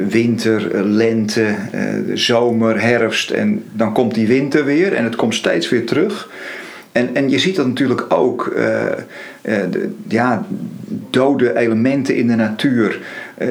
winter, 0.09 0.75
eh, 0.75 0.81
lente, 0.83 1.45
eh, 1.71 1.93
zomer, 2.13 2.81
herfst. 2.81 3.29
En 3.29 3.63
dan 3.73 3.93
komt 3.93 4.13
die 4.13 4.27
winter 4.27 4.65
weer 4.65 4.93
en 4.93 5.03
het 5.03 5.15
komt 5.15 5.35
steeds 5.35 5.69
weer 5.69 5.85
terug. 5.85 6.29
En, 6.91 7.15
en 7.15 7.29
je 7.29 7.39
ziet 7.39 7.55
dat 7.55 7.67
natuurlijk 7.67 8.05
ook, 8.09 8.55
de, 9.41 9.89
ja, 10.07 10.45
dode 11.09 11.57
elementen 11.57 12.15
in 12.15 12.27
de 12.27 12.35
natuur, 12.35 12.99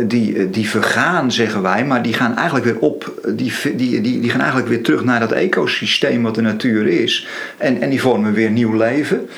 die, 0.06 0.50
die 0.50 0.68
vergaan, 0.68 1.32
zeggen 1.32 1.62
wij, 1.62 1.84
maar 1.84 2.02
die 2.02 2.12
gaan 2.12 2.36
eigenlijk 2.36 2.64
weer 2.64 2.78
op, 2.78 3.20
die, 3.36 3.52
die, 3.76 4.00
die, 4.00 4.20
die 4.20 4.30
gaan 4.30 4.40
eigenlijk 4.40 4.68
weer 4.68 4.82
terug 4.82 5.04
naar 5.04 5.20
dat 5.20 5.32
ecosysteem 5.32 6.22
wat 6.22 6.34
de 6.34 6.40
natuur 6.40 6.86
is. 6.86 7.28
En, 7.56 7.80
en 7.80 7.90
die 7.90 8.00
vormen 8.00 8.32
weer 8.32 8.50
nieuw 8.50 8.76
leven. 8.76 9.28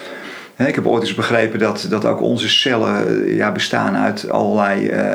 Ik 0.67 0.75
heb 0.75 0.87
ooit 0.87 1.03
eens 1.03 1.15
begrepen 1.15 1.59
dat, 1.59 1.87
dat 1.91 2.05
ook 2.05 2.21
onze 2.21 2.49
cellen 2.49 3.25
eh, 3.25 3.37
ja, 3.37 3.53
bestaan 3.53 3.97
uit 3.97 4.31
allerlei. 4.31 4.89
eh, 4.89 5.13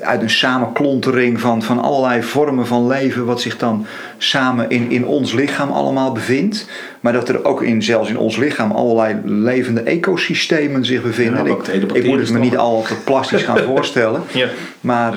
uit 0.00 0.22
een 0.22 0.30
samenklontering 0.30 1.40
van, 1.40 1.62
van 1.62 1.78
allerlei 1.78 2.22
vormen 2.22 2.66
van 2.66 2.86
leven, 2.86 3.24
wat 3.24 3.40
zich 3.40 3.56
dan 3.56 3.86
samen 4.18 4.70
in, 4.70 4.90
in 4.90 5.06
ons 5.06 5.32
lichaam 5.32 5.70
allemaal 5.70 6.12
bevindt. 6.12 6.68
Maar 7.00 7.12
dat 7.12 7.28
er 7.28 7.44
ook 7.44 7.62
in, 7.62 7.82
zelfs 7.82 8.08
in 8.10 8.18
ons 8.18 8.36
lichaam 8.36 8.70
allerlei 8.70 9.16
levende 9.24 9.80
ecosystemen 9.80 10.84
zich 10.84 11.02
bevinden. 11.02 11.44
Ja, 11.44 11.50
ik, 11.72 11.92
ik 11.92 12.04
moet 12.04 12.18
het 12.18 12.30
me 12.30 12.38
niet 12.38 12.56
al 12.56 12.82
te 12.82 12.94
plastisch 13.04 13.42
gaan 13.42 13.58
voorstellen. 13.74 14.22
Ja. 14.32 14.48
Maar 14.80 15.14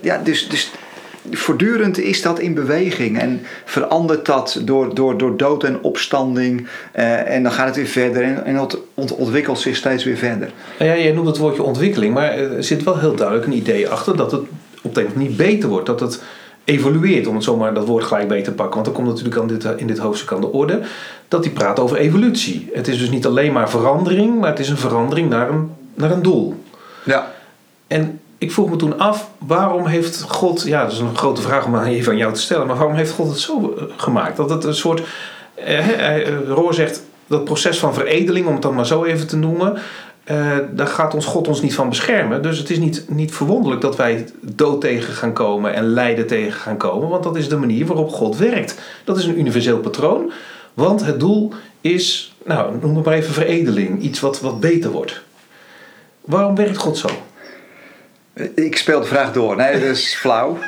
ja, 0.00 0.20
dus, 0.24 0.48
dus 0.48 0.70
voortdurend 1.30 1.98
is 1.98 2.22
dat 2.22 2.38
in 2.38 2.54
beweging 2.54 3.18
en 3.18 3.40
verandert 3.64 4.26
dat 4.26 4.60
door, 4.64 4.94
door, 4.94 5.18
door 5.18 5.36
dood 5.36 5.64
en 5.64 5.82
opstanding. 5.82 6.66
eh, 6.92 7.30
en 7.30 7.42
dan 7.42 7.52
gaat 7.52 7.66
het 7.66 7.76
weer 7.76 7.86
verder 7.86 8.22
en, 8.22 8.44
en 8.44 8.54
dat 8.54 8.78
ont- 8.94 9.14
ontwikkelt 9.14 9.58
zich 9.58 9.76
steeds 9.76 10.04
weer 10.04 10.16
verder. 10.16 10.52
Nou 10.78 10.90
ja, 10.90 10.96
jij 10.98 11.12
noemt 11.12 11.26
het 11.26 11.38
woordje 11.38 11.62
ontwikkeling, 11.62 12.14
maar 12.14 12.32
er 12.38 12.64
zit 12.64 12.82
wel 12.82 12.98
heel 12.98 13.14
duidelijk 13.14 13.46
een 13.46 13.56
idee 13.56 13.88
achter 13.88 14.16
dat 14.16 14.32
het 14.32 14.42
op 14.82 14.96
een 14.96 15.06
manier 15.14 15.32
beter 15.36 15.68
wordt. 15.68 15.86
Dat 15.86 16.00
het 16.00 16.22
evolueert, 16.64 17.26
om 17.26 17.34
het 17.34 17.44
zomaar 17.44 17.74
dat 17.74 17.86
woord 17.86 18.04
gelijk 18.04 18.28
beter 18.28 18.44
te 18.44 18.52
pakken. 18.52 18.74
Want 18.74 18.84
dan 18.84 18.94
komt 18.94 19.06
natuurlijk 19.08 19.36
aan 19.40 19.46
dit, 19.46 19.80
in 19.80 19.86
dit 19.86 19.98
hoofdstuk 19.98 20.32
aan 20.32 20.40
de 20.40 20.52
orde 20.52 20.80
dat 21.28 21.44
hij 21.44 21.52
praat 21.52 21.78
over 21.78 21.96
evolutie. 21.96 22.70
Het 22.72 22.88
is 22.88 22.98
dus 22.98 23.10
niet 23.10 23.26
alleen 23.26 23.52
maar 23.52 23.70
verandering, 23.70 24.40
maar 24.40 24.50
het 24.50 24.58
is 24.58 24.68
een 24.68 24.76
verandering 24.76 25.28
naar 25.30 25.50
een, 25.50 25.70
naar 25.94 26.10
een 26.10 26.22
doel. 26.22 26.62
Ja. 27.04 27.32
En 27.86 28.20
ik 28.38 28.52
vroeg 28.52 28.70
me 28.70 28.76
toen 28.76 28.98
af, 28.98 29.30
waarom 29.38 29.86
heeft 29.86 30.22
God, 30.22 30.62
ja, 30.62 30.82
dat 30.82 30.92
is 30.92 30.98
een 30.98 31.16
grote 31.16 31.42
vraag 31.42 31.66
om 31.66 31.78
even 31.78 32.12
aan 32.12 32.18
jou 32.18 32.32
te 32.32 32.40
stellen, 32.40 32.66
maar 32.66 32.76
waarom 32.76 32.96
heeft 32.96 33.12
God 33.12 33.28
het 33.28 33.38
zo 33.38 33.74
eh, 33.78 33.84
gemaakt? 33.96 34.36
Dat 34.36 34.50
het 34.50 34.64
een 34.64 34.74
soort, 34.74 35.02
eh, 35.54 35.88
eh, 35.88 36.28
eh, 36.28 36.48
Roor 36.48 36.74
zegt, 36.74 37.02
dat 37.26 37.44
proces 37.44 37.78
van 37.78 37.94
veredeling, 37.94 38.46
om 38.46 38.52
het 38.52 38.62
dan 38.62 38.74
maar 38.74 38.86
zo 38.86 39.04
even 39.04 39.26
te 39.26 39.36
noemen, 39.36 39.78
eh, 40.24 40.58
daar 40.70 40.86
gaat 40.86 41.14
ons 41.14 41.26
God 41.26 41.48
ons 41.48 41.62
niet 41.62 41.74
van 41.74 41.88
beschermen. 41.88 42.42
Dus 42.42 42.58
het 42.58 42.70
is 42.70 42.78
niet, 42.78 43.04
niet 43.08 43.34
verwonderlijk 43.34 43.80
dat 43.80 43.96
wij 43.96 44.28
dood 44.40 44.80
tegen 44.80 45.14
gaan 45.14 45.32
komen 45.32 45.74
en 45.74 45.84
lijden 45.84 46.26
tegen 46.26 46.60
gaan 46.60 46.76
komen, 46.76 47.08
want 47.08 47.22
dat 47.22 47.36
is 47.36 47.48
de 47.48 47.56
manier 47.56 47.86
waarop 47.86 48.10
God 48.10 48.36
werkt. 48.36 48.80
Dat 49.04 49.16
is 49.16 49.24
een 49.24 49.38
universeel 49.38 49.78
patroon, 49.78 50.32
want 50.74 51.04
het 51.04 51.20
doel 51.20 51.52
is, 51.80 52.34
nou, 52.44 52.76
noem 52.80 52.96
het 52.96 53.04
maar 53.04 53.14
even 53.14 53.34
veredeling, 53.34 54.02
iets 54.02 54.20
wat, 54.20 54.40
wat 54.40 54.60
beter 54.60 54.90
wordt. 54.90 55.22
Waarom 56.20 56.54
werkt 56.54 56.76
God 56.76 56.96
zo? 56.96 57.08
Ik 58.54 58.76
speel 58.76 59.00
de 59.00 59.06
vraag 59.06 59.32
door. 59.32 59.56
Nee, 59.56 59.72
dat 59.72 59.96
is 59.96 60.14
flauw. 60.14 60.58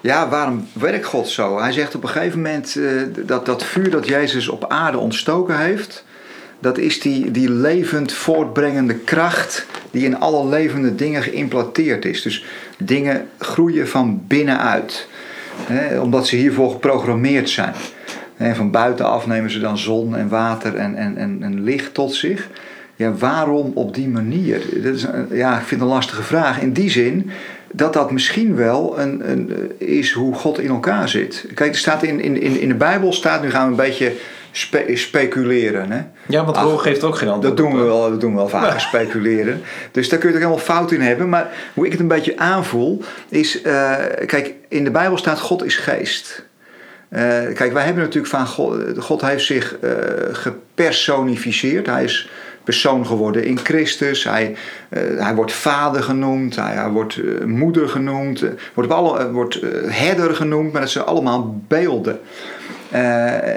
Ja, 0.00 0.28
waarom 0.28 0.68
werkt 0.72 1.04
God 1.04 1.28
zo? 1.28 1.60
Hij 1.60 1.72
zegt 1.72 1.94
op 1.94 2.02
een 2.02 2.08
gegeven 2.08 2.42
moment 2.42 2.76
eh, 2.76 3.24
dat 3.26 3.46
dat 3.46 3.64
vuur 3.64 3.90
dat 3.90 4.06
Jezus 4.06 4.48
op 4.48 4.64
aarde 4.68 4.98
ontstoken 4.98 5.58
heeft, 5.58 6.04
dat 6.58 6.78
is 6.78 7.00
die, 7.00 7.30
die 7.30 7.50
levend 7.50 8.12
voortbrengende 8.12 8.94
kracht 8.94 9.66
die 9.90 10.04
in 10.04 10.20
alle 10.20 10.48
levende 10.48 10.94
dingen 10.94 11.22
geïmplanteerd 11.22 12.04
is. 12.04 12.22
Dus 12.22 12.44
dingen 12.78 13.28
groeien 13.38 13.88
van 13.88 14.24
binnenuit, 14.26 15.08
hè, 15.62 16.00
omdat 16.00 16.26
ze 16.26 16.36
hiervoor 16.36 16.70
geprogrammeerd 16.70 17.50
zijn. 17.50 17.74
En 18.36 18.56
van 18.56 18.70
buitenaf 18.70 19.26
nemen 19.26 19.50
ze 19.50 19.58
dan 19.58 19.78
zon 19.78 20.16
en 20.16 20.28
water 20.28 20.74
en, 20.74 20.96
en, 20.96 21.16
en, 21.16 21.38
en 21.42 21.62
licht 21.62 21.94
tot 21.94 22.14
zich. 22.14 22.48
Ja, 23.00 23.12
waarom 23.14 23.72
op 23.74 23.94
die 23.94 24.08
manier? 24.08 24.60
Dat 24.82 24.94
is 24.94 25.06
ja, 25.30 25.52
ik 25.52 25.66
vind 25.66 25.70
het 25.70 25.80
een 25.80 25.86
lastige 25.96 26.22
vraag. 26.22 26.60
In 26.60 26.72
die 26.72 26.90
zin 26.90 27.30
dat 27.72 27.92
dat 27.92 28.10
misschien 28.10 28.56
wel 28.56 28.98
een, 28.98 29.30
een, 29.30 29.72
is 29.78 30.12
hoe 30.12 30.34
God 30.34 30.58
in 30.58 30.68
elkaar 30.68 31.08
zit. 31.08 31.46
Kijk, 31.54 31.70
er 31.70 31.78
staat 31.78 32.02
in, 32.02 32.20
in, 32.20 32.60
in 32.60 32.68
de 32.68 32.74
Bijbel 32.74 33.12
staat, 33.12 33.42
nu 33.42 33.50
gaan 33.50 33.64
we 33.64 33.70
een 33.70 33.88
beetje 33.88 34.12
spe- 34.50 34.96
speculeren. 34.96 35.90
Hè? 35.90 36.00
Ja, 36.28 36.44
want 36.44 36.56
Ach, 36.56 36.62
Roor 36.62 36.78
geeft 36.78 37.04
ook 37.04 37.16
geen 37.16 37.28
antwoord. 37.28 37.56
Dat 37.56 37.66
doen 37.66 37.78
we 37.78 37.84
wel, 37.84 38.10
dat 38.10 38.20
doen 38.20 38.30
we 38.30 38.36
wel 38.36 38.48
vaker, 38.48 38.80
speculeren. 38.90 39.60
Dus 39.90 40.08
daar 40.08 40.18
kun 40.18 40.28
je 40.28 40.34
ook 40.34 40.40
helemaal 40.40 40.64
fout 40.64 40.92
in 40.92 41.00
hebben. 41.00 41.28
Maar 41.28 41.50
hoe 41.74 41.84
ik 41.86 41.92
het 41.92 42.00
een 42.00 42.08
beetje 42.08 42.38
aanvoel, 42.38 43.02
is... 43.28 43.62
eh, 43.62 43.94
kijk, 44.26 44.54
in 44.68 44.84
de 44.84 44.90
Bijbel 44.90 45.18
staat 45.18 45.40
God 45.40 45.64
is 45.64 45.76
geest. 45.76 46.48
Eh, 47.08 47.22
kijk, 47.54 47.72
wij 47.72 47.84
hebben 47.84 48.02
natuurlijk 48.02 48.32
van 48.34 48.46
God... 48.46 48.76
God 48.98 49.20
heeft 49.20 49.44
zich 49.44 49.78
eh, 49.78 49.90
gepersonificeerd. 50.32 51.86
Hij 51.86 52.04
is 52.04 52.28
persoon 52.64 53.06
geworden 53.06 53.44
in 53.44 53.58
Christus. 53.58 54.24
Hij, 54.24 54.56
eh, 54.88 55.02
hij 55.18 55.34
wordt 55.34 55.52
vader 55.52 56.02
genoemd. 56.02 56.56
Hij, 56.56 56.74
hij 56.74 56.88
wordt 56.90 57.16
eh, 57.16 57.44
moeder 57.44 57.88
genoemd. 57.88 58.42
eh, 58.42 58.50
wordt, 58.74 58.92
alle, 58.92 59.30
wordt 59.30 59.60
herder 59.86 60.34
genoemd. 60.34 60.72
Maar 60.72 60.80
dat 60.80 60.90
zijn 60.90 61.04
allemaal 61.04 61.62
beelden. 61.68 62.20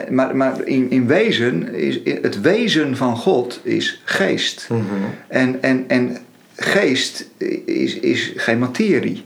Maar 0.10 0.36
maar 0.36 0.64
in, 0.64 0.92
in 0.92 1.08
wezen, 1.08 1.74
is, 1.76 2.00
het 2.22 2.42
wezen 2.42 2.98
van 2.98 3.18
God 3.18 3.60
is 3.64 4.02
geest. 4.06 4.68
Mhm. 4.70 4.82
En, 5.28 5.62
en, 5.62 5.84
en 5.88 6.18
geest 6.56 7.28
is, 7.66 8.00
is 8.00 8.34
geen 8.36 8.60
materie. 8.60 9.24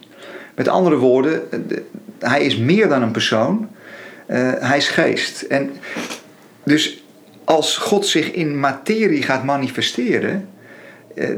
Met 0.55 0.67
andere 0.67 0.95
woorden, 0.95 1.41
de- 1.67 1.83
hij 2.19 2.43
is 2.43 2.57
meer 2.57 2.87
dan 2.89 3.01
een 3.01 3.11
persoon. 3.11 3.69
Hij 4.59 4.77
is 4.77 4.87
geest. 4.89 5.41
En 5.41 5.71
dus 6.63 7.03
als 7.47 7.77
God 7.77 8.05
zich 8.05 8.31
in 8.31 8.59
materie 8.59 9.21
gaat 9.21 9.43
manifesteren, 9.43 10.49
eh, 11.15 11.29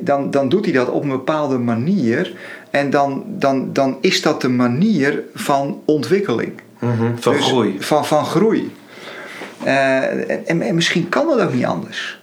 dan, 0.00 0.30
dan 0.30 0.48
doet 0.48 0.64
hij 0.64 0.74
dat 0.74 0.88
op 0.88 1.02
een 1.02 1.08
bepaalde 1.08 1.58
manier. 1.58 2.32
En 2.70 2.90
dan, 2.90 3.24
dan, 3.26 3.72
dan 3.72 3.96
is 4.00 4.22
dat 4.22 4.40
de 4.40 4.48
manier 4.48 5.22
van 5.34 5.80
ontwikkeling. 5.84 6.52
Mhm, 6.78 7.16
van 7.16 7.32
Dus 7.32 7.44
groei. 7.44 7.76
Van, 7.78 8.06
van 8.06 8.24
groei. 8.24 8.74
Eh, 9.62 10.50
en, 10.50 10.62
en 10.62 10.74
misschien 10.74 11.08
kan 11.08 11.26
dat 11.26 11.40
ook 11.40 11.52
niet 11.52 11.64
anders. 11.64 12.20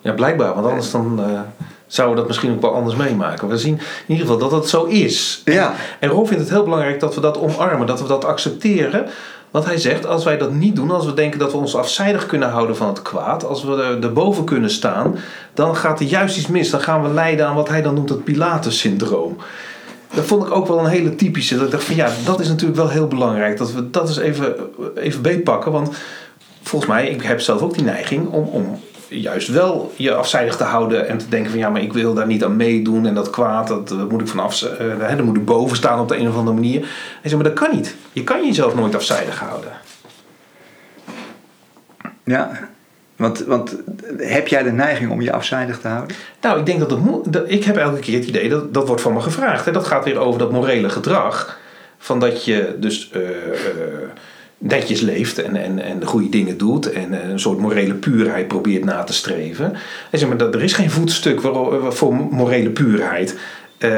Ja, 0.00 0.12
blijkbaar, 0.12 0.54
want 0.54 0.66
anders 0.66 0.90
dan, 0.90 1.20
eh, 1.20 1.40
zouden 1.86 2.14
we 2.14 2.20
dat 2.20 2.28
misschien 2.30 2.52
ook 2.52 2.60
wel 2.60 2.74
anders 2.74 2.96
meemaken. 2.96 3.48
We 3.48 3.58
zien 3.58 3.74
in 3.74 3.80
ieder 4.06 4.26
geval 4.26 4.40
dat 4.40 4.50
dat 4.50 4.68
zo 4.68 4.84
is. 4.84 5.42
Ja. 5.44 5.74
En 5.98 6.08
Ron 6.08 6.26
vindt 6.26 6.42
het 6.42 6.52
heel 6.52 6.64
belangrijk 6.64 7.00
dat 7.00 7.14
we 7.14 7.20
dat 7.20 7.38
omarmen, 7.38 7.86
dat 7.86 8.00
we 8.00 8.08
dat 8.08 8.24
accepteren. 8.24 9.06
Want 9.54 9.66
hij 9.66 9.78
zegt, 9.78 10.06
als 10.06 10.24
wij 10.24 10.38
dat 10.38 10.52
niet 10.52 10.76
doen, 10.76 10.90
als 10.90 11.06
we 11.06 11.14
denken 11.14 11.38
dat 11.38 11.52
we 11.52 11.56
ons 11.58 11.76
afzijdig 11.76 12.26
kunnen 12.26 12.50
houden 12.50 12.76
van 12.76 12.88
het 12.88 13.02
kwaad, 13.02 13.44
als 13.44 13.64
we 13.64 13.82
er- 13.82 14.02
erboven 14.02 14.44
kunnen 14.44 14.70
staan, 14.70 15.16
dan 15.54 15.76
gaat 15.76 16.00
er 16.00 16.06
juist 16.06 16.36
iets 16.36 16.46
mis. 16.46 16.70
Dan 16.70 16.80
gaan 16.80 17.02
we 17.02 17.08
lijden 17.08 17.46
aan 17.46 17.54
wat 17.54 17.68
hij 17.68 17.82
dan 17.82 17.94
noemt 17.94 18.08
het 18.08 18.24
Pilatus-syndroom. 18.24 19.36
Dat 20.14 20.24
vond 20.24 20.46
ik 20.46 20.50
ook 20.54 20.66
wel 20.66 20.78
een 20.78 20.86
hele 20.90 21.14
typische. 21.14 21.54
Dat 21.56 21.64
ik 21.64 21.70
dacht 21.70 21.84
van 21.84 21.94
ja, 21.94 22.10
dat 22.24 22.40
is 22.40 22.48
natuurlijk 22.48 22.76
wel 22.78 22.88
heel 22.88 23.06
belangrijk. 23.06 23.58
Dat 23.58 23.72
we 23.72 23.90
dat 23.90 24.08
eens 24.08 24.18
even, 24.18 24.54
even 24.96 25.22
beetpakken. 25.22 25.72
Want 25.72 25.90
volgens 26.62 26.90
mij, 26.90 27.08
ik 27.08 27.22
heb 27.22 27.40
zelf 27.40 27.62
ook 27.62 27.74
die 27.74 27.84
neiging 27.84 28.28
om, 28.28 28.44
om 28.44 28.80
juist 29.20 29.48
wel 29.48 29.92
je 29.96 30.14
afzijdig 30.14 30.56
te 30.56 30.64
houden. 30.64 31.08
En 31.08 31.18
te 31.18 31.28
denken 31.28 31.50
van 31.50 31.58
ja, 31.58 31.68
maar 31.70 31.82
ik 31.82 31.92
wil 31.92 32.14
daar 32.14 32.26
niet 32.26 32.44
aan 32.44 32.56
meedoen. 32.56 33.06
En 33.06 33.14
dat 33.14 33.30
kwaad, 33.30 33.68
dat, 33.68 33.88
dat 33.88 34.10
moet 34.10 34.20
ik 34.20 34.28
vanaf, 34.28 34.62
uh, 34.62 34.98
daar 34.98 35.24
moet 35.24 35.36
ik 35.36 35.44
boven 35.44 35.76
staan 35.76 36.00
op 36.00 36.08
de 36.08 36.16
een 36.16 36.28
of 36.28 36.36
andere 36.36 36.54
manier. 36.56 36.80
En 37.22 37.30
zeg 37.30 37.34
maar, 37.34 37.44
dat 37.44 37.52
kan 37.52 37.74
niet. 37.76 37.94
Je 38.12 38.24
kan 38.24 38.46
jezelf 38.46 38.74
nooit 38.74 38.94
afzijdig 38.94 39.38
houden. 39.38 39.72
Ja, 42.24 42.50
want, 43.16 43.40
want 43.44 43.76
heb 44.16 44.48
jij 44.48 44.62
de 44.62 44.72
neiging 44.72 45.10
om 45.10 45.20
je 45.22 45.32
afzijdig 45.32 45.80
te 45.80 45.88
houden? 45.88 46.16
Nou, 46.40 46.58
ik 46.58 46.66
denk 46.66 46.78
dat 46.80 46.90
het 46.90 47.00
moet. 47.00 47.32
dat- 47.32 47.50
Ik 47.50 47.64
heb 47.64 47.76
elke 47.76 47.98
keer 48.00 48.18
het 48.18 48.28
idee 48.28 48.48
dat 48.48 48.74
dat 48.74 48.86
wordt 48.86 49.02
van 49.02 49.12
me 49.12 49.20
gevraagd. 49.20 49.64
Hè. 49.64 49.72
Dat 49.72 49.86
gaat 49.86 50.04
weer 50.04 50.18
over 50.18 50.38
dat 50.38 50.52
morele 50.52 50.88
gedrag. 50.88 51.58
Van 51.98 52.20
dat 52.20 52.44
je 52.44 52.76
dus 52.78 53.10
eh, 53.12 53.20
eh, 53.20 53.28
netjes 54.64 55.00
leeft 55.00 55.42
en, 55.42 55.56
en, 55.56 55.78
en 55.78 55.98
de 55.98 56.06
goede 56.06 56.28
dingen 56.28 56.58
doet. 56.58 56.92
En 56.92 57.22
eh, 57.22 57.28
een 57.28 57.40
soort 57.40 57.58
morele 57.58 57.94
puurheid 57.94 58.48
probeert 58.48 58.84
na 58.84 59.04
te 59.04 59.12
streven. 59.12 59.72
En 60.10 60.18
zeg 60.18 60.28
maar, 60.28 60.36
dat, 60.36 60.54
er 60.54 60.62
is 60.62 60.72
geen 60.72 60.90
voetstuk 60.90 61.40
voor 61.88 62.14
morele 62.14 62.70
puurheid. 62.70 63.38
Eh, 63.78 63.90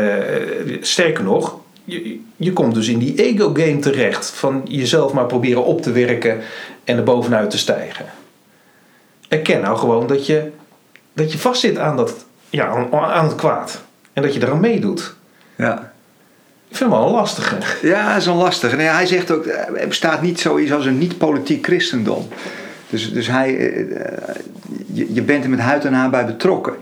sterker 0.81 1.25
nog, 1.25 1.59
je, 1.85 2.21
je 2.37 2.53
komt 2.53 2.75
dus 2.75 2.89
in 2.89 2.99
die 2.99 3.23
ego-game 3.23 3.79
terecht. 3.79 4.31
Van 4.31 4.63
jezelf 4.65 5.13
maar 5.13 5.27
proberen 5.27 5.65
op 5.65 5.83
te 5.83 5.93
werken 5.93 6.39
en 6.85 6.97
er 6.97 7.03
bovenuit 7.03 7.51
te 7.51 7.59
stijgen. 7.59 8.07
Erken 9.29 9.61
nou 9.61 9.79
gewoon 9.79 10.07
dat 10.07 10.27
je, 10.27 10.51
dat 11.13 11.33
je 11.33 11.39
vastzit 11.39 11.79
aan, 11.79 11.97
dat, 11.97 12.25
ja, 12.51 12.67
aan, 12.67 12.93
aan 12.93 13.25
het 13.25 13.35
kwaad. 13.35 13.83
En 14.13 14.23
dat 14.23 14.35
je 14.35 14.43
eraan 14.43 14.61
meedoet. 14.61 15.15
Ja. 15.57 15.93
Ik 16.69 16.77
vind 16.77 16.91
het 16.91 16.99
wel 16.99 17.09
een 17.09 17.15
lastige. 17.15 17.57
Ja, 17.83 18.09
dat 18.13 18.21
is 18.21 18.27
een 18.27 18.35
lastig. 18.35 18.73
En 18.73 18.95
hij 18.95 19.07
zegt 19.07 19.31
ook, 19.31 19.45
eh, 19.47 19.81
er 19.83 19.89
bestaat 19.89 20.23
niet 20.23 20.41
zoiets 20.41 20.73
als 20.73 20.87
een 20.87 20.99
niet-politiek 20.99 21.65
christendom. 21.67 22.27
Dus, 22.91 23.13
dus 23.13 23.27
hij, 23.27 23.57
eh, 23.57 23.81
eh, 24.07 24.35
je, 24.93 25.15
je 25.15 25.23
bent 25.23 25.45
er 25.45 25.51
met 25.51 25.59
huid 25.59 25.85
en 25.85 25.93
haar 25.93 26.11
bij 26.11 26.27
betrokken. 26.27 26.75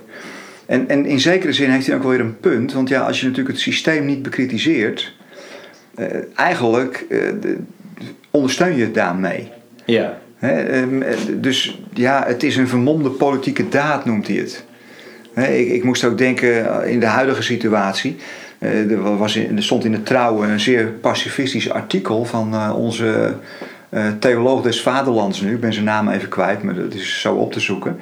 En, 0.66 0.88
en 0.88 1.07
in 1.07 1.20
zekere 1.20 1.53
zin 1.53 1.70
heeft 1.70 1.87
hij 1.87 1.97
ook 1.97 2.03
wel 2.03 2.11
weer 2.11 2.20
een 2.20 2.40
punt. 2.40 2.73
Want 2.73 2.88
ja, 2.88 3.01
als 3.01 3.20
je 3.20 3.27
natuurlijk 3.27 3.55
het 3.55 3.62
systeem 3.64 4.05
niet 4.07 4.23
bekritiseert... 4.23 5.14
eh, 5.94 6.07
eigenlijk 6.35 7.05
eh, 7.11 7.18
de- 7.40 7.57
ondersteun 8.31 8.77
je 8.77 8.83
het 8.85 8.94
daarmee. 8.94 9.51
Ja. 9.85 10.18
Ehm, 10.40 11.03
eh, 11.03 11.16
dus 11.35 11.81
ja, 11.92 12.25
het 12.27 12.42
is 12.42 12.57
een 12.57 12.68
vermomde 12.68 13.11
politieke 13.11 13.68
daad, 13.68 14.05
noemt 14.05 14.27
hij 14.27 14.37
het. 14.37 14.64
Ik, 15.35 15.68
ik 15.73 15.85
moest 15.85 16.05
ook 16.05 16.18
denken 16.18 16.83
eh, 16.83 16.90
in 16.92 17.01
de 17.01 17.07
huidige 17.07 17.42
situatie. 17.42 18.16
Eh, 18.64 18.90
er, 18.90 19.16
was 19.16 19.37
in, 19.37 19.57
er 19.57 19.62
stond 19.62 19.85
in 19.85 19.92
de 19.92 20.03
trouw 20.03 20.42
een 20.42 20.61
zeer 20.61 20.87
pacifistisch 20.87 21.70
artikel 21.70 22.24
van 22.24 22.55
eh, 22.55 22.72
onze 22.77 23.35
eh, 23.88 24.03
theoloog 24.18 24.62
des 24.62 24.83
vaderlands 24.83 25.40
nu. 25.40 25.55
Ik 25.55 25.61
ben 25.61 25.72
zijn 25.72 25.85
naam 25.85 26.09
even 26.09 26.29
kwijt, 26.29 26.62
maar 26.62 26.74
dat 26.74 26.94
is 26.94 27.20
zo 27.20 27.35
op 27.35 27.53
te 27.53 27.61
zoeken. 27.61 27.98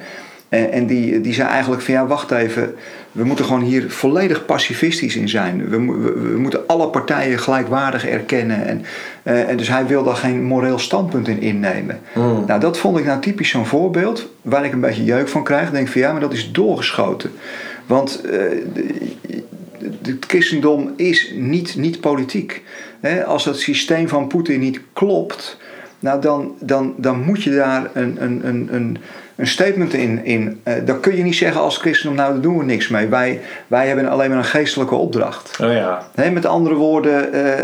En, 0.49 0.71
en 0.71 0.85
die, 0.85 1.21
die 1.21 1.33
zei 1.33 1.49
eigenlijk 1.49 1.81
van 1.81 1.93
ja, 1.93 2.05
wacht 2.05 2.31
even. 2.31 2.75
We 3.11 3.23
moeten 3.23 3.45
gewoon 3.45 3.61
hier 3.61 3.91
volledig 3.91 4.45
pacifistisch 4.45 5.15
in 5.15 5.29
zijn. 5.29 5.69
We, 5.69 5.77
we, 5.77 6.11
we 6.31 6.39
moeten 6.39 6.67
alle 6.67 6.87
partijen 6.87 7.39
gelijkwaardig 7.39 8.07
erkennen. 8.07 8.65
En, 8.65 8.85
en 9.23 9.57
dus 9.57 9.67
hij 9.67 9.85
wil 9.85 10.03
daar 10.03 10.15
geen 10.15 10.43
moreel 10.43 10.79
standpunt 10.79 11.27
in 11.27 11.41
innemen. 11.41 11.99
Hmm. 12.13 12.43
Nou, 12.47 12.59
dat 12.59 12.77
vond 12.77 12.97
ik 12.97 13.05
nou 13.05 13.21
typisch 13.21 13.49
zo'n 13.49 13.65
voorbeeld 13.65 14.29
waar 14.41 14.65
ik 14.65 14.73
een 14.73 14.79
beetje 14.79 15.03
jeuk 15.03 15.27
van 15.27 15.43
krijg. 15.43 15.67
Ik 15.67 15.73
denk 15.73 15.87
van 15.87 16.01
ja, 16.01 16.11
maar 16.11 16.21
dat 16.21 16.33
is 16.33 16.51
doorgeschoten. 16.51 17.31
Want 17.85 18.21
het 20.01 20.25
christendom 20.27 20.93
is 20.95 21.31
niet, 21.35 21.75
niet 21.75 21.99
politiek. 22.01 22.63
Als 23.25 23.45
het 23.45 23.59
systeem 23.59 24.07
van 24.07 24.27
Poetin 24.27 24.59
niet 24.59 24.79
klopt, 24.93 25.57
nou 25.99 26.21
dan, 26.21 26.55
dan, 26.59 26.93
dan 26.97 27.19
moet 27.19 27.43
je 27.43 27.51
daar 27.55 27.89
een, 27.93 28.23
een, 28.23 28.47
een, 28.47 28.67
een, 28.71 28.97
een 29.35 29.47
statement 29.47 29.93
in. 29.93 30.25
in 30.25 30.61
eh, 30.63 30.73
dan 30.85 30.99
kun 30.99 31.15
je 31.17 31.23
niet 31.23 31.35
zeggen 31.35 31.61
als 31.61 31.77
christendom, 31.77 32.17
nou 32.17 32.33
daar 32.33 32.41
doen 32.41 32.57
we 32.57 32.63
niks 32.63 32.87
mee. 32.87 33.07
Wij, 33.07 33.41
wij 33.67 33.87
hebben 33.87 34.07
alleen 34.07 34.29
maar 34.29 34.37
een 34.37 34.43
geestelijke 34.43 34.95
opdracht. 34.95 35.59
Oh 35.61 35.71
ja. 35.71 36.07
Met 36.31 36.45
andere 36.45 36.75
woorden, 36.75 37.33
eh, 37.33 37.63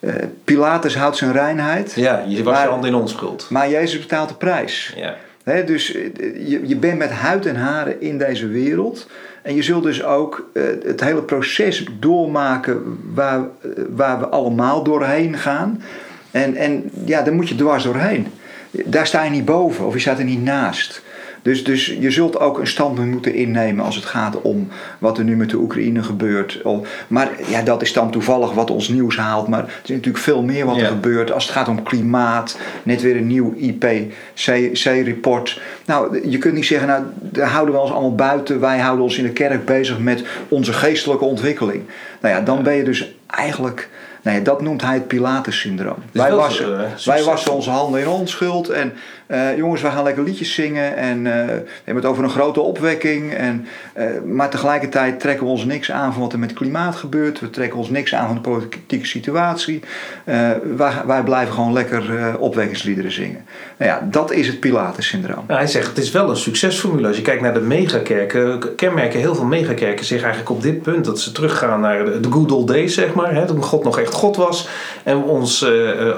eh, 0.00 0.14
Pilatus 0.44 0.96
houdt 0.96 1.16
zijn 1.16 1.32
reinheid, 1.32 1.92
Ja, 1.96 2.24
je 2.26 2.42
was 2.42 2.54
Maar- 2.54 2.64
je 2.64 2.70
hand 2.70 2.84
in 2.84 2.94
onschuld. 2.94 3.46
maar 3.50 3.70
Jezus 3.70 4.00
betaalt 4.00 4.28
de 4.28 4.34
prijs. 4.34 4.92
Ja. 4.96 5.14
Dus 5.46 5.94
eh, 5.94 6.02
je, 6.48 6.68
je 6.68 6.76
bent 6.76 6.98
met 6.98 7.10
huid 7.10 7.46
en 7.46 7.56
haren 7.56 8.00
in 8.00 8.18
deze 8.18 8.46
wereld. 8.46 9.08
En 9.42 9.54
je 9.54 9.62
zult 9.62 9.82
dus 9.82 10.04
ook 10.04 10.50
eh, 10.52 10.62
het 10.84 11.00
hele 11.00 11.22
proces 11.22 11.86
doormaken 12.00 12.98
waar, 13.14 13.38
eh, 13.40 13.70
waar 13.88 14.18
we 14.18 14.26
allemaal 14.26 14.82
doorheen 14.82 15.38
gaan. 15.38 15.82
En, 16.30 16.54
en 16.54 16.90
ja, 17.04 17.22
daar 17.22 17.34
moet 17.34 17.48
je 17.48 17.54
dwars 17.54 17.84
doorheen. 17.84 18.26
Daar 18.70 19.06
sta 19.06 19.24
je 19.24 19.30
niet 19.30 19.44
boven 19.44 19.86
of 19.86 19.94
je 19.94 20.00
staat 20.00 20.18
er 20.18 20.24
niet 20.24 20.42
naast. 20.42 21.02
Dus, 21.46 21.64
dus 21.64 21.96
je 22.00 22.10
zult 22.10 22.40
ook 22.40 22.58
een 22.58 22.66
standpunt 22.66 23.10
moeten 23.10 23.34
innemen 23.34 23.84
als 23.84 23.96
het 23.96 24.04
gaat 24.04 24.40
om 24.40 24.68
wat 24.98 25.18
er 25.18 25.24
nu 25.24 25.36
met 25.36 25.50
de 25.50 25.56
Oekraïne 25.56 26.02
gebeurt. 26.02 26.62
Maar 27.08 27.30
ja, 27.48 27.62
dat 27.62 27.82
is 27.82 27.92
dan 27.92 28.10
toevallig 28.10 28.52
wat 28.52 28.70
ons 28.70 28.88
nieuws 28.88 29.16
haalt. 29.16 29.48
Maar 29.48 29.62
er 29.62 29.68
is 29.82 29.88
natuurlijk 29.88 30.24
veel 30.24 30.42
meer 30.42 30.66
wat 30.66 30.76
er 30.76 30.82
Ja. 30.82 30.88
gebeurt 30.88 31.32
als 31.32 31.44
het 31.44 31.52
gaat 31.52 31.68
om 31.68 31.82
klimaat. 31.82 32.58
Net 32.82 33.02
weer 33.02 33.16
een 33.16 33.26
nieuw 33.26 33.54
IPCC-rapport. 33.56 35.60
Nou, 35.84 36.30
je 36.30 36.38
kunt 36.38 36.54
niet 36.54 36.66
zeggen, 36.66 36.88
nou, 36.88 37.02
daar 37.18 37.48
houden 37.48 37.74
we 37.74 37.80
ons 37.80 37.90
allemaal 37.90 38.14
buiten. 38.14 38.60
Wij 38.60 38.78
houden 38.78 39.04
ons 39.04 39.18
in 39.18 39.24
de 39.24 39.32
kerk 39.32 39.64
bezig 39.64 39.98
met 39.98 40.24
onze 40.48 40.72
geestelijke 40.72 41.24
ontwikkeling. 41.24 41.82
Nou 42.20 42.34
ja, 42.34 42.40
dan 42.40 42.62
ben 42.62 42.74
je 42.74 42.84
dus 42.84 43.14
eigenlijk... 43.26 43.88
Nou 44.22 44.38
ja, 44.38 44.44
dat 44.44 44.62
noemt 44.62 44.82
hij 44.82 44.94
het 44.94 45.06
Pilatus-syndroom. 45.06 45.98
Wij 46.12 46.32
wassen, 46.32 46.78
wij 47.04 47.22
wassen 47.22 47.52
onze 47.52 47.70
handen 47.70 48.00
in 48.00 48.08
onschuld. 48.08 48.68
En 48.68 48.92
eh, 49.26 49.56
jongens, 49.56 49.82
wij 49.82 49.90
gaan 49.90 50.04
lekker 50.04 50.22
liedjes 50.22 50.54
zingen. 50.54 50.96
En 50.96 51.26
eh, 51.26 51.46
we 51.46 51.64
hebben 51.84 52.02
het 52.02 52.04
over 52.04 52.24
een 52.24 52.30
grote 52.30 52.60
opwekking. 52.60 53.34
En, 53.34 53.66
eh, 53.92 54.06
maar 54.24 54.50
tegelijkertijd 54.50 55.20
trekken 55.20 55.44
we 55.44 55.52
ons 55.52 55.64
niks 55.64 55.90
aan 55.90 56.12
van 56.12 56.22
wat 56.22 56.32
er 56.32 56.38
met 56.38 56.50
het 56.50 56.58
klimaat 56.58 56.96
gebeurt. 56.96 57.40
We 57.40 57.50
trekken 57.50 57.78
ons 57.78 57.90
niks 57.90 58.14
aan 58.14 58.26
van 58.26 58.34
de 58.34 58.40
politieke 58.40 59.06
situatie. 59.06 59.80
Wij, 60.24 60.92
wij 61.06 61.22
blijven 61.24 61.54
gewoon 61.54 61.72
lekker 61.72 62.34
opwekkingsliederen 62.38 63.12
zingen. 63.12 63.44
Nou 63.76 63.90
ja, 63.90 64.08
dat 64.10 64.32
is 64.32 64.46
het 64.46 64.60
Pilatus-syndroom. 64.60 65.44
Hij 65.46 65.66
zegt 65.66 65.86
het 65.86 65.98
is 65.98 66.10
wel 66.10 66.30
een 66.30 66.36
succesformule. 66.36 67.06
Als 67.06 67.16
je 67.16 67.22
kijkt 67.22 67.42
naar 67.42 67.54
de 67.54 67.60
megakerken, 67.60 68.74
kenmerken 68.74 69.20
heel 69.20 69.34
veel 69.34 69.44
megakerken 69.44 70.04
zich 70.04 70.22
eigenlijk 70.22 70.50
op 70.50 70.62
dit 70.62 70.82
punt 70.82 71.04
dat 71.04 71.20
ze 71.20 71.32
teruggaan 71.32 71.80
naar 71.80 72.04
de, 72.04 72.30
good 72.30 72.52
old 72.52 72.68
days, 72.68 72.94
zeg 72.94 73.14
maar. 73.14 73.34
Hè, 73.34 73.46
toen 73.46 73.62
God 73.62 73.84
nog 73.84 73.98
echt 73.98 74.12
God 74.12 74.36
was 74.36 74.68
en 75.02 75.18
we 75.18 75.24
ons 75.24 75.66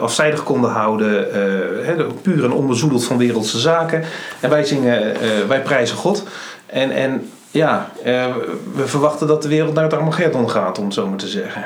afzijdig 0.01 0.42
konden 0.42 0.71
houden, 0.71 1.11
hè, 1.85 2.05
puur 2.23 2.44
en 2.44 2.53
onbezoedeld 2.53 2.97
van 3.04 3.18
wereldse 3.18 3.58
zaken. 3.58 4.04
En 4.40 4.50
wij 4.50 4.64
zingen, 4.64 5.20
eh, 5.20 5.28
wij 5.48 5.62
prijzen 5.62 5.96
God. 5.96 6.22
En, 6.66 6.90
en 6.90 7.30
ja, 7.50 7.90
eh, 8.04 8.26
we 8.74 8.87
verwachten 8.87 9.26
dat 9.26 9.42
de 9.42 9.48
wereld 9.48 9.74
naar 9.74 9.84
het 9.84 9.92
Armageddon 9.92 10.50
gaat, 10.50 10.78
om 10.78 10.84
het 10.84 10.94
zo 10.94 11.06
maar 11.06 11.18
te 11.18 11.28
zeggen. 11.28 11.64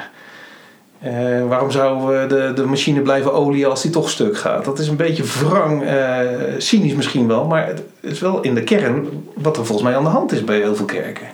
Eh, 1.03 1.49
waarom 1.49 1.71
zou 1.71 2.17
eh, 2.17 2.29
de, 2.29 2.53
de 2.55 2.65
machine 2.65 3.01
blijven 3.01 3.33
olieën 3.33 3.71
als 3.71 3.83
die 3.83 3.91
toch 3.91 4.11
stuk 4.11 4.39
gaat? 4.39 4.65
Dat 4.65 4.79
is 4.79 4.89
een 4.89 4.97
beetje 4.97 5.25
wrang, 5.25 5.85
eh, 5.85 6.19
cynisch 6.59 6.95
misschien 6.95 7.29
wel, 7.29 7.45
maar 7.45 7.67
het 7.67 7.83
is 8.01 8.21
wel 8.21 8.41
in 8.41 8.55
de 8.55 8.63
kern 8.63 9.27
wat 9.35 9.57
er 9.57 9.67
volgens 9.67 9.89
mij 9.89 9.97
aan 9.97 10.05
de 10.05 10.11
hand 10.11 10.33
is 10.33 10.45
bij 10.45 10.57
heel 10.57 10.77
veel 10.77 10.85
kerken. 10.85 11.27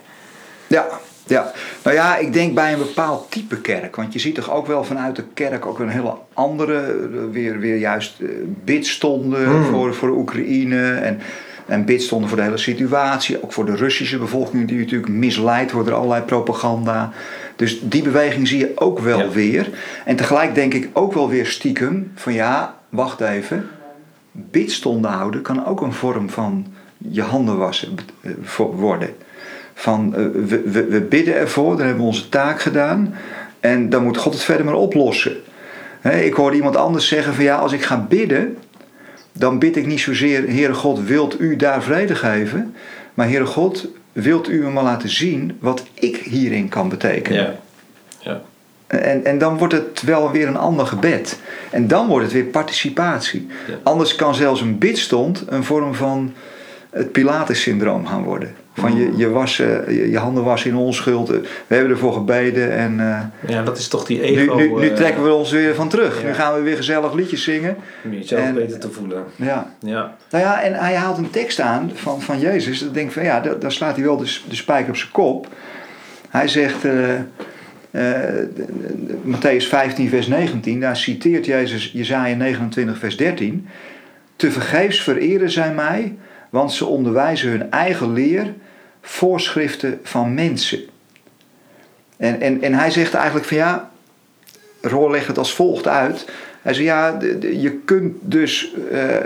Ja, 0.66 0.86
ja. 1.28 1.52
Nou 1.84 1.96
ja, 1.96 2.16
ik 2.16 2.32
denk 2.32 2.54
bij 2.54 2.72
een 2.72 2.78
bepaald 2.78 3.30
type 3.30 3.60
kerk. 3.60 3.96
Want 3.96 4.12
je 4.12 4.18
ziet 4.18 4.34
toch 4.34 4.50
ook 4.52 4.66
wel 4.66 4.84
vanuit 4.84 5.16
de 5.16 5.24
kerk 5.34 5.66
ook 5.66 5.78
een 5.78 5.88
hele 5.88 6.14
andere, 6.32 6.74
eh, 6.80 7.18
weer, 7.30 7.58
weer 7.58 7.76
juist 7.76 8.20
eh, 8.20 8.28
bidstonden 8.64 9.46
Hmm. 9.48 9.64
voor, 9.64 9.94
voor 9.94 10.08
Oekraïne. 10.10 10.90
En, 10.92 11.20
en 11.66 11.84
bidstonden 11.84 12.28
voor 12.28 12.38
de 12.38 12.44
hele 12.44 12.56
situatie. 12.58 13.42
Ook 13.42 13.52
voor 13.52 13.66
de 13.66 13.76
Russische 13.76 14.18
bevolking 14.18 14.68
die 14.68 14.78
natuurlijk 14.78 15.12
misleid 15.12 15.72
wordt 15.72 15.88
door 15.88 15.96
allerlei 15.96 16.22
propaganda. 16.22 17.12
Dus 17.56 17.80
die 17.82 18.02
beweging 18.02 18.48
zie 18.48 18.58
je 18.58 18.72
ook 18.74 18.98
wel 18.98 19.18
Ja. 19.18 19.28
weer. 19.28 19.68
En 20.04 20.16
tegelijk 20.16 20.54
denk 20.54 20.74
ik 20.74 20.88
ook 20.92 21.12
wel 21.12 21.28
weer 21.28 21.46
stiekem 21.46 22.12
van 22.14 22.32
ja, 22.32 22.74
wacht 22.88 23.20
even. 23.20 23.68
Bidstonden 24.32 25.10
houden 25.10 25.42
kan 25.42 25.66
ook 25.66 25.80
een 25.80 25.92
vorm 25.92 26.30
van 26.30 26.66
je 26.98 27.22
handen 27.22 27.56
wassen 27.58 27.94
eh, 28.20 28.30
worden. 28.56 29.10
Van 29.78 30.14
eh, 30.14 30.22
we, 30.34 30.62
we, 30.64 30.84
we 30.84 31.00
bidden 31.00 31.34
ervoor, 31.34 31.76
dan 31.76 31.86
hebben 31.86 32.04
we 32.04 32.10
onze 32.10 32.28
taak 32.28 32.60
gedaan. 32.60 33.14
En 33.60 33.88
dan 33.88 34.02
moet 34.02 34.16
God 34.16 34.32
het 34.32 34.42
verder 34.42 34.64
maar 34.64 34.74
oplossen. 34.74 35.36
Ik 36.02 36.34
hoorde 36.34 36.56
iemand 36.56 36.76
anders 36.76 37.08
zeggen 37.08 37.34
van 37.34 37.44
ja, 37.44 37.56
als 37.56 37.72
ik 37.72 37.82
ga 37.82 38.06
bidden, 38.08 38.56
dan 39.32 39.58
bid 39.58 39.76
ik 39.76 39.86
niet 39.86 40.00
zozeer, 40.00 40.48
Heere 40.48 40.74
God, 40.74 41.04
wilt 41.04 41.40
u 41.40 41.56
daar 41.56 41.82
vrede 41.82 42.14
geven? 42.14 42.74
Maar 43.14 43.28
Heere 43.28 43.46
God, 43.46 43.88
wilt 44.12 44.48
u 44.48 44.62
me 44.62 44.70
maar 44.70 44.82
laten 44.82 45.08
zien 45.08 45.56
wat 45.60 45.84
ik 45.94 46.16
hierin 46.16 46.68
kan 46.68 46.88
betekenen? 46.88 47.42
Ja. 47.42 47.54
ja. 48.18 48.40
En, 48.86 49.24
en 49.24 49.38
dan 49.38 49.58
wordt 49.58 49.74
het 49.74 50.02
wel 50.02 50.30
weer 50.30 50.48
een 50.48 50.56
ander 50.56 50.86
gebed. 50.86 51.38
En 51.70 51.88
dan 51.88 52.06
wordt 52.06 52.24
het 52.24 52.34
weer 52.34 52.44
participatie. 52.44 53.46
Ja. 53.66 53.74
Anders 53.82 54.14
kan 54.14 54.34
zelfs 54.34 54.60
een 54.60 54.78
bidstond 54.78 55.44
een 55.46 55.64
vorm 55.64 55.94
van 55.94 56.32
het 56.90 57.12
Pilatus-syndroom 57.12 58.06
gaan 58.06 58.22
worden. 58.22 58.54
Van 58.78 58.96
je, 58.96 59.12
je, 59.16 59.28
wassen, 59.30 59.94
je, 59.94 60.10
je 60.10 60.18
handen 60.18 60.44
wassen 60.44 60.70
in 60.70 60.76
onschuld. 60.76 61.28
We 61.28 61.42
hebben 61.66 61.90
ervoor 61.90 62.12
gebeden 62.12 62.72
en 62.72 63.00
eh, 63.00 63.50
Ja, 63.54 63.62
dat 63.62 63.78
is 63.78 63.88
toch 63.88 64.04
die 64.04 64.18
nu, 64.20 64.24
ego. 64.24 64.56
nu, 64.56 64.68
nu 64.74 64.88
eh, 64.88 64.94
trekken 64.94 65.24
we 65.24 65.32
ons 65.32 65.50
weer 65.50 65.74
van 65.74 65.88
terug. 65.88 66.20
ja. 66.22 66.26
Nu 66.28 66.34
gaan 66.34 66.54
we 66.54 66.60
weer 66.60 66.76
gezellig 66.76 67.12
liedjes 67.14 67.42
zingen. 67.42 67.76
Om 68.04 68.12
jezelf 68.12 68.40
en- 68.42 68.54
beter 68.54 68.78
te 68.78 68.90
voelen. 68.90 69.24
Ja. 69.36 69.72
Ja. 69.80 70.16
Nou 70.30 70.44
ja, 70.44 70.62
en 70.62 70.74
hij 70.74 70.94
haalt 70.94 71.18
een 71.18 71.30
tekst 71.30 71.60
aan 71.60 71.90
van, 71.94 72.22
van 72.22 72.40
Jezus. 72.40 72.78
Dan 72.78 72.92
denk 72.92 73.06
ik 73.06 73.12
van 73.12 73.24
ja, 73.24 73.40
daar, 73.40 73.58
daar 73.58 73.72
slaat 73.72 73.96
hij 73.96 74.04
wel 74.04 74.16
de, 74.16 74.36
de 74.48 74.56
spijker 74.56 74.88
op 74.90 74.96
zijn 74.96 75.10
kop. 75.12 75.48
Hij 76.28 76.48
zegt, 76.48 76.82
de- 76.82 77.18
Matthäus 79.24 79.66
15, 79.68 80.08
vers 80.08 80.26
19, 80.26 80.80
daar 80.80 80.96
citeert 80.96 81.46
Jezus 81.46 81.90
Jezaja 81.92 82.34
29, 82.36 82.98
vers 82.98 83.16
13. 83.16 83.66
Te 84.36 84.50
vergeefs 84.50 85.02
vereren 85.02 85.50
zij 85.50 85.74
mij, 85.74 86.16
want 86.50 86.72
ze 86.72 86.86
onderwijzen 86.86 87.50
hun 87.50 87.70
eigen 87.70 88.12
leer, 88.12 88.54
voorschriften 89.02 90.00
van 90.02 90.34
mensen. 90.34 90.80
En, 92.16 92.40
en, 92.40 92.62
en 92.62 92.74
hij 92.74 92.90
zegt 92.90 93.14
eigenlijk 93.14 93.46
van 93.46 93.56
ja, 93.56 93.90
Roor 94.80 95.10
legt 95.10 95.26
het 95.26 95.38
als 95.38 95.54
volgt 95.54 95.88
uit. 95.88 96.26
Hij 96.62 96.74
zegt 96.74 96.86
ja, 96.86 97.18
je 97.40 97.70
kunt 97.84 98.14
dus 98.20 98.74
eh, 98.90 99.16
eh, 99.16 99.24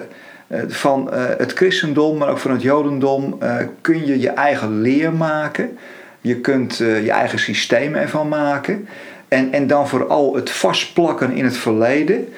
van 0.68 1.12
eh, 1.12 1.24
het 1.38 1.52
christendom, 1.52 2.18
maar 2.18 2.28
ook 2.28 2.38
van 2.38 2.50
het 2.50 2.62
jodendom, 2.62 3.38
kun 3.80 4.06
je 4.06 4.20
je 4.20 4.28
eigen 4.28 4.80
leer 4.80 5.12
maken. 5.12 5.78
Je 6.20 6.37
kunt 6.37 6.76
je 6.76 7.11
eigen 7.11 7.38
systeem 7.38 7.94
ervan 7.94 8.28
maken. 8.28 8.88
En, 9.28 9.52
en 9.52 9.66
dan 9.66 9.88
vooral 9.88 10.35
het 10.35 10.50
vastplakken 10.50 11.32
in 11.32 11.44
het 11.44 11.56
verleden. 11.56 12.28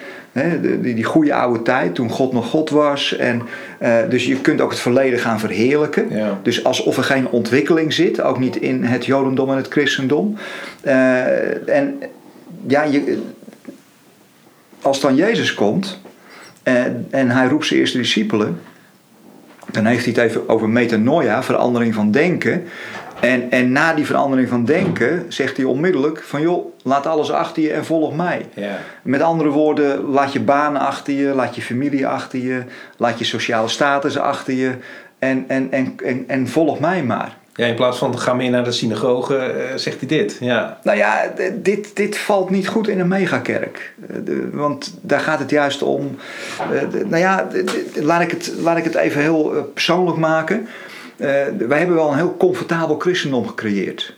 Die, 0.60 0.94
die 0.94 1.04
goede 1.04 1.34
oude 1.34 1.62
tijd, 1.62 1.94
toen 1.94 2.10
God 2.10 2.32
nog 2.32 2.50
God 2.50 2.70
was. 2.70 3.16
En, 3.16 3.42
eh, 3.78 3.96
dus 4.08 4.26
je 4.26 4.40
kunt 4.40 4.60
ook 4.60 4.70
het 4.70 4.80
verleden 4.80 5.18
gaan 5.18 5.40
verheerlijken. 5.40 6.06
Ja. 6.10 6.40
Dus 6.42 6.64
alsof 6.64 6.96
er 6.96 7.04
geen 7.04 7.28
ontwikkeling 7.28 7.92
zit, 7.92 8.20
ook 8.20 8.38
niet 8.38 8.56
in 8.56 8.84
het 8.84 9.06
jodendom 9.06 9.50
en 9.50 9.56
het 9.56 9.68
christendom. 9.68 10.36
Eh, 10.80 11.68
en 11.68 11.98
ja, 12.66 12.82
je, 12.82 13.22
als 14.82 15.00
dan 15.00 15.14
Jezus 15.14 15.54
komt 15.54 16.00
en, 16.62 17.06
en 17.10 17.30
hij 17.30 17.46
roept 17.46 17.66
zijn 17.66 17.80
eerste 17.80 17.98
discipelen, 17.98 18.60
dan 19.70 19.84
heeft 19.84 20.04
hij 20.04 20.14
het 20.14 20.30
even 20.30 20.48
over 20.48 20.68
metanoia, 20.68 21.42
verandering 21.42 21.94
van 21.94 22.10
denken. 22.10 22.64
En, 23.24 23.50
en 23.50 23.72
na 23.72 23.94
die 23.94 24.06
verandering 24.06 24.48
van 24.48 24.64
denken 24.64 25.24
zegt 25.28 25.56
hij 25.56 25.66
onmiddellijk 25.66 26.22
van 26.22 26.40
joh, 26.40 26.66
laat 26.82 27.06
alles 27.06 27.30
achter 27.30 27.62
je 27.62 27.72
en 27.72 27.84
volg 27.84 28.14
mij. 28.16 28.46
Ja. 28.54 28.78
Met 29.02 29.20
andere 29.20 29.48
woorden, 29.48 30.04
laat 30.04 30.32
je 30.32 30.40
baan 30.40 30.76
achter 30.76 31.14
je, 31.14 31.34
laat 31.34 31.54
je 31.54 31.62
familie 31.62 32.06
achter 32.06 32.38
je, 32.38 32.62
laat 32.96 33.18
je 33.18 33.24
sociale 33.24 33.68
status 33.68 34.18
achter 34.18 34.54
je 34.54 34.72
en, 35.18 35.44
en, 35.48 35.72
en, 35.72 35.94
en, 36.04 36.24
en 36.26 36.48
volg 36.48 36.80
mij 36.80 37.02
maar. 37.02 37.37
ja, 37.54 37.66
in 37.66 37.74
plaats 37.74 37.98
van 37.98 38.18
ga 38.18 38.34
meer 38.34 38.50
naar 38.50 38.64
de 38.64 38.72
synagoge, 38.72 39.37
eh, 39.37 39.76
zegt 39.76 39.98
hij 39.98 40.08
dit. 40.08 40.37
Ja. 40.40 40.78
Nou 40.82 40.98
ja, 40.98 41.32
dit, 41.62 41.96
dit 41.96 42.18
valt 42.18 42.50
niet 42.50 42.68
goed 42.68 42.88
in 42.88 43.00
een 43.00 43.08
megakerk. 43.08 43.94
Eh, 44.10 44.16
Want 44.52 44.94
daar 45.00 45.20
gaat 45.20 45.38
het 45.38 45.50
juist 45.50 45.82
om. 45.82 46.16
eh, 46.72 46.82
nou 47.04 47.16
ja, 47.16 47.46
laat 47.94 48.20
ik 48.20 48.30
het, 48.30 48.52
laat 48.62 48.76
ik 48.76 48.84
het 48.84 48.94
even 48.94 49.20
heel 49.20 49.70
persoonlijk 49.74 50.16
maken. 50.18 50.68
Eh, 51.16 51.29
wij 51.68 51.79
hebben 51.79 51.96
wel 51.96 52.11
een 52.11 52.16
heel 52.16 52.37
comfortabel 52.37 52.98
christendom 52.98 53.46
gecreëerd. 53.46 54.16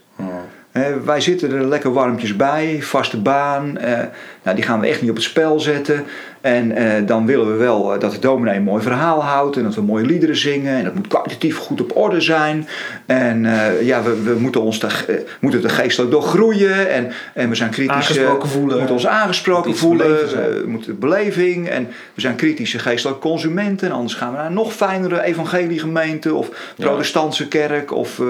Eh, 0.72 0.82
wij 1.04 1.20
zitten 1.20 1.52
er 1.52 1.64
lekker 1.66 1.92
warmpjes 1.92 2.36
bij, 2.36 2.82
vaste 2.82 3.20
baan. 3.20 3.78
eh, 3.78 4.04
nou, 4.42 4.56
die 4.56 4.64
gaan 4.64 4.80
we 4.80 4.86
echt 4.86 5.00
niet 5.00 5.10
op 5.10 5.16
het 5.16 5.24
spel 5.24 5.60
zetten. 5.60 6.04
En 6.46 6.72
eh, 6.72 7.06
dan 7.06 7.26
willen 7.26 7.50
we 7.50 7.56
wel 7.56 7.94
eh, 7.94 8.00
dat 8.00 8.12
de 8.12 8.18
dominee 8.18 8.56
een 8.56 8.62
mooi 8.62 8.82
verhaal 8.82 9.24
houdt. 9.24 9.56
En 9.56 9.62
dat 9.62 9.74
we 9.74 9.82
mooie 9.82 10.06
liederen 10.06 10.36
zingen. 10.36 10.76
En 10.76 10.84
dat 10.84 10.94
moet 10.94 11.06
kwalitatief 11.06 11.56
goed 11.56 11.80
op 11.80 11.96
orde 11.96 12.20
zijn. 12.20 12.68
En 13.06 13.46
eh, 13.46 13.82
ja, 13.82 14.02
we, 14.02 14.22
we 14.22 14.34
moeten 14.38 14.60
ons 14.60 14.80
de, 14.80 15.24
moeten 15.40 15.62
er 15.62 15.70
geestelijk 15.70 16.10
door 16.10 16.22
groeien. 16.22 16.90
En, 16.90 17.12
en 17.34 17.48
we 17.48 17.54
zijn 17.54 17.70
kritisch. 17.70 17.94
Aangesproken 17.94 18.48
voelen. 18.48 18.70
We 18.70 18.76
moeten 18.76 18.94
ons 18.94 19.06
aangesproken 19.06 19.70
Moet 19.70 19.78
voelen. 19.78 20.08
we 20.08 20.64
moeten 20.66 20.98
beleving. 20.98 21.68
En 21.68 21.88
we 22.14 22.20
zijn 22.20 22.36
kritische 22.36 22.78
geestelijke 22.78 23.20
consumenten. 23.20 23.88
En 23.88 23.94
anders 23.94 24.14
gaan 24.14 24.30
we 24.30 24.36
naar 24.36 24.46
een 24.46 24.52
nog 24.52 24.72
fijnere 24.72 25.22
evangeliegemeente. 25.22 26.34
Of 26.34 26.74
protestantse 26.76 27.48
kerk. 27.48 27.92
Of 27.92 28.20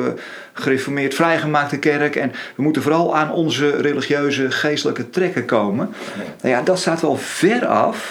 gereformeerd 0.53 1.15
vrijgemaakte 1.15 1.79
kerk. 1.79 2.17
En 2.17 2.33
we 2.55 2.63
moeten 2.63 2.83
vooral 2.83 3.17
aan 3.17 3.33
onze 3.33 3.71
religieuze 3.71 4.51
geestelijke 4.51 5.11
trekken 5.11 5.45
komen. 5.45 5.95
Nou 6.43 6.55
ja, 6.55 6.63
dat 6.63 6.79
staat 6.79 7.01
wel 7.01 7.17
ver 7.17 7.67
af 7.67 8.06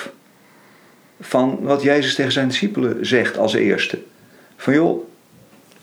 van 1.21 1.57
wat 1.61 1.81
Jezus 1.81 2.15
tegen 2.15 2.31
zijn 2.31 2.47
discipelen 2.47 3.05
zegt 3.05 3.37
als 3.37 3.53
eerste. 3.53 3.99
Van 4.57 4.73
joh, 4.73 5.03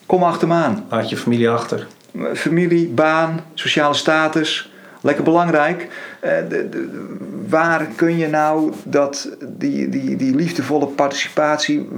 kom 0.06 0.22
achter 0.22 0.48
me 0.48 0.54
aan. 0.54 0.84
Laat 0.88 1.08
je 1.08 1.16
familie 1.16 1.48
achter. 1.50 1.86
Familie, 2.34 2.88
baan, 2.88 3.40
sociale 3.54 3.94
status, 3.94 4.70
lekker 5.00 5.24
belangrijk. 5.24 5.88
Eh, 6.20 6.30
de, 6.48 6.68
de- 6.68 7.16
waar 7.48 7.86
kun 7.96 8.16
je 8.16 8.28
nou 8.28 8.72
dat, 8.84 9.28
die, 9.48 9.88
die, 9.88 10.16
die 10.16 10.34
liefdevolle 10.34 10.86
participatie, 10.86 11.88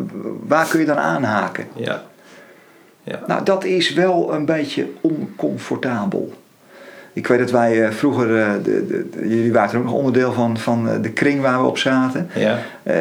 waar 0.46 0.68
kun 0.68 0.80
je 0.80 0.86
dan 0.86 0.96
aanhaken? 0.98 1.66
Ja. 1.76 2.02
Ja. 3.02 3.20
Nou, 3.26 3.44
dat 3.44 3.64
is 3.64 3.92
wel 3.92 4.34
een 4.34 4.44
beetje 4.44 4.88
oncomfortabel. 5.00 6.32
Ik 7.14 7.26
weet 7.26 7.38
dat 7.38 7.50
wij 7.50 7.84
eh, 7.84 7.90
vroeger, 7.90 8.40
eh, 8.40 8.52
de, 8.62 8.86
de, 8.86 9.28
jullie 9.28 9.52
waren 9.52 9.70
er 9.70 9.78
ook 9.78 9.84
nog 9.84 9.94
onderdeel 9.94 10.32
van, 10.32 10.58
van 10.58 10.88
eh, 10.88 11.02
de 11.02 11.10
kring 11.10 11.40
waar 11.40 11.60
we 11.60 11.66
op 11.66 11.78
zaten. 11.78 12.30
Ja. 12.34 12.58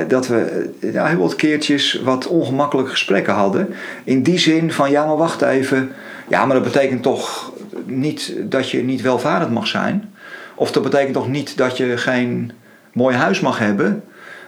Dat 0.08 0.28
we 0.28 0.70
ja, 0.80 1.06
heel 1.06 1.18
wat 1.18 1.36
keertjes 1.36 2.02
wat 2.04 2.28
ongemakkelijke 2.28 2.92
gesprekken 2.92 3.34
hadden. 3.34 3.74
In 4.04 4.24
die 4.24 4.38
zin 4.38 4.72
van, 4.72 4.92
ja 4.92 5.06
maar 5.06 5.18
wacht 5.18 5.42
even. 5.42 5.92
Ja, 6.28 6.46
maar 6.46 6.56
dat 6.56 6.72
betekent 6.72 7.04
toch 7.04 7.52
niet 7.86 8.36
dat 8.44 8.70
je 8.70 8.84
niet 8.84 9.02
welvarend 9.02 9.52
mag 9.52 9.68
zijn. 9.68 10.14
Of 10.56 10.72
dat 10.72 10.84
betekent 10.84 11.14
toch 11.14 11.30
niet 11.30 11.58
dat 11.58 11.78
je 11.78 11.98
geen 11.98 12.52
mooi 12.92 13.16
huis 13.16 13.40
mag 13.40 13.60
hebben. 13.60 14.04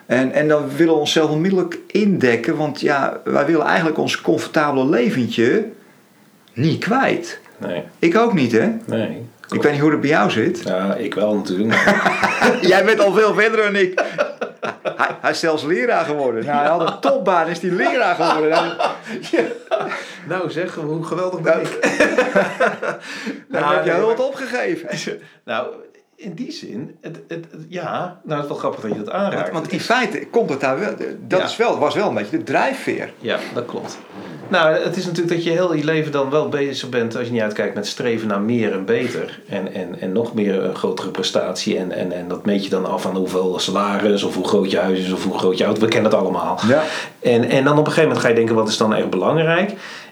En, 0.05 0.31
en 0.31 0.47
dan 0.47 0.69
willen 0.75 0.93
we 0.93 0.99
onszelf 0.99 1.29
onmiddellijk 1.29 1.79
indekken. 1.87 2.57
Want 2.57 2.81
ja, 2.81 3.19
wij 3.23 3.45
willen 3.45 3.65
eigenlijk 3.65 3.97
ons 3.97 4.21
comfortabele 4.21 4.89
leventje 4.89 5.65
niet 6.53 6.79
kwijt. 6.79 7.39
Nee. 7.57 7.83
Ik 7.99 8.17
ook 8.17 8.33
niet, 8.33 8.51
hè? 8.51 8.69
Nee. 8.85 9.25
Ik 9.49 9.61
weet 9.61 9.71
niet 9.71 9.81
hoe 9.81 9.91
het 9.91 10.01
bij 10.01 10.09
jou 10.09 10.31
zit. 10.31 10.63
Ja, 10.63 10.93
ik 10.95 11.13
wel 11.13 11.35
natuurlijk. 11.35 11.73
Jij 12.61 12.85
bent 12.85 12.99
al 12.99 13.13
veel 13.13 13.33
verder 13.33 13.63
dan 13.63 13.75
ik. 13.75 14.01
Hij, 14.97 15.07
hij 15.21 15.31
is 15.31 15.39
zelfs 15.39 15.63
leraar 15.63 16.05
geworden. 16.05 16.45
Nou, 16.45 16.57
hij 16.57 16.67
had 16.67 16.81
een 16.81 16.99
topbaan, 16.99 17.47
is 17.47 17.59
hij 17.61 17.69
leraar 17.69 18.15
geworden. 18.15 18.49
Nou, 18.49 18.71
nou 20.29 20.51
zeg, 20.51 20.75
hoe 20.75 21.03
geweldig 21.03 21.41
ben 21.41 21.53
Nou, 21.53 21.65
ik. 21.65 21.79
Nou, 23.47 23.75
heb 23.75 23.85
maar- 23.85 24.01
wat 24.01 24.19
opgegeven. 24.27 25.19
Nou, 25.43 25.67
in 26.17 26.33
die 26.33 26.51
zin, 26.51 26.95
het, 27.01 27.19
het, 27.27 27.45
het- 27.51 27.65
ja, 27.69 28.19
nou 28.23 28.33
het 28.35 28.43
is 28.43 28.47
wel 28.47 28.57
grappig 28.57 28.81
dat 28.81 28.91
je 28.91 28.97
dat 29.03 29.09
aanraakt. 29.13 29.51
Want 29.51 29.71
in 29.71 29.79
feite 29.79 30.27
komt 30.31 30.49
het 30.49 30.59
daar 30.59 30.79
wel. 30.79 30.89
Dat 31.27 31.39
Ja. 31.39 31.45
is 31.45 31.57
wel, 31.57 31.79
was 31.79 31.95
wel 31.95 32.07
een 32.07 32.13
beetje 32.13 32.37
de 32.37 32.43
drijfveer. 32.43 33.13
Ja, 33.19 33.39
dat 33.53 33.65
klopt. 33.65 33.97
Nou, 34.47 34.73
het 34.75 34.97
is 34.97 35.05
natuurlijk 35.05 35.35
dat 35.35 35.43
je 35.43 35.49
heel 35.49 35.73
je 35.75 35.83
leven 35.83 36.11
dan 36.11 36.29
wel 36.29 36.49
bezig 36.49 36.89
bent, 36.89 37.15
als 37.17 37.25
je 37.25 37.31
niet 37.33 37.41
uitkijkt, 37.41 37.75
met 37.75 37.87
streven 37.87 38.27
naar 38.27 38.41
meer 38.41 38.73
en 38.73 38.85
beter. 38.85 39.41
En, 39.49 39.73
en, 39.73 39.99
en 40.01 40.11
nog 40.11 40.33
meer 40.33 40.63
een 40.63 40.75
grotere 40.75 41.09
prestatie. 41.09 41.77
En, 41.77 41.91
en, 41.91 42.11
en 42.11 42.27
dat 42.27 42.45
meet 42.45 42.63
je 42.63 42.69
dan 42.69 42.85
af 42.85 43.05
aan 43.05 43.15
hoeveel 43.15 43.59
salaris, 43.59 44.23
of 44.23 44.35
hoe 44.35 44.47
groot 44.47 44.71
je 44.71 44.77
huis 44.79 44.99
is, 44.99 45.11
of 45.11 45.23
hoe 45.23 45.37
groot 45.37 45.57
je 45.57 45.63
auto. 45.63 45.81
We 45.81 45.87
kennen 45.87 46.11
het 46.11 46.19
allemaal. 46.19 46.59
Ja. 46.67 46.83
En, 47.19 47.43
en 47.49 47.63
dan 47.63 47.73
op 47.73 47.79
een 47.79 47.85
gegeven 47.85 48.03
moment 48.03 48.19
ga 48.21 48.27
je 48.27 48.35
denken, 48.35 48.55
wat 48.55 48.67
is 48.69 48.77
dan 48.77 48.93
echt 48.93 49.09
belangrijk? 49.09 49.71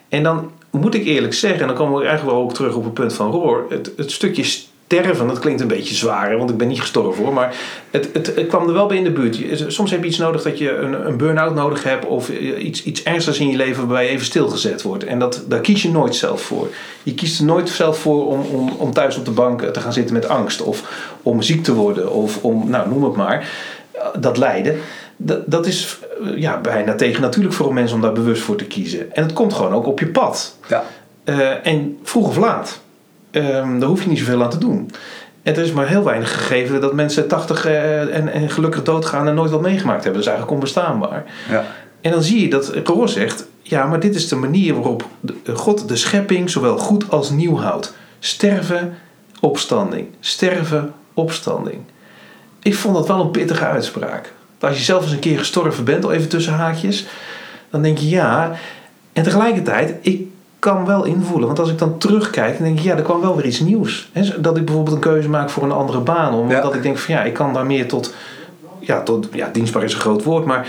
En 0.09 0.23
dan 0.23 0.51
moet 0.69 0.95
ik 0.95 1.05
eerlijk 1.05 1.33
zeggen, 1.33 1.61
en 1.61 1.67
dan 1.67 1.75
komen 1.75 1.99
we 1.99 2.05
eigenlijk 2.07 2.35
wel 2.35 2.45
ook 2.45 2.53
terug 2.53 2.75
op 2.75 2.83
het 2.83 2.93
punt 2.93 3.13
van 3.13 3.31
Roor. 3.31 3.65
Het, 3.69 3.91
het 3.97 4.11
stukje 4.11 4.43
sterven, 4.93 5.27
dat 5.27 5.39
klinkt 5.39 5.61
een 5.61 5.67
beetje 5.67 5.95
zwaar, 5.95 6.37
want 6.37 6.49
ik 6.49 6.57
ben 6.57 6.67
niet 6.67 6.81
gestorven 6.81 7.23
hoor. 7.23 7.33
Maar 7.33 7.55
het, 7.91 8.09
het, 8.13 8.35
het 8.35 8.47
kwam 8.47 8.67
er 8.67 8.73
wel 8.73 8.85
bij 8.87 8.97
in 8.97 9.03
de 9.03 9.11
buurt. 9.11 9.37
Je- 9.37 9.65
Soms 9.67 9.91
heb 9.91 10.01
je 10.01 10.07
iets 10.07 10.17
nodig 10.17 10.41
dat 10.41 10.57
je 10.57 10.75
een, 10.75 11.07
een 11.07 11.17
burn-out 11.17 11.55
nodig 11.55 11.83
hebt. 11.83 12.05
Of 12.05 12.29
iets, 12.29 12.83
iets 12.83 13.03
ernstigs 13.03 13.39
in 13.39 13.49
je 13.49 13.57
leven 13.57 13.79
waarbij 13.87 14.03
je 14.03 14.09
even 14.09 14.25
stilgezet 14.25 14.81
wordt. 14.81 15.03
En 15.03 15.19
dat, 15.19 15.43
daar 15.47 15.59
kies 15.59 15.81
je 15.81 15.89
nooit 15.91 16.15
zelf 16.15 16.41
voor. 16.41 16.67
Je 17.03 17.13
kiest 17.13 17.39
er 17.39 17.45
nooit 17.45 17.69
zelf 17.69 17.97
voor 17.99 18.27
om, 18.27 18.39
om, 18.41 18.69
om 18.77 18.93
thuis 18.93 19.17
op 19.17 19.25
de 19.25 19.31
bank 19.31 19.61
te 19.61 19.79
gaan 19.79 19.93
zitten 19.93 20.13
met 20.13 20.27
angst. 20.29 20.61
Of 20.61 21.07
om 21.21 21.41
ziek 21.41 21.63
te 21.63 21.73
worden. 21.73 22.11
Of 22.11 22.43
om, 22.43 22.69
nou 22.69 22.89
noem 22.89 23.03
het 23.03 23.15
maar. 23.15 23.49
Dat 24.19 24.37
lijden. 24.37 24.77
Dat, 25.17 25.39
dat 25.45 25.65
is 25.65 25.97
eh, 26.23 26.37
ja, 26.37 26.61
bijna 26.61 26.95
tegen 26.95 27.21
natuurlijk 27.21 27.53
voor 27.55 27.67
een 27.67 27.73
mens 27.73 27.91
om 27.91 28.01
daar 28.01 28.13
bewust 28.13 28.41
voor 28.41 28.55
te 28.55 28.65
kiezen. 28.65 29.15
En 29.15 29.23
het 29.23 29.33
komt 29.33 29.53
gewoon 29.53 29.73
ook 29.73 29.87
op 29.87 29.99
je 29.99 30.07
pad. 30.07 30.57
Ja. 30.67 30.83
Uh, 31.25 31.67
en 31.67 31.97
vroeg 32.03 32.27
of 32.27 32.37
laat, 32.37 32.81
um, 33.33 33.79
daar 33.79 33.89
hoef 33.89 34.03
je 34.03 34.09
niet 34.09 34.19
zoveel 34.19 34.43
aan 34.43 34.49
te 34.49 34.57
doen. 34.57 34.91
En 35.43 35.55
er 35.55 35.63
is 35.63 35.71
maar 35.71 35.87
heel 35.87 36.03
weinig 36.03 36.33
gegeven 36.33 36.81
dat 36.81 36.93
mensen 36.93 37.27
80 37.27 37.65
uh, 37.65 38.15
en, 38.15 38.27
en, 38.27 38.49
gelukkig 38.49 38.83
doodgaan 38.83 39.27
en 39.27 39.35
nooit 39.35 39.51
wat 39.51 39.61
meegemaakt 39.61 40.03
hebben. 40.03 40.21
Dat 40.21 40.21
is 40.21 40.37
eigenlijk 40.37 40.51
onbestaanbaar. 40.51 41.23
Ja. 41.49 41.65
En 42.01 42.11
dan 42.11 42.23
zie 42.23 42.41
je 42.41 42.49
dat 42.49 42.73
Roor 42.83 43.09
zegt: 43.09 43.45
ja, 43.61 43.85
maar 43.85 43.99
dit 43.99 44.15
is 44.15 44.27
de 44.27 44.35
manier 44.35 44.73
waarop 44.73 45.07
God 45.53 45.87
de 45.87 45.95
schepping 45.95 46.49
zowel 46.49 46.77
goed 46.77 47.09
als 47.09 47.29
nieuw 47.29 47.57
houdt. 47.57 47.93
Sterven, 48.19 48.97
opstanding. 49.39 50.07
Sterven, 50.19 50.93
opstanding. 51.13 51.81
Ik 52.61 52.75
vond 52.75 52.95
dat 52.95 53.07
wel 53.07 53.21
een 53.21 53.31
pittige 53.31 53.65
uitspraak. 53.65 54.33
Als 54.59 54.77
je 54.77 54.83
zelf 54.83 55.03
eens 55.03 55.11
een 55.11 55.19
keer 55.19 55.37
gestorven 55.37 55.83
bent, 55.83 56.03
al 56.05 56.11
even 56.11 56.29
tussen 56.29 56.53
haakjes, 56.53 57.05
dan 57.69 57.81
denk 57.81 57.97
je 57.97 58.09
ja. 58.09 58.51
En 59.13 59.23
tegelijkertijd, 59.23 59.95
ik 60.01 60.27
kan 60.63 60.85
wel 60.85 61.03
invoelen. 61.03 61.47
Want 61.47 61.59
als 61.59 61.69
ik 61.69 61.77
dan 61.77 61.97
terugkijk, 61.97 62.57
dan 62.57 62.65
denk 62.65 62.77
ik, 62.77 62.83
ja, 62.83 62.95
er 62.95 63.03
kwam 63.03 63.21
wel 63.21 63.35
weer 63.35 63.45
iets 63.45 63.59
nieuws. 63.59 64.09
Dat 64.37 64.57
ik 64.57 64.65
bijvoorbeeld 64.65 64.95
een 64.95 65.01
keuze 65.01 65.29
maak 65.29 65.49
voor 65.49 65.63
een 65.63 65.71
andere 65.71 65.99
baan. 65.99 66.33
Omdat 66.33 66.75
ik 66.75 66.83
denk 66.83 66.97
van 66.97 67.13
ja, 67.13 67.23
ik 67.23 67.33
kan 67.33 67.53
daar 67.53 67.65
meer 67.65 67.87
tot, 67.87 68.13
ja, 68.79 69.01
tot, 69.01 69.27
ja, 69.31 69.49
dienstbaar 69.53 69.83
is 69.83 69.93
een 69.93 69.99
groot 69.99 70.23
woord, 70.23 70.45
maar 70.45 70.67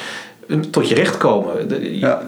eh, 0.48 0.58
tot 0.58 0.88
je 0.88 0.94
recht 0.94 1.16
komen. 1.16 1.68
De, 1.68 1.98
ja. 1.98 2.22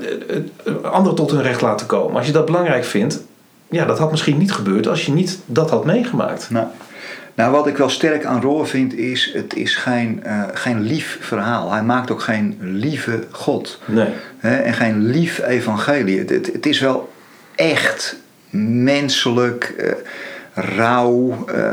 Anderen 0.83 1.17
tot 1.17 1.31
hun 1.31 1.43
recht 1.43 1.61
laten 1.61 1.87
komen. 1.87 2.17
Als 2.17 2.27
je 2.27 2.33
dat 2.33 2.47
belangrijk 2.47 2.85
vindt, 2.85 3.25
ja, 3.71 3.85
dat 3.85 3.99
had 3.99 4.11
misschien 4.11 4.39
niet 4.39 4.53
gebeurd 4.53 4.89
als 4.89 5.07
je 5.07 5.13
niet 5.13 5.39
dat 5.47 5.71
had 5.71 5.85
meegemaakt. 5.85 6.51
Nou, 6.51 6.67
nou 7.35 7.53
wat 7.53 7.67
ik 7.67 7.77
wel 7.77 7.89
sterk 7.89 8.25
aan 8.25 8.41
Roor 8.41 8.67
vind 8.67 8.95
is, 8.95 9.31
het 9.35 9.55
is 9.55 9.77
geen, 9.77 10.23
uh, 10.27 10.43
geen 10.53 10.81
lief 10.81 11.19
verhaal. 11.21 11.73
Hij 11.73 11.83
maakt 11.83 12.11
ook 12.11 12.23
geen 12.23 12.59
lieve 12.61 13.25
God. 13.31 13.81
Nee. 13.85 14.09
Hè, 14.37 14.57
en 14.57 14.75
geen 14.75 15.07
lief 15.07 15.43
evangelie. 15.43 16.19
Het, 16.19 16.31
het, 16.31 16.67
is 16.67 16.81
wel 16.81 17.15
echt 17.57 18.17
menselijk, 18.51 19.75
uh, 19.79 19.93
rauw 20.55 21.45
uh, 21.49 21.73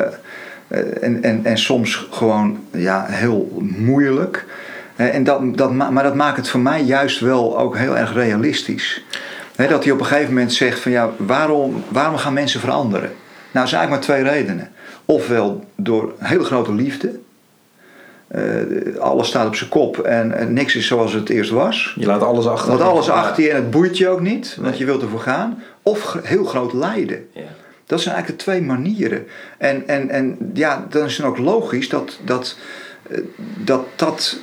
en, 1.02 1.24
en, 1.24 1.39
en 1.43 1.58
soms 1.58 2.08
gewoon 2.12 2.63
ja, 2.72 3.06
heel 3.10 3.62
moeilijk. 3.62 4.46
En 4.96 5.24
dat, 5.24 5.58
dat, 5.58 5.74
maar 5.74 6.04
dat 6.04 6.15
maakt 6.15 6.38
het 6.38 6.50
voor 6.50 6.60
mij 6.60 6.82
juist 6.82 7.19
wel 7.19 7.60
ook 7.60 7.78
heel 7.78 7.98
erg 7.98 8.13
realistisch. 8.13 9.04
dat 9.56 9.84
hij 9.84 9.93
op 9.93 10.00
een 10.00 10.06
gegeven 10.06 10.34
moment 10.34 10.54
zegt 10.54 10.80
van 10.80 10.91
ja, 10.91 11.10
waarom, 11.17 11.84
waarom 11.88 12.17
gaan 12.17 12.34
mensen 12.34 12.60
veranderen? 12.60 13.12
Nou, 13.52 13.65
er 13.65 13.67
zijn 13.67 13.82
eigenlijk 13.82 14.08
maar 14.08 14.22
twee 14.24 14.34
redenen. 14.34 14.72
Ofwel 15.06 15.65
door 15.76 16.13
hele 16.19 16.43
grote 16.43 16.74
liefde. 16.74 17.19
Uh, 18.36 19.00
alles 19.00 19.28
staat 19.28 19.48
op 19.48 19.56
zijn 19.56 19.69
kop 19.69 19.98
en, 19.98 20.54
niks 20.54 20.76
is 20.76 20.88
zoals 20.88 21.13
het 21.13 21.30
eerst 21.30 21.52
was. 21.52 21.96
Je 22.00 22.06
laat 22.06 22.22
alles 22.22 22.48
achter. 22.48 22.69
Want 22.69 22.82
alles 22.82 23.10
achter 23.10 23.43
je 23.43 23.50
en 23.50 23.56
het 23.56 23.72
boeit 23.72 23.98
je 23.98 24.08
ook 24.08 24.22
niet, 24.22 24.58
want 24.60 24.78
je 24.78 24.86
wilt 24.86 25.02
ervoor 25.02 25.19
gaan. 25.19 25.63
Of 25.84 26.17
heel 26.24 26.43
groot 26.43 26.74
lijden. 26.74 27.28
Ja. 27.32 27.41
Dat 27.86 28.02
zijn 28.02 28.15
eigenlijk 28.15 28.46
de 28.46 28.52
twee 28.52 28.62
manieren. 28.62 29.28
En, 29.58 29.88
en, 29.88 30.10
en 30.10 30.52
ja, 30.54 30.86
dan 30.89 31.06
is 31.06 31.17
het 31.17 31.26
ook 31.26 31.38
logisch 31.38 31.89
dat 31.89 32.19
dat, 32.26 32.58
eh, 33.10 33.17
dat, 33.58 33.86
dat 33.96 34.39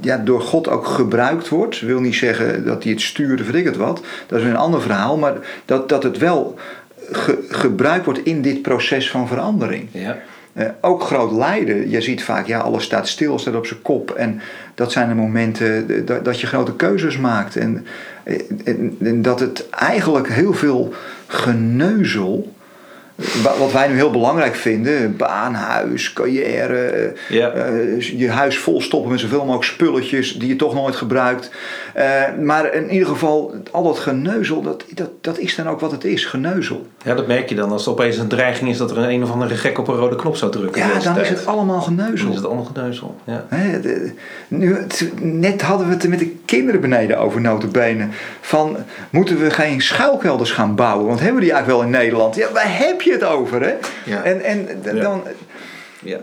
ja, 0.00 0.16
door 0.16 0.40
God 0.40 0.68
ook 0.68 0.86
gebruikt 0.86 1.48
wordt. 1.48 1.80
wil 1.80 2.00
niet 2.00 2.14
zeggen 2.14 2.64
dat 2.64 2.82
hij 2.82 2.92
het 2.92 3.00
stuurde, 3.00 3.44
weet 3.44 3.54
ik 3.54 3.64
het 3.64 3.76
wat. 3.76 4.02
Dat 4.26 4.40
is 4.40 4.44
een 4.44 4.56
ander 4.56 4.82
verhaal. 4.82 5.16
Maar 5.16 5.34
dat, 5.64 5.88
dat 5.88 6.02
het 6.02 6.18
wel 6.18 6.58
gebruikt 7.48 8.04
wordt 8.04 8.24
in 8.24 8.42
dit 8.42 8.62
proces 8.62 9.10
van 9.10 9.28
verandering. 9.28 9.88
Ja. 9.92 10.18
Uh, 10.58 10.66
ook 10.80 11.02
groot 11.02 11.32
lijden. 11.32 11.90
Je 11.90 12.00
ziet 12.00 12.22
vaak, 12.22 12.46
ja, 12.46 12.58
alles 12.58 12.84
staat 12.84 13.08
stil, 13.08 13.38
staat 13.38 13.54
op 13.54 13.66
zijn 13.66 13.82
kop. 13.82 14.10
En 14.10 14.40
dat 14.74 14.92
zijn 14.92 15.08
de 15.08 15.14
momenten 15.14 16.06
dat, 16.06 16.24
dat 16.24 16.40
je 16.40 16.46
grote 16.46 16.76
keuzes 16.76 17.18
maakt. 17.18 17.56
En, 17.56 17.86
en, 18.64 18.96
en, 19.00 19.22
dat 19.22 19.40
het 19.40 19.68
eigenlijk 19.70 20.28
heel 20.28 20.52
veel 20.52 20.94
geneuzel 21.26 22.54
wat 23.58 23.72
wij 23.72 23.88
nu 23.88 23.94
heel 23.94 24.10
belangrijk 24.10 24.54
vinden, 24.54 25.16
baan, 25.16 25.54
huis, 25.54 26.12
carrière, 26.12 27.12
ja. 27.28 27.70
uh, 27.70 28.00
je 28.00 28.30
huis 28.30 28.58
vol 28.58 28.80
stoppen 28.80 29.10
met 29.10 29.20
zoveel 29.20 29.44
mogelijk 29.44 29.64
spulletjes 29.64 30.38
die 30.38 30.48
je 30.48 30.56
toch 30.56 30.74
nooit 30.74 30.96
gebruikt. 30.96 31.50
Uh, 31.98 32.44
maar 32.44 32.74
in 32.74 32.90
ieder 32.90 33.08
geval, 33.08 33.54
al 33.70 33.82
dat 33.82 33.98
geneuzel, 33.98 34.62
dat, 34.62 34.84
dat, 34.94 35.10
dat 35.20 35.38
is 35.38 35.54
dan 35.54 35.68
ook 35.68 35.80
wat 35.80 35.90
het 35.90 36.04
is, 36.04 36.24
geneuzel. 36.24 36.86
Ja, 37.04 37.14
dat 37.14 37.26
merk 37.26 37.48
je 37.48 37.54
dan 37.54 37.70
als 37.70 37.86
er 37.86 37.92
opeens 37.92 38.16
een 38.16 38.28
dreiging 38.28 38.70
is 38.70 38.76
dat 38.76 38.90
er 38.90 38.98
een, 38.98 39.10
een 39.10 39.22
of 39.22 39.30
andere 39.30 39.54
gek 39.54 39.78
op 39.78 39.88
een 39.88 39.94
rode 39.94 40.16
knop 40.16 40.36
zou 40.36 40.50
drukken. 40.50 40.82
Ja, 40.82 40.98
dan 40.98 41.18
is 41.18 41.28
het 41.28 41.46
allemaal 41.46 41.80
geneuzel. 41.80 42.24
Dan 42.24 42.28
is 42.28 42.36
het 42.36 42.46
allemaal 42.46 42.70
geneuzel, 42.74 43.16
ja. 43.24 43.46
nu, 44.48 44.76
net 45.20 45.62
hadden 45.62 45.86
we 45.86 45.92
het 45.92 46.02
er 46.02 46.08
met 46.08 46.18
de 46.18 46.34
kinderen 46.44 46.80
beneden 46.80 47.18
over 47.18 47.40
notenbenen. 47.40 48.10
Van, 48.40 48.76
moeten 49.10 49.38
we 49.38 49.50
geen 49.50 49.80
schuilkelders 49.80 50.50
gaan 50.50 50.74
bouwen? 50.74 51.06
Want 51.06 51.18
hebben 51.20 51.36
we 51.36 51.44
die 51.44 51.52
eigenlijk 51.52 51.80
wel 51.80 51.92
in 51.92 51.98
Nederland? 52.00 52.34
Ja, 52.34 52.52
waar 52.52 52.78
heb 52.78 53.00
je 53.00 53.12
het 53.12 53.24
over, 53.24 53.62
hè? 53.62 53.74
Ja. 54.04 54.22
En, 54.22 54.42
en 54.44 54.68
dan... 54.82 55.22
Ja. 55.24 55.30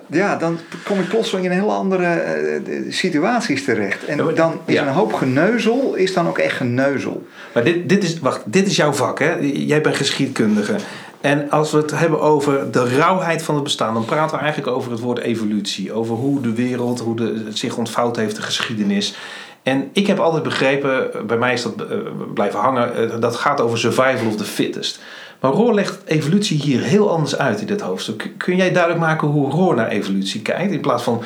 Ja, 0.07 0.35
dan 0.35 0.59
kom 0.83 0.99
ik 0.99 1.07
plotseling 1.07 1.45
in 1.45 1.51
hele 1.51 1.71
andere 1.71 2.23
uh, 2.67 2.91
situaties 2.91 3.63
terecht. 3.63 4.05
En 4.05 4.17
dan 4.35 4.59
is 4.65 4.77
een 4.77 4.87
hoop 4.87 5.13
geneuzel, 5.13 5.93
is 5.95 6.13
dan 6.13 6.27
ook 6.27 6.37
echt 6.37 6.55
geneuzel. 6.55 7.27
Maar 7.53 7.63
dit, 7.63 7.89
dit, 7.89 8.03
is, 8.03 8.19
wacht, 8.19 8.41
dit 8.45 8.67
is 8.67 8.75
jouw 8.75 8.93
vak, 8.93 9.19
hè? 9.19 9.35
Jij 9.41 9.81
bent 9.81 9.95
geschiedkundige. 9.95 10.75
En 11.21 11.49
als 11.49 11.71
we 11.71 11.77
het 11.77 11.91
hebben 11.91 12.21
over 12.21 12.71
de 12.71 12.95
rauwheid 12.95 13.43
van 13.43 13.55
het 13.55 13.63
bestaan, 13.63 13.93
dan 13.93 14.05
praten 14.05 14.37
we 14.37 14.43
eigenlijk 14.43 14.75
over 14.75 14.91
het 14.91 14.99
woord 14.99 15.19
evolutie. 15.19 15.93
Over 15.93 16.15
hoe 16.15 16.41
de 16.41 16.53
wereld, 16.53 16.99
hoe 16.99 17.15
de, 17.15 17.43
het 17.45 17.57
zich 17.57 17.77
ontvouwd 17.77 18.15
heeft, 18.15 18.35
de 18.35 18.41
geschiedenis. 18.41 19.15
En 19.63 19.89
ik 19.93 20.07
heb 20.07 20.19
altijd 20.19 20.43
begrepen, 20.43 21.27
bij 21.27 21.37
mij 21.37 21.53
is 21.53 21.63
dat 21.63 21.73
uh, 21.77 21.97
blijven 22.33 22.59
hangen, 22.59 23.21
dat 23.21 23.35
gaat 23.35 23.61
over 23.61 23.77
survival 23.77 24.27
of 24.27 24.35
the 24.35 24.43
fittest. 24.43 24.99
Maar 25.43 25.51
Roor 25.51 25.73
legt 25.73 26.01
evolutie 26.05 26.61
hier 26.61 26.81
heel 26.81 27.11
anders 27.11 27.37
uit 27.37 27.61
in 27.61 27.67
dit 27.67 27.81
hoofdstuk. 27.81 28.31
Kun 28.37 28.55
jij 28.55 28.71
duidelijk 28.71 29.01
maken 29.01 29.27
hoe 29.27 29.51
Roor 29.51 29.75
naar 29.75 29.87
evolutie 29.87 30.41
kijkt 30.41 30.71
in 30.71 30.79
plaats 30.79 31.03
van 31.03 31.23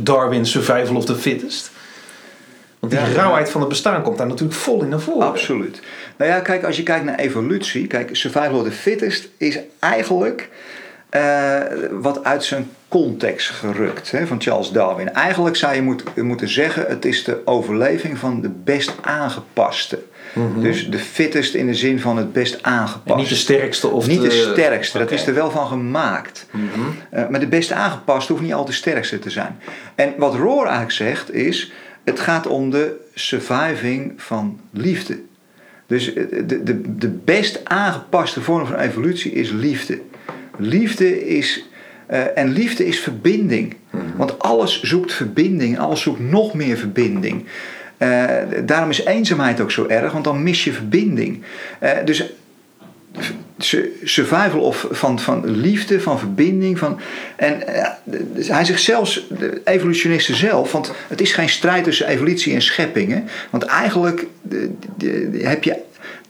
Darwin 0.00 0.46
survival 0.46 0.96
of 0.96 1.04
the 1.04 1.14
fittest? 1.14 1.70
Want 2.78 2.92
die 2.92 3.12
rauwheid 3.14 3.50
van 3.50 3.60
het 3.60 3.68
bestaan 3.68 4.02
komt 4.02 4.18
daar 4.18 4.26
natuurlijk 4.26 4.58
vol 4.58 4.82
in 4.82 4.88
naar 4.88 5.00
voren. 5.00 5.26
Absoluut. 5.26 5.80
Nou 6.16 6.30
ja, 6.30 6.40
kijk, 6.40 6.64
als 6.64 6.76
je 6.76 6.82
kijkt 6.82 7.04
naar 7.04 7.18
evolutie, 7.18 7.86
kijk, 7.86 8.16
survival 8.16 8.58
of 8.58 8.64
the 8.64 8.70
fittest 8.70 9.28
is 9.36 9.58
eigenlijk 9.78 10.48
uh, 11.10 11.58
wat 11.90 12.24
uit 12.24 12.44
zijn 12.44 12.70
context 12.88 13.50
gerukt 13.50 14.10
hè, 14.10 14.26
van 14.26 14.40
Charles 14.40 14.70
Darwin. 14.70 15.12
Eigenlijk 15.12 15.56
zou 15.56 15.74
je 15.74 15.82
moet, 15.82 16.16
moeten 16.16 16.48
zeggen: 16.48 16.84
het 16.88 17.04
is 17.04 17.24
de 17.24 17.40
overleving 17.44 18.18
van 18.18 18.40
de 18.40 18.50
best 18.64 18.92
aangepaste. 19.00 19.98
Mhm. 20.32 20.60
Dus 20.60 20.90
de 20.90 20.98
fittest 20.98 21.54
in 21.54 21.66
de 21.66 21.74
zin 21.74 22.00
van 22.00 22.16
het 22.16 22.32
best 22.32 22.62
aangepast. 22.62 23.18
niet 23.18 23.28
de 23.28 23.34
sterkste 23.34 23.88
of 23.88 24.06
Niet 24.06 24.22
de, 24.22 24.30
sterkste, 24.30 24.98
dat 24.98 25.10
is 25.10 25.26
er 25.26 25.34
wel 25.34 25.50
van 25.50 25.66
gemaakt. 25.66 26.46
Mm 26.50 26.68
maar 27.30 27.40
de 27.40 27.46
best 27.46 27.72
aangepast 27.72 28.28
hoeft 28.28 28.42
niet 28.42 28.52
altijd 28.52 28.68
de 28.68 28.82
sterkste 28.82 29.18
te 29.18 29.30
zijn. 29.30 29.58
En 29.94 30.14
wat 30.16 30.34
Roar 30.34 30.66
eigenlijk 30.66 30.92
zegt 30.92 31.32
is: 31.34 31.72
het 32.04 32.20
gaat 32.20 32.46
om 32.46 32.70
de 32.70 32.96
surviving 33.14 34.12
van 34.16 34.60
liefde. 34.70 35.18
Dus 35.86 36.14
de, 36.14 36.62
de, 36.62 36.96
de 36.96 37.08
best 37.08 37.60
aangepaste 37.64 38.40
vorm 38.40 38.66
van 38.66 38.76
evolutie 38.78 39.32
is 39.32 39.50
liefde. 39.50 40.00
Liefde 40.58 41.26
is. 41.26 41.68
Uh, 42.10 42.38
en 42.38 42.52
liefde 42.52 42.86
is 42.86 43.00
verbinding. 43.00 43.76
Mhm. 43.90 44.04
Want 44.16 44.38
alles 44.38 44.82
zoekt 44.82 45.12
verbinding, 45.12 45.78
alles 45.78 46.00
zoekt 46.00 46.20
nog 46.20 46.54
meer 46.54 46.76
verbinding. 46.76 47.44
Uh, 48.02 48.36
daarom 48.64 48.90
is 48.90 49.04
eenzaamheid 49.04 49.60
ook 49.60 49.70
zo 49.70 49.86
erg, 49.86 50.12
want 50.12 50.24
dan 50.24 50.42
mis 50.42 50.64
je 50.64 50.72
verbinding. 50.72 51.42
Uh, 51.82 51.90
dus 52.04 52.32
survival 54.02 54.60
of 54.60 54.86
van, 54.90 55.18
van 55.18 55.50
liefde, 55.50 56.00
van 56.00 56.18
verbinding. 56.18 56.78
Van, 56.78 57.00
en 57.36 57.62
uh, 57.68 57.86
hij 58.48 58.64
zegt 58.64 58.82
zelfs, 58.82 59.26
de 59.38 59.60
evolutionisten 59.64 60.36
zelf, 60.36 60.72
want 60.72 60.92
het 61.08 61.20
is 61.20 61.32
geen 61.32 61.48
strijd 61.48 61.84
tussen 61.84 62.06
evolutie 62.06 62.54
en 62.54 62.62
schepping. 62.62 63.22
Want 63.50 63.64
eigenlijk 63.64 64.26
de, 64.42 64.70
de, 64.96 65.40
heb 65.42 65.64
je 65.64 65.76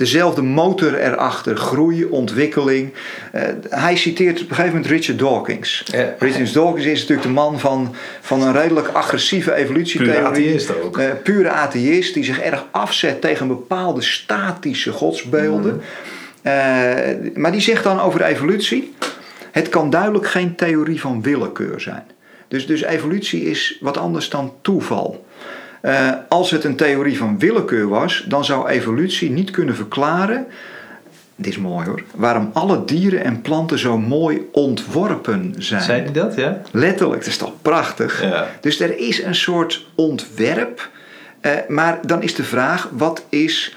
dezelfde 0.00 0.42
motor 0.42 0.94
erachter. 0.94 1.56
Groei, 1.56 2.04
ontwikkeling. 2.04 2.92
Uh, 3.34 3.42
hij 3.68 3.96
citeert 3.96 4.42
op 4.42 4.48
een 4.48 4.54
gegeven 4.54 4.76
moment 4.76 4.90
Richard 4.90 5.18
Dawkins. 5.18 5.84
Richard 6.18 6.52
Dawkins 6.52 6.86
is 6.86 7.00
natuurlijk 7.00 7.26
de 7.26 7.32
man 7.32 7.60
van, 7.60 7.94
van 8.20 8.42
een 8.42 8.52
redelijk 8.52 8.88
agressieve 8.88 9.54
evolutietheorie. 9.54 10.14
Pure 10.14 10.28
atheïst 10.28 10.82
ook. 10.82 10.98
Uh, 10.98 11.04
pure 11.22 11.50
atheïst 11.50 12.14
die 12.14 12.24
zich 12.24 12.40
erg 12.40 12.64
afzet 12.70 13.20
tegen 13.20 13.48
bepaalde 13.48 14.02
statische 14.02 14.92
godsbeelden. 14.92 15.74
Mm. 15.74 15.80
Uh, 16.42 16.52
maar 17.34 17.52
die 17.52 17.60
zegt 17.60 17.84
dan 17.84 18.00
over 18.00 18.18
de 18.18 18.24
evolutie... 18.24 18.94
Het 19.50 19.68
kan 19.68 19.90
duidelijk 19.90 20.26
geen 20.26 20.54
theorie 20.54 21.00
van 21.00 21.22
willekeur 21.22 21.80
zijn. 21.80 22.02
Dus, 22.48 22.66
dus 22.66 22.82
evolutie 22.82 23.42
is 23.42 23.78
wat 23.80 23.96
anders 23.96 24.28
dan 24.28 24.52
toeval. 24.62 25.26
Uh, 25.82 26.10
als 26.28 26.50
het 26.50 26.64
een 26.64 26.76
theorie 26.76 27.18
van 27.18 27.38
willekeur 27.38 27.88
was, 27.88 28.24
dan 28.28 28.44
zou 28.44 28.68
evolutie 28.68 29.30
niet 29.30 29.50
kunnen 29.50 29.74
verklaren. 29.74 30.46
Dit 31.36 31.52
is 31.52 31.58
mooi 31.58 31.86
hoor. 31.86 32.02
Waarom 32.14 32.50
alle 32.52 32.84
dieren 32.84 33.24
en 33.24 33.40
planten 33.40 33.78
zo 33.78 33.98
mooi 33.98 34.48
ontworpen 34.52 35.54
zijn. 35.58 35.82
Zei 35.82 36.02
hij 36.02 36.12
dat, 36.12 36.34
ja? 36.34 36.60
Letterlijk, 36.70 37.20
dat 37.20 37.30
is 37.30 37.36
toch 37.36 37.52
prachtig? 37.62 38.22
Ja. 38.22 38.46
Dus 38.60 38.80
er 38.80 38.98
is 38.98 39.22
een 39.22 39.34
soort 39.34 39.86
ontwerp. 39.94 40.88
Uh, 41.42 41.52
maar 41.68 41.98
dan 42.06 42.22
is 42.22 42.34
de 42.34 42.44
vraag: 42.44 42.88
wat 42.92 43.24
is, 43.28 43.76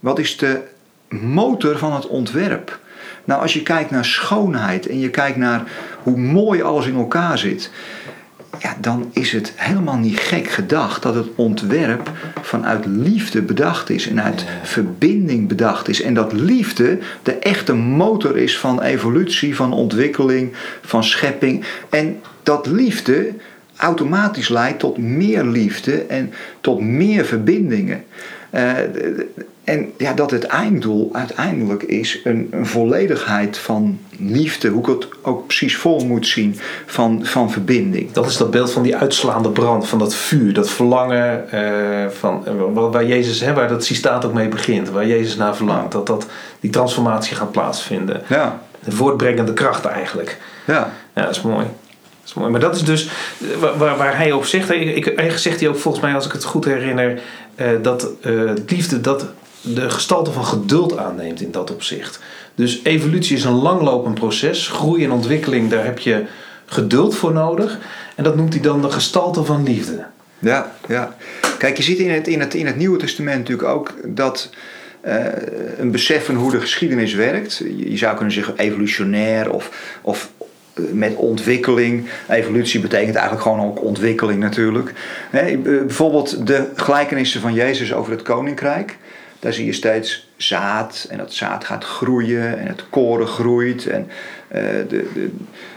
wat 0.00 0.18
is 0.18 0.36
de 0.36 0.60
motor 1.08 1.78
van 1.78 1.92
het 1.92 2.06
ontwerp. 2.06 2.78
Nou, 3.24 3.42
als 3.42 3.52
je 3.52 3.62
kijkt 3.62 3.90
naar 3.90 4.04
schoonheid 4.04 4.86
en 4.86 4.98
je 4.98 5.10
kijkt 5.10 5.36
naar 5.36 5.62
hoe 6.02 6.16
mooi 6.16 6.62
alles 6.62 6.86
in 6.86 6.96
elkaar 6.96 7.38
zit, 7.38 7.70
ja, 8.58 8.76
dan 8.80 9.10
is 9.12 9.32
het 9.32 9.52
helemaal 9.56 9.96
niet 9.96 10.18
gek 10.18 10.48
gedacht 10.48 11.02
dat 11.02 11.14
het 11.14 11.26
ontwerp 11.34 12.10
vanuit 12.42 12.86
liefde 12.86 13.42
bedacht 13.42 13.90
is 13.90 14.08
en 14.08 14.22
uit 14.22 14.44
verbinding 14.62 15.48
bedacht 15.48 15.88
is. 15.88 16.02
En 16.02 16.14
dat 16.14 16.32
liefde 16.32 16.98
de 17.22 17.32
echte 17.32 17.74
motor 17.74 18.36
is 18.36 18.58
van 18.58 18.82
evolutie, 18.82 19.56
van 19.56 19.72
ontwikkeling, 19.72 20.52
van 20.82 21.04
schepping. 21.04 21.64
En 21.90 22.20
dat 22.42 22.66
liefde 22.66 23.32
automatisch 23.76 24.48
leidt 24.48 24.78
tot 24.78 24.98
meer 24.98 25.44
liefde 25.44 26.02
en 26.02 26.32
tot 26.60 26.80
meer 26.80 27.24
verbindingen. 27.24 28.04
Uh, 28.54 28.72
en 29.68 29.92
ja, 29.96 30.12
dat 30.12 30.30
het 30.30 30.44
einddoel 30.44 31.08
uiteindelijk 31.12 31.82
is 31.82 32.20
een, 32.24 32.48
een, 32.50 32.66
volledigheid 32.66 33.58
van 33.58 33.98
liefde, 34.18 34.68
hoe 34.68 34.80
ik 34.80 34.86
het 34.86 35.08
ook 35.22 35.46
precies 35.46 35.76
vol 35.76 36.04
moet 36.04 36.26
zien, 36.26 36.58
van, 36.86 37.20
van 37.24 37.50
verbinding. 37.50 38.12
Dat 38.12 38.26
is 38.26 38.36
dat 38.36 38.50
beeld 38.50 38.72
van 38.72 38.82
die 38.82 38.96
uitslaande 38.96 39.50
brand, 39.50 39.88
van 39.88 39.98
dat 39.98 40.14
vuur, 40.14 40.52
dat 40.52 40.70
verlangen, 40.70 41.44
uh, 41.54 42.08
van, 42.08 42.44
uh, 42.76 42.90
waar 42.90 43.06
Jezus, 43.06 43.40
hè, 43.40 43.54
waar 43.54 43.68
dat 43.68 43.84
citaat 43.84 44.24
ook 44.24 44.32
mee 44.32 44.48
begint, 44.48 44.90
waar 44.90 45.06
Jezus 45.06 45.36
naar 45.36 45.56
verlangt, 45.56 45.92
dat, 45.92 46.06
dat 46.06 46.26
die 46.60 46.70
transformatie 46.70 47.36
gaat 47.36 47.52
plaatsvinden. 47.52 48.22
Ja. 48.28 48.60
De 48.84 48.92
voortbrengende 48.92 49.52
kracht 49.52 49.84
eigenlijk. 49.84 50.38
Ja. 50.64 50.92
Ja, 51.14 51.22
dat 51.22 51.30
is 51.30 51.42
mooi. 51.42 51.64
Dat 51.64 52.24
is 52.24 52.34
mooi. 52.34 52.50
Maar 52.50 52.60
dat 52.60 52.74
is 52.74 52.84
dus 52.84 53.08
waar, 53.78 53.96
waar 53.96 54.16
hij 54.16 54.32
op 54.32 54.44
zegt, 54.44 54.70
ik, 54.70 55.06
ik, 55.06 55.38
zegt 55.38 55.60
hij 55.60 55.68
ook 55.68 55.78
volgens 55.78 56.02
mij, 56.04 56.14
als 56.14 56.26
ik 56.26 56.32
het 56.32 56.44
goed 56.44 56.64
herinner, 56.64 57.20
uh, 57.56 57.66
dat 57.82 58.08
liefde 58.66 59.00
dat 59.00 59.26
de 59.60 59.90
gestalte 59.90 60.32
van 60.32 60.44
geduld 60.44 60.96
aanneemt 60.96 61.40
in 61.40 61.50
dat 61.50 61.70
opzicht. 61.70 62.20
Dus 62.54 62.80
evolutie 62.82 63.36
is 63.36 63.44
een 63.44 63.52
langlopend 63.52 64.14
proces. 64.14 64.68
Groei 64.68 65.04
en 65.04 65.12
ontwikkeling, 65.12 65.70
daar 65.70 65.84
heb 65.84 65.98
je 65.98 66.24
geduld 66.66 67.14
voor 67.14 67.32
nodig. 67.32 67.78
En 68.14 68.24
dat 68.24 68.36
noemt 68.36 68.52
hij 68.52 68.62
dan 68.62 68.82
de 68.82 68.90
gestalte 68.90 69.44
van 69.44 69.62
liefde. 69.62 70.06
Ja, 70.38 70.72
ja. 70.88 71.16
Kijk, 71.58 71.76
je 71.76 71.82
ziet 71.82 71.98
in 71.98 72.10
het, 72.10 72.28
in 72.28 72.40
het, 72.40 72.54
in 72.54 72.66
het 72.66 72.76
Nieuwe 72.76 72.98
Testament 72.98 73.38
natuurlijk 73.38 73.68
ook 73.68 73.94
dat 74.04 74.50
uh, 75.06 75.24
een 75.78 75.90
besef 75.90 76.24
van 76.24 76.34
hoe 76.34 76.50
de 76.50 76.60
geschiedenis 76.60 77.14
werkt. 77.14 77.62
Je 77.76 77.96
zou 77.96 78.16
kunnen 78.16 78.34
zeggen 78.34 78.54
evolutionair 78.56 79.50
of, 79.50 79.96
of 80.02 80.30
eh, 80.74 80.82
met 80.92 81.14
ontwikkeling. 81.14 82.08
Evolutie 82.28 82.80
betekent 82.80 83.14
eigenlijk 83.14 83.42
gewoon 83.42 83.66
ook 83.66 83.82
ontwikkeling 83.82 84.40
natuurlijk. 84.40 84.92
bijvoorbeeld 85.62 86.46
de 86.46 86.66
gelijkenissen 86.74 87.40
van 87.40 87.54
Jezus 87.54 87.94
over 87.94 88.12
het 88.12 88.22
koninkrijk. 88.22 88.96
Daar 89.38 89.52
zie 89.52 89.66
je 89.66 89.72
steeds 89.72 90.28
zaad 90.36 91.06
en 91.10 91.18
dat 91.18 91.32
zaad 91.32 91.64
gaat 91.64 91.84
groeien 91.84 92.58
en 92.58 92.66
het 92.66 92.84
koren 92.90 93.26
groeit 93.26 93.86
en 93.86 94.06
uh, 94.54 94.60
de, 94.88 95.06
de, 95.14 95.30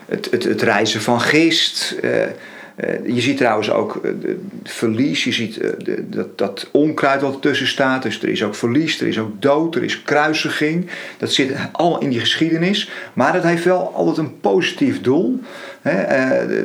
het, 0.05 0.27
het, 0.31 0.43
het 0.43 0.61
reizen 0.61 1.01
van 1.01 1.21
gist. 1.21 1.95
Uh, 2.03 2.11
je 3.05 3.21
ziet 3.21 3.37
trouwens 3.37 3.71
ook 3.71 4.01
verlies, 4.63 5.23
je 5.23 5.31
ziet 5.31 5.59
dat, 6.03 6.37
dat 6.37 6.69
onkruid 6.71 7.21
wat 7.21 7.33
ertussen 7.33 7.67
staat. 7.67 8.03
Dus 8.03 8.21
er 8.21 8.29
is 8.29 8.43
ook 8.43 8.55
verlies, 8.55 9.01
er 9.01 9.07
is 9.07 9.19
ook 9.19 9.41
dood, 9.41 9.75
er 9.75 9.83
is 9.83 10.03
kruisiging. 10.03 10.89
Dat 11.17 11.33
zit 11.33 11.51
allemaal 11.71 12.01
in 12.01 12.09
die 12.09 12.19
geschiedenis. 12.19 12.89
Maar 13.13 13.33
dat 13.33 13.43
heeft 13.43 13.63
wel 13.63 13.93
altijd 13.95 14.17
een 14.17 14.39
positief 14.39 15.01
doel. 15.01 15.39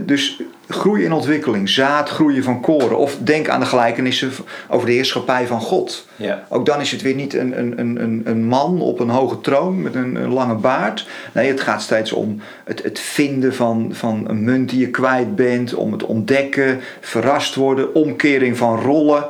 dus 0.05 0.43
groei 0.69 1.05
en 1.05 1.13
ontwikkeling, 1.13 1.69
zaad 1.69 2.09
groeien 2.09 2.43
van 2.43 2.61
koren. 2.61 2.99
Of 2.99 3.17
denk 3.19 3.49
aan 3.49 3.61
de 3.61 3.67
gelijkenissen 3.67 4.31
over 4.69 4.87
de 4.87 4.93
heerschappij 4.93 5.47
van 5.47 5.61
God. 5.61 6.07
Ja. 6.17 6.47
Ook 6.49 6.67
dan 6.67 6.81
is 6.81 6.91
het 6.91 7.03
weer 7.03 7.15
niet 7.15 7.35
een, 7.35 7.59
een, 7.59 7.81
een, 7.81 8.23
een 8.25 8.45
man 8.45 8.81
op 8.81 9.01
een 9.01 9.09
hoge 9.09 9.41
troon 9.41 9.83
met 9.83 9.95
een, 9.95 10.15
een 10.15 10.33
lange 10.33 10.55
baard. 10.55 11.09
Nee, 11.33 11.49
het 11.49 11.61
gaat 11.61 11.83
steeds 11.83 12.13
om 12.13 12.41
het, 12.65 12.83
het 12.83 12.99
vinden 12.99 13.55
van, 13.55 13.91
van 13.93 14.25
een 14.29 14.45
munt 14.45 14.71
die 14.71 14.81
je 14.81 14.91
kwijt 14.91 15.37
bent, 15.37 15.75
om 15.75 15.93
het 15.93 16.05
ontdekken, 16.05 16.81
verrast 17.01 17.55
worden, 17.55 17.95
omkering 17.95 18.57
van 18.57 18.81
rollen. 18.81 19.27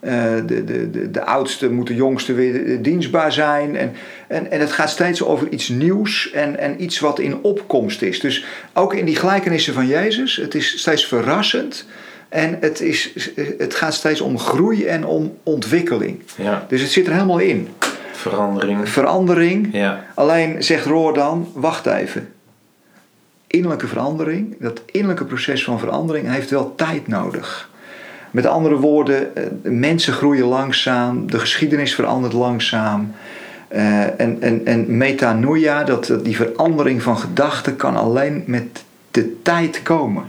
Uh, 0.00 0.12
de, 0.46 0.64
de, 0.64 0.90
de, 0.90 1.10
de 1.10 1.24
oudste 1.24 1.70
moet 1.70 1.86
de 1.86 1.94
jongste 1.94 2.32
weer 2.32 2.82
dienstbaar 2.82 3.32
zijn. 3.32 3.76
En, 3.76 3.92
en, 4.28 4.50
en 4.50 4.60
het 4.60 4.72
gaat 4.72 4.90
steeds 4.90 5.22
over 5.22 5.48
iets 5.48 5.68
nieuws 5.68 6.30
en, 6.30 6.58
en 6.58 6.82
iets 6.82 6.98
wat 6.98 7.18
in 7.18 7.42
opkomst 7.42 8.02
is. 8.02 8.20
Dus 8.20 8.44
ook 8.72 8.94
in 8.94 9.04
die 9.04 9.16
gelijkenissen 9.16 9.74
van 9.74 9.86
Jezus, 9.86 10.36
het 10.36 10.54
is 10.54 10.78
steeds 10.78 11.06
verrassend. 11.06 11.86
En 12.28 12.56
het, 12.60 12.80
is, 12.80 13.30
het 13.58 13.74
gaat 13.74 13.94
steeds 13.94 14.20
om 14.20 14.38
groei 14.38 14.84
en 14.84 15.04
om 15.04 15.38
ontwikkeling. 15.42 16.22
Ja. 16.36 16.64
Dus 16.68 16.80
het 16.80 16.90
zit 16.90 17.06
er 17.06 17.12
helemaal 17.12 17.38
in. 17.38 17.68
Verandering. 18.12 18.88
Verandering. 18.88 19.68
Ja. 19.72 20.04
Alleen 20.14 20.62
zegt 20.62 20.86
Roor 20.86 21.14
dan, 21.14 21.48
wacht 21.54 21.86
even. 21.86 22.28
Innerlijke 23.46 23.86
verandering, 23.86 24.56
dat 24.58 24.82
innerlijke 24.86 25.24
proces 25.24 25.64
van 25.64 25.78
verandering 25.78 26.30
heeft 26.30 26.50
wel 26.50 26.74
tijd 26.74 27.08
nodig. 27.08 27.70
Met 28.36 28.46
andere 28.46 28.76
woorden, 28.76 29.36
eh, 29.36 29.44
mensen 29.62 30.12
groeien 30.12 30.46
langzaam, 30.46 31.30
de 31.30 31.38
geschiedenis 31.38 31.94
verandert 31.94 32.32
langzaam. 32.32 33.14
Uh, 33.74 34.20
en, 34.20 34.36
en, 34.40 34.60
en 34.64 34.96
metanoia, 34.96 35.84
dat, 35.84 36.12
die 36.22 36.36
verandering 36.36 37.02
van 37.02 37.18
gedachten, 37.18 37.76
kan 37.76 37.96
alleen 37.96 38.42
met 38.46 38.84
de 39.10 39.42
tijd 39.42 39.82
komen. 39.82 40.24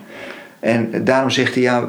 En 0.60 1.04
daarom 1.04 1.30
zegt 1.30 1.54
hij, 1.54 1.64
ja, 1.64 1.88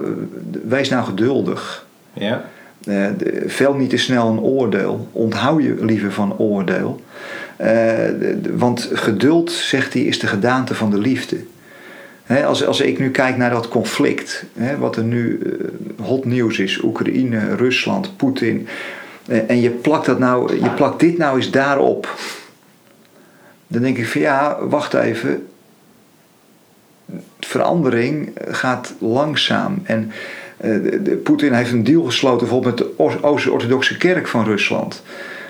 wees 0.64 0.89
nou 0.89 1.05
geduldig. 1.05 1.87
Ja. 2.12 2.45
Uh, 2.85 3.07
vel 3.47 3.75
niet 3.75 3.91
te 3.91 3.97
snel 3.97 4.29
een 4.29 4.41
oordeel. 4.41 5.09
Onthoud 5.12 5.62
je 5.62 5.77
liever 5.81 6.12
van 6.12 6.39
oordeel. 6.39 7.01
Uh, 7.61 7.69
want 8.57 8.91
geduld, 8.93 9.51
zegt 9.51 9.93
hij, 9.93 10.03
is 10.03 10.19
de 10.19 10.27
gedaante 10.27 10.75
van 10.75 10.91
de 10.91 10.99
liefde 10.99 11.37
als, 12.29 12.66
als 12.66 12.81
ik 12.81 12.99
nu 12.99 13.11
kijk 13.11 13.37
naar 13.37 13.51
dat 13.51 13.68
conflict, 13.68 14.45
wat 14.79 14.97
er 14.97 15.03
nu 15.03 15.39
uh, 15.39 16.07
hot 16.07 16.24
nieuws 16.24 16.59
is, 16.59 16.83
Oekraïne, 16.83 17.55
Rusland, 17.57 18.16
Poetin, 18.16 18.68
uh, 19.26 19.51
en 19.51 19.61
je 19.61 19.70
plakt, 19.70 20.07
dat 20.07 20.18
nou, 20.18 20.62
je 20.62 20.70
plakt 20.70 21.01
dit 21.01 21.18
nou 21.18 21.37
eens 21.37 21.51
daarop, 21.51 22.14
dan 23.66 23.83
denk 23.83 23.99
ik 23.99 24.09
van 24.09 24.20
ja, 24.20 24.59
wacht 24.61 24.95
even, 24.95 25.47
verandering 27.41 28.31
gaat 28.49 28.95
langzaam. 28.99 29.81
En 29.85 30.12
uh, 30.64 31.22
Poetin 31.22 31.53
heeft 31.53 31.72
een 31.72 31.85
deal 31.85 32.03
gesloten 32.03 32.39
bijvoorbeeld 32.47 32.79
met 32.79 32.87
de 32.87 33.22
Oost-Orthodoxe 33.22 33.97
Kerk 33.97 34.26
van 34.26 34.45
Rusland 34.45 35.03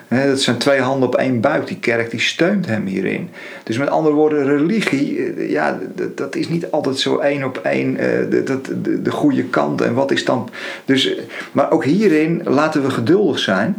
dat 0.09 0.40
zijn 0.40 0.59
twee 0.59 0.80
handen 0.80 1.09
op 1.09 1.14
één 1.14 1.40
buik. 1.40 1.66
Die 1.66 1.78
kerk 1.78 2.11
die 2.11 2.20
steunt 2.20 2.66
hem 2.66 2.86
hierin. 2.86 3.30
Dus 3.62 3.78
met 3.78 3.88
andere 3.88 4.14
woorden, 4.14 4.44
religie, 4.44 5.32
eh, 5.32 5.50
ja, 5.50 5.78
dat, 6.14 6.36
is 6.36 6.48
niet 6.48 6.70
altijd 6.70 6.98
zo 6.98 7.18
één 7.18 7.44
op 7.44 7.59
één 7.59 7.90
uh, 7.90 7.98
de, 7.98 8.42
de, 8.82 9.02
de, 9.02 9.11
goede 9.11 9.44
kant. 9.44 9.80
En 9.80 9.94
wat 9.94 10.11
is 10.11 10.24
dan. 10.24 10.50
Dus, 10.84 11.16
maar 11.52 11.70
ook 11.70 11.84
hierin 11.84 12.40
laten 12.44 12.82
we 12.82 12.90
geduldig 12.90 13.38
zijn. 13.38 13.76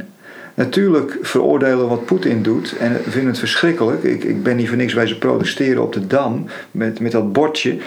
Natuurlijk 0.54 1.18
veroordelen 1.22 1.88
wat 1.88 2.06
Poetin 2.06 2.44
doet 2.44 2.76
en 2.80 3.02
vinden 3.04 3.30
het 3.30 3.40
verschrikkelijk. 3.40 4.04
Ik, 4.04 4.24
ik 4.24 4.44
ben 4.44 4.56
niet 4.56 4.68
voor 4.68 4.78
niks 4.78 4.94
bij 4.94 5.08
ze 5.08 5.18
protesteren 5.18 5.84
op 5.84 5.94
de 5.94 6.08
dam 6.08 6.46
met, 6.72 7.00
met 7.00 7.12
dat 7.12 7.34
bordje. 7.34 7.78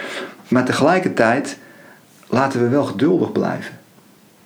Maar 0.47 0.65
tegelijkertijd 0.65 1.57
laten 2.27 2.61
we 2.61 2.69
wel 2.69 2.83
geduldig 2.83 3.31
blijven. 3.31 3.77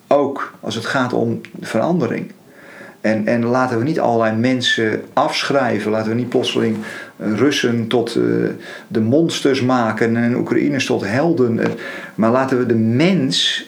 Ook 0.08 0.54
als 0.60 0.76
het 0.76 0.86
gaat 0.86 1.14
om 1.14 1.42
verandering. 1.62 2.32
En, 3.08 3.28
en 3.28 3.46
laten 3.46 3.78
we 3.78 3.84
niet 3.84 4.00
allerlei 4.00 4.36
mensen 4.36 5.02
afschrijven. 5.14 5.92
Laten 5.92 6.10
we 6.10 6.16
niet 6.16 6.30
plotseling 6.30 6.78
Russen 7.18 7.88
tot 7.88 8.16
uh, 8.16 8.50
de 8.88 9.00
monsters 9.00 9.62
maken 9.62 10.16
en 10.16 10.36
Oekraïners 10.36 10.86
tot 10.86 11.06
helden. 11.06 11.60
Maar 12.16 12.32
laten 12.32 12.58
we 12.58 12.66
de 12.66 12.76
mens 12.76 13.66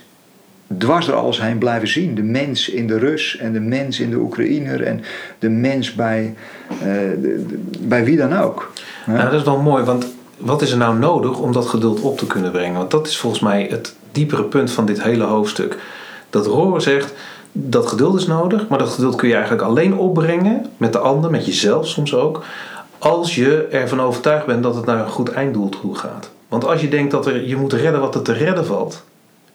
dwars 0.78 1.06
door 1.06 1.16
alles 1.16 1.42
heen 1.42 1.58
blijven 1.58 1.88
zien. 1.88 2.16
De 2.16 2.24
mens 2.24 2.70
in 2.70 2.88
de 2.88 2.98
Rus 2.98 3.38
en 3.38 3.54
de 3.54 3.60
mens 3.60 4.00
in 4.00 4.10
de 4.10 4.18
Oekraïner 4.18 4.84
en 4.84 5.02
de 5.40 5.50
mens 5.50 5.96
bij, 5.96 6.36
uh, 6.84 7.32
bij 7.80 8.04
wie 8.04 8.18
dan 8.18 8.38
ook. 8.38 8.72
Ja. 9.06 9.12
Nou, 9.14 9.24
dat 9.24 9.40
is 9.40 9.46
wel 9.46 9.62
mooi, 9.62 9.84
want 9.84 10.08
wat 10.38 10.62
is 10.62 10.72
er 10.72 10.78
nou 10.78 10.98
nodig 10.98 11.40
om 11.40 11.52
dat 11.52 11.66
geduld 11.68 12.02
op 12.02 12.18
te 12.18 12.28
kunnen 12.28 12.52
brengen? 12.52 12.78
Want 12.78 12.92
dat 12.92 13.08
is 13.08 13.18
volgens 13.18 13.42
mij 13.42 13.68
het 13.70 13.96
diepere 14.12 14.44
punt 14.44 14.72
van 14.72 14.86
dit 14.86 15.04
hele 15.04 15.24
hoofdstuk. 15.24 15.78
Dat 16.30 16.46
Rohr 16.46 16.82
zegt 16.82 17.14
dat 17.52 17.88
geduld 17.88 18.20
is 18.20 18.28
nodig, 18.28 18.68
maar 18.68 18.80
dat 18.80 18.90
geduld 18.90 19.16
kun 19.16 19.28
je 19.28 19.34
eigenlijk 19.34 19.64
alleen 19.64 19.98
opbrengen 19.98 20.66
met 20.78 20.94
de 20.94 21.00
ander, 21.00 21.32
met 21.32 21.46
jezelf 21.46 21.88
soms 21.88 22.16
ook, 22.16 22.44
als 22.98 23.36
je 23.36 23.68
ervan 23.72 24.02
overtuigd 24.02 24.46
bent 24.46 24.64
dat 24.64 24.76
het 24.76 24.86
naar 24.86 25.00
een 25.00 25.10
goed 25.10 25.30
einddoel 25.30 25.70
toe 25.70 25.96
gaat. 25.96 26.30
Want 26.48 26.66
als 26.66 26.82
je 26.82 26.90
denkt 26.90 27.12
dat 27.12 27.26
er, 27.26 27.48
je 27.48 27.56
moet 27.56 27.74
redden 27.74 28.02
wat 28.02 28.16
er 28.16 28.22
te 28.22 28.34
redden 28.34 28.66
valt, 28.66 29.04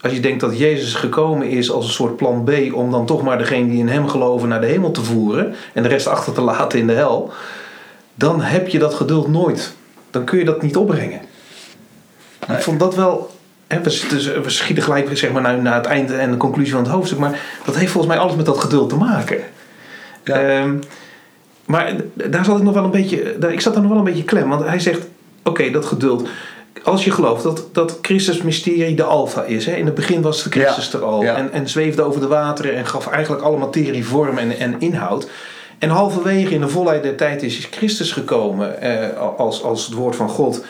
als 0.01 0.13
je 0.13 0.21
denkt 0.21 0.41
dat 0.41 0.59
Jezus 0.59 0.95
gekomen 0.95 1.49
is 1.49 1.71
als 1.71 1.87
een 1.87 1.93
soort 1.93 2.17
plan 2.17 2.45
B 2.45 2.51
om 2.75 2.91
dan 2.91 3.07
toch 3.07 3.23
maar 3.23 3.39
degene 3.39 3.69
die 3.69 3.79
in 3.79 3.89
hem 3.89 4.09
geloven 4.09 4.49
naar 4.49 4.61
de 4.61 4.67
hemel 4.67 4.91
te 4.91 5.05
voeren 5.05 5.55
en 5.73 5.83
de 5.83 5.89
rest 5.89 6.07
achter 6.07 6.33
te 6.33 6.41
laten 6.41 6.79
in 6.79 6.87
de 6.87 6.93
hel, 6.93 7.33
dan 8.15 8.41
heb 8.41 8.69
je 8.69 8.79
dat 8.79 8.95
geduld 8.95 9.29
nooit. 9.29 9.75
Dan 10.11 10.25
kun 10.25 10.39
je 10.39 10.45
dat 10.45 10.63
niet 10.63 10.77
opbrengen. 10.77 11.21
Ik 12.49 12.63
vond 12.63 12.81
dat 12.81 12.95
wel 12.95 13.31
we, 13.83 14.41
we, 14.43 14.51
schieten 14.51 14.85
gelijk 14.85 15.19
zeg 15.19 15.33
maar, 15.33 15.43
naar, 15.43 15.63
naar 15.63 15.75
het 15.75 15.87
einde 15.87 16.15
en 16.15 16.31
de 16.31 16.37
conclusie 16.37 16.73
van 16.73 16.83
het 16.83 16.93
hoofdstuk. 16.93 17.19
Maar 17.19 17.41
dat 17.65 17.77
heeft 17.77 17.91
volgens 17.91 18.15
mij 18.15 18.23
alles 18.23 18.37
met 18.37 18.47
dat 18.47 18.59
geduld 18.59 18.89
te 18.89 18.97
maken. 18.97 19.39
Ja. 20.25 20.41
Ehm, 20.41 20.77
maar 21.65 21.95
daar 22.15 22.45
zat 22.45 22.57
ik 22.59 22.63
nog 22.63 22.75
wel 22.75 22.85
een 22.85 22.91
beetje, 22.91 23.37
daar, 23.39 23.53
ik 23.53 23.61
zat 23.61 23.73
daar 23.73 23.83
nog 23.83 23.91
wel 23.91 24.01
een 24.01 24.07
beetje 24.07 24.25
klem. 24.25 24.49
Want 24.49 24.67
hij 24.67 24.79
zegt, 24.79 25.07
oké, 25.43 25.71
dat 25.71 25.85
geduld. 25.85 26.29
Als 26.83 27.05
je 27.05 27.11
gelooft 27.11 27.43
dat, 27.43 27.69
dat 27.73 27.99
Christus 28.03 28.43
mysterie 28.43 28.97
de 28.97 29.03
alfa 29.03 29.43
is. 29.43 29.67
Hè? 29.67 29.73
In 29.73 29.87
het 29.87 29.95
begin 29.95 30.23
was 30.23 30.43
de 30.43 30.51
Christus 30.51 30.91
Ja, 30.91 30.99
er 30.99 31.05
al. 31.05 31.23
ja. 31.23 31.37
En, 31.37 31.53
en 31.53 31.69
zweefde 31.69 32.03
over 32.03 32.21
de 32.21 32.27
wateren 32.27 32.77
en 32.77 32.87
gaf 32.87 33.07
eigenlijk 33.07 33.43
alle 33.43 33.57
materie 33.57 34.07
vorm 34.07 34.39
en, 34.39 34.59
en 34.59 34.75
inhoud. 34.79 35.29
En 35.79 35.89
halverwege 35.89 36.55
in 36.55 36.61
de 36.61 36.69
volheid 36.69 37.03
der 37.03 37.17
tijd 37.17 37.43
is 37.43 37.69
Christus 37.71 38.13
gekomen 38.13 38.81
eh, 38.81 39.19
als, 39.37 39.63
als 39.63 39.85
het 39.85 39.95
woord 39.95 40.17
van 40.17 40.29
God. 40.29 40.65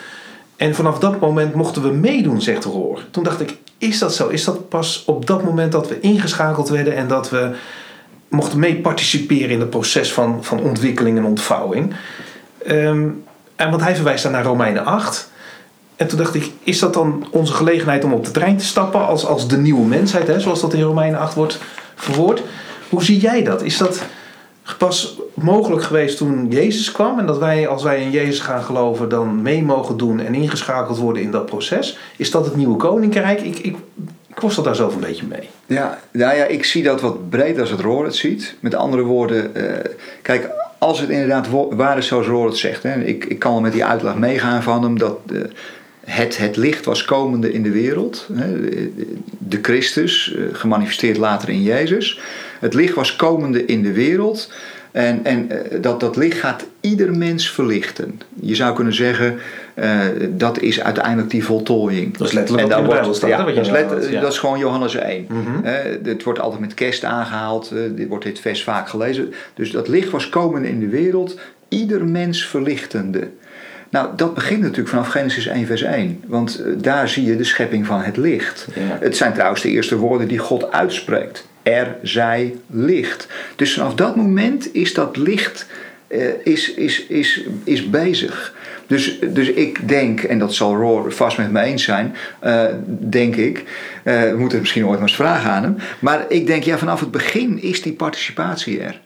En 0.55 0.75
vanaf 0.75 0.99
dat 0.99 1.19
moment 1.19 1.53
mochten 1.53 1.81
we 1.81 1.89
meedoen, 1.89 2.41
zegt 2.41 2.63
Roor. 2.63 2.99
Toen 3.11 3.23
dacht 3.23 3.41
ik, 3.41 3.57
is 3.77 3.99
dat 3.99 4.15
zo? 4.15 4.27
Is 4.27 4.43
dat 4.43 4.69
pas 4.69 5.03
op 5.05 5.25
dat 5.25 5.43
moment 5.43 5.71
dat 5.71 5.87
we 5.87 5.99
ingeschakeld 5.99 6.69
werden 6.69 6.95
en 6.95 7.07
dat 7.07 7.29
we 7.29 7.55
mochten 8.27 8.59
mee 8.59 8.75
participeren 8.75 9.49
in 9.49 9.59
het 9.59 9.69
proces 9.69 10.13
van, 10.13 10.43
van 10.43 10.59
ontwikkeling 10.59 11.17
en 11.17 11.25
ontvouwing? 11.25 11.93
Ehm, 12.65 13.07
en 13.55 13.69
want 13.69 13.81
hij 13.81 13.95
verwijst 13.95 14.23
daar 14.23 14.31
naar 14.31 14.43
Romeinen 14.43 14.85
8. 14.85 15.31
En 15.95 16.07
toen 16.07 16.17
dacht 16.17 16.35
ik, 16.35 16.51
is 16.63 16.79
dat 16.79 16.93
dan 16.93 17.27
onze 17.31 17.53
gelegenheid 17.53 18.03
om 18.03 18.13
op 18.13 18.25
de 18.25 18.31
trein 18.31 18.57
te 18.57 18.65
stappen 18.65 19.07
als, 19.07 19.25
als 19.25 19.47
de 19.47 19.57
nieuwe 19.57 19.85
mensheid, 19.85 20.27
hè, 20.27 20.39
zoals 20.39 20.61
dat 20.61 20.73
in 20.73 20.81
Romeinen 20.81 21.19
8 21.19 21.33
wordt 21.33 21.59
verwoord? 21.95 22.41
Hoe 22.89 23.03
zie 23.03 23.19
jij 23.19 23.43
dat? 23.43 23.61
Is 23.61 23.77
dat 23.77 24.01
pas 24.77 25.17
mogelijk 25.33 25.83
geweest 25.83 26.17
toen 26.17 26.47
Jezus 26.49 26.91
kwam 26.91 27.19
en 27.19 27.25
dat 27.25 27.37
wij, 27.37 27.67
als 27.67 27.83
wij 27.83 28.01
in 28.01 28.11
Jezus 28.11 28.39
gaan 28.39 28.63
geloven, 28.63 29.09
dan 29.09 29.41
mee 29.41 29.63
mogen 29.63 29.97
doen 29.97 30.19
en 30.19 30.33
ingeschakeld 30.35 30.97
worden 30.97 31.21
in 31.23 31.31
dat 31.31 31.45
proces? 31.45 31.97
Is 32.17 32.31
dat 32.31 32.45
het 32.45 32.55
nieuwe 32.55 32.75
koninkrijk? 32.77 33.41
Ik, 33.41 33.57
ik, 33.59 33.75
ik 34.27 34.39
worstel 34.39 34.63
daar 34.63 34.75
zelf 34.75 34.93
een 34.95 34.99
beetje 35.01 35.25
mee. 35.29 35.49
Ja, 35.65 35.99
nou 36.11 36.35
ja, 36.35 36.43
ik 36.45 36.65
zie 36.65 36.83
dat 36.83 37.01
wat 37.01 37.29
breder 37.29 37.61
als 37.61 37.69
het 37.69 37.79
Roor 37.79 38.03
het 38.05 38.15
ziet. 38.15 38.55
Met 38.59 38.75
andere 38.75 39.03
woorden, 39.03 39.55
eh, 39.55 39.91
kijk, 40.21 40.49
als 40.77 40.99
het 40.99 41.09
inderdaad 41.09 41.47
waar 41.69 41.97
is 41.97 42.07
zoals 42.07 42.27
Roor 42.27 42.45
het 42.45 42.57
zegt. 42.57 42.83
Hè, 42.83 43.01
ik, 43.03 43.25
ik 43.25 43.39
kan 43.39 43.51
wel 43.51 43.61
met 43.61 43.71
die 43.71 43.85
uitleg 43.85 44.15
meegaan 44.15 44.63
van 44.63 44.83
hem 44.83 44.99
dat 44.99 45.17
eh, 45.31 45.39
het, 46.05 46.37
het 46.37 46.55
licht 46.57 46.85
was 46.85 47.05
komende 47.05 47.53
in 47.53 47.63
de 47.63 47.71
wereld. 47.71 48.27
Hè, 48.33 48.61
de- 48.69 49.13
de 49.37 49.59
Christus, 49.61 50.35
eh, 50.35 50.43
gemanifesteerd 50.51 51.17
later 51.17 51.49
in 51.49 51.63
Jezus. 51.63 52.19
Het 52.59 52.73
licht 52.73 52.93
was 52.93 53.15
komende 53.15 53.65
in 53.65 53.81
de 53.83 53.91
wereld. 53.91 54.51
En, 54.91 55.19
en 55.25 55.49
eh, 55.49 55.81
dat, 55.81 55.99
dat 55.99 56.15
licht 56.15 56.39
gaat 56.39 56.65
ieder 56.81 57.17
mens 57.17 57.51
verlichten. 57.51 58.21
Je 58.41 58.55
zou 58.55 58.75
kunnen 58.75 58.93
zeggen, 58.93 59.35
eh, 59.73 59.99
dat 60.29 60.59
is 60.59 60.81
uiteindelijk 60.81 61.29
die 61.29 61.43
voltooiing. 61.43 62.17
Dat 62.17 62.27
is 62.27 62.33
letterlijk 62.33 62.63
En 62.67 62.69
wat 62.75 62.79
in 62.83 62.89
de 62.89 63.01
wordt- 63.01 63.15
staat, 63.17 63.29
ja, 63.29 63.37
hè, 63.37 63.43
wat 63.43 63.53
je 63.53 63.59
dat, 63.59 63.65
is 63.65 63.71
net 63.73 63.89
let- 63.91 64.03
had, 64.03 64.11
ja. 64.11 64.21
dat 64.21 64.31
is 64.31 64.37
gewoon 64.39 64.59
Johannes 64.59 64.95
1. 64.95 65.25
Mhm. 65.29 65.63
Het 66.03 66.23
wordt 66.23 66.39
altijd 66.39 66.61
met 66.61 66.73
kerst 66.73 67.03
aangehaald. 67.03 67.71
eh, 67.71 67.77
dit 67.95 68.07
wordt 68.07 68.23
dit 68.23 68.39
vers 68.39 68.63
vaak 68.63 68.89
gelezen. 68.89 69.33
Dus 69.53 69.71
dat 69.71 69.87
licht 69.87 70.09
was 70.09 70.29
komende 70.29 70.67
in 70.69 70.79
de 70.79 70.87
wereld, 70.89 71.39
ieder 71.69 72.05
mens 72.05 72.45
verlichtende. 72.47 73.27
Nou, 73.89 74.07
dat 74.15 74.33
begint 74.33 74.61
natuurlijk 74.61 74.89
vanaf 74.89 75.07
Genesis 75.07 75.45
1, 75.47 75.65
vers 75.65 75.81
1. 75.81 76.23
Want 76.27 76.61
daar 76.77 77.09
zie 77.09 77.25
je 77.25 77.35
de 77.35 77.43
schepping 77.43 77.85
van 77.85 78.01
het 78.01 78.17
licht. 78.17 78.67
Ja. 78.73 78.97
Het 78.99 79.17
zijn 79.17 79.33
trouwens 79.33 79.61
de 79.61 79.69
eerste 79.69 79.97
woorden 79.97 80.27
die 80.27 80.37
God 80.37 80.71
uitspreekt. 80.71 81.47
Er 81.65 81.95
zij 82.01 82.55
licht. 82.69 83.27
Dus 83.55 83.73
vanaf 83.73 83.95
dat 83.95 84.15
moment 84.15 84.73
is 84.73 84.93
dat 84.93 85.17
licht 85.17 85.67
eh, 86.07 86.27
is, 86.43 86.73
is, 86.73 87.05
is, 87.05 87.43
is 87.63 87.89
bezig. 87.89 88.53
Dus, 88.87 89.19
dus 89.19 89.49
ik 89.49 89.87
denk, 89.87 90.23
en 90.23 90.39
dat 90.39 90.53
zal 90.53 90.75
Roar 90.75 91.11
vast 91.11 91.37
met 91.37 91.51
me 91.51 91.61
eens 91.61 91.83
zijn, 91.83 92.15
eh, 92.39 92.63
denk 92.99 93.35
ik. 93.35 93.63
eh, 94.03 94.21
we 94.21 94.35
moeten 94.37 94.51
het 94.51 94.59
misschien 94.59 94.85
ooit 94.85 94.99
maar 94.99 95.07
eens 95.07 95.15
vragen 95.15 95.51
aan 95.51 95.63
hem. 95.63 95.75
Maar 95.99 96.25
ik 96.29 96.47
denk, 96.47 96.63
ja, 96.63 96.77
vanaf 96.77 96.99
het 96.99 97.11
begin 97.11 97.61
is 97.61 97.81
die 97.81 97.93
participatie 97.93 98.79
er. 98.79 99.03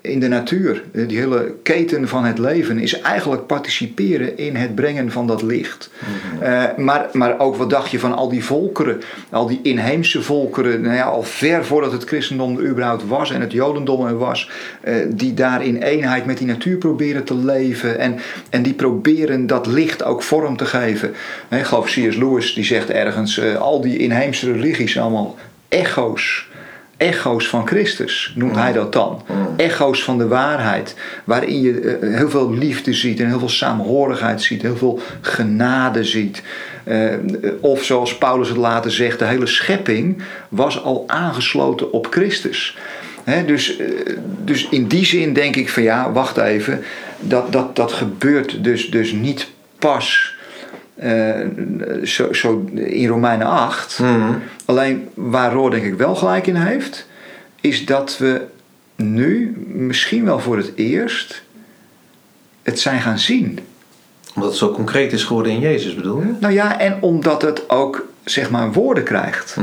In 0.00 0.20
de 0.20 0.28
natuur, 0.28 0.82
die 0.92 1.18
hele 1.18 1.54
keten 1.62 2.08
van 2.08 2.24
het 2.24 2.38
leven, 2.38 2.78
is 2.78 3.00
eigenlijk 3.00 3.46
participeren 3.46 4.38
in 4.38 4.56
het 4.56 4.74
brengen 4.74 5.10
van 5.10 5.26
dat 5.26 5.42
licht. 5.42 5.90
Eh, 6.40 6.64
maar, 6.76 7.08
maar 7.12 7.38
ook 7.38 7.56
wat 7.56 7.70
dacht 7.70 7.90
je 7.90 7.98
van 7.98 8.14
al 8.14 8.28
die 8.28 8.44
volkeren, 8.44 9.00
al 9.30 9.46
die 9.46 9.60
inheemse 9.62 10.22
volkeren, 10.22 10.80
nou 10.80 10.94
ja, 10.94 11.04
al 11.04 11.22
ver 11.22 11.64
voordat 11.64 11.92
het 11.92 12.04
christendom 12.04 12.56
er 12.56 12.64
überhaupt 12.64 13.06
was 13.08 13.30
en 13.30 13.40
het 13.40 13.52
jodendom 13.52 14.06
er 14.06 14.18
was, 14.18 14.50
eh, 14.80 14.94
die 15.08 15.34
daar 15.34 15.64
in 15.64 15.76
eenheid 15.76 16.26
met 16.26 16.38
die 16.38 16.46
natuur 16.46 16.76
proberen 16.76 17.24
te 17.24 17.36
leven 17.36 17.98
en, 17.98 18.18
en 18.50 18.62
die 18.62 18.74
proberen 18.74 19.46
dat 19.46 19.66
licht 19.66 20.04
ook 20.04 20.22
vorm 20.22 20.56
te 20.56 20.66
geven. 20.66 21.14
Ik 21.50 21.64
geloof 21.64 21.86
C.S. 21.86 22.16
Lewis 22.16 22.54
die 22.54 22.64
zegt 22.64 22.90
ergens, 22.90 23.38
eh, 23.38 23.56
al 23.56 23.80
die 23.80 23.98
inheemse 23.98 24.52
religies 24.52 24.98
allemaal 24.98 25.36
echo's 25.68 26.52
echo's 27.04 27.48
van 27.48 27.66
Christus, 27.66 28.32
noemt 28.34 28.56
hij 28.56 28.72
dat 28.72 28.92
dan. 28.92 29.22
Echo's 29.56 30.04
van 30.04 30.18
de 30.18 30.26
waarheid, 30.26 30.94
waarin 31.24 31.60
je 31.60 31.80
eh, 31.80 32.16
heel 32.16 32.30
veel 32.30 32.52
liefde 32.52 32.92
ziet 32.92 33.20
en 33.20 33.28
heel 33.28 33.38
veel 33.38 33.48
saamhorigheid 33.48 34.42
ziet, 34.42 34.62
heel 34.62 34.76
veel 34.76 35.00
genade 35.20 36.04
ziet. 36.04 36.42
Eh, 36.84 37.12
of 37.60 37.84
zoals 37.84 38.18
Paulus 38.18 38.48
het 38.48 38.56
later 38.56 38.92
zegt, 38.92 39.18
de 39.18 39.24
hele 39.24 39.46
schepping 39.46 40.22
was 40.48 40.82
al 40.82 41.04
aangesloten 41.06 41.92
op 41.92 42.06
Christus. 42.10 42.76
Dus, 43.46 43.76
eh, 43.76 43.86
dus 44.44 44.68
in 44.68 44.86
die 44.86 45.04
zin 45.04 45.32
denk 45.32 45.56
ik 45.56 45.68
van 45.68 45.82
ja, 45.82 46.12
wacht 46.12 46.36
even, 46.36 46.82
dat, 47.20 47.52
dat, 47.52 47.76
dat 47.76 47.92
gebeurt 47.92 48.64
dus, 48.64 48.90
dus 48.90 49.12
niet 49.12 49.48
pas 49.78 50.33
eh, 50.94 51.40
zo, 52.02 52.32
zo 52.32 52.64
in 52.74 53.08
Romeinen 53.08 53.46
8. 53.46 54.00
Alleen 54.64 55.08
waar 55.14 55.52
Roor 55.52 55.70
denk 55.70 55.84
ik 55.84 55.94
wel 55.94 56.14
gelijk 56.14 56.46
in 56.46 56.56
heeft, 56.56 57.06
is 57.60 57.86
dat 57.86 58.18
we 58.18 58.40
nu 58.96 59.56
misschien 59.66 60.24
wel 60.24 60.38
voor 60.38 60.56
het 60.56 60.72
eerst 60.74 61.42
het 62.62 62.80
zijn 62.80 63.00
gaan 63.00 63.18
zien. 63.18 63.58
Omdat 64.34 64.50
het 64.50 64.58
zo 64.58 64.72
concreet 64.72 65.12
is 65.12 65.24
geworden 65.24 65.52
in 65.52 65.60
Jezus, 65.60 65.94
bedoel 65.94 66.20
je? 66.20 66.34
Nou 66.40 66.52
ja, 66.52 66.80
en 66.80 66.96
omdat 67.00 67.42
het 67.42 67.70
ook 67.70 68.06
zeg 68.24 68.50
maar 68.50 68.72
woorden 68.72 69.04
krijgt. 69.04 69.56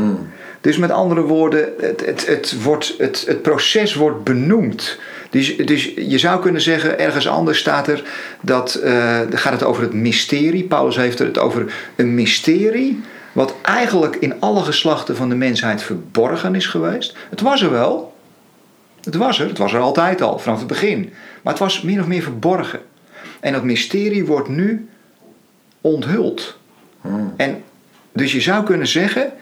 Dus 0.62 0.78
met 0.78 0.92
andere 0.92 1.22
woorden, 1.22 1.70
het, 1.80 2.06
het, 2.06 2.28
het, 2.28 2.62
wordt, 2.64 2.96
het, 2.98 3.24
het 3.28 3.42
proces 3.42 3.96
wordt 3.96 4.24
benoemd. 4.24 5.00
Dus, 5.32 5.58
dus 5.58 5.94
je 5.96 6.18
zou 6.18 6.42
kunnen 6.42 6.62
zeggen, 6.62 7.00
ergens 7.00 7.28
anders 7.28 7.60
staat 7.60 7.88
er 7.88 8.04
dat 8.42 8.74
eh, 8.74 9.20
gaat 9.30 9.54
het 9.54 9.64
over 9.64 9.84
het 9.84 9.94
mysterie. 9.94 10.64
Paulus 10.64 10.96
heeft 10.96 11.20
het 11.20 11.40
over 11.40 11.74
een 11.96 12.14
mysterie. 12.14 13.02
Wat 13.32 13.56
eigenlijk 13.62 14.16
in 14.16 14.34
alle 14.40 14.64
geslachten 14.64 15.16
van 15.16 15.30
de 15.30 15.36
mensheid 15.36 15.84
verborgen 15.84 16.56
is 16.56 16.68
geweest. 16.68 17.16
Het 17.30 17.42
was 17.42 17.62
er 17.62 17.72
wel. 17.72 18.14
Het 19.04 19.16
was 19.16 19.40
er. 19.40 19.48
Het 19.48 19.58
was 19.58 19.74
er 19.74 19.80
altijd 19.80 20.22
al, 20.22 20.40
vanaf 20.40 20.60
het 20.60 20.68
begin. 20.68 21.14
Maar 21.42 21.54
het 21.54 21.62
was 21.62 21.82
min 21.82 22.00
of 22.00 22.08
meer 22.08 22.24
verborgen. 22.24 22.80
En 23.40 23.54
dat 23.54 23.64
mysterie 23.64 24.26
wordt 24.26 24.50
nu 24.50 24.90
onthuld. 25.82 26.58
En 27.36 27.64
dus 28.12 28.32
je 28.32 28.42
zou 28.42 28.64
kunnen 28.64 28.88
zeggen, 28.88 29.34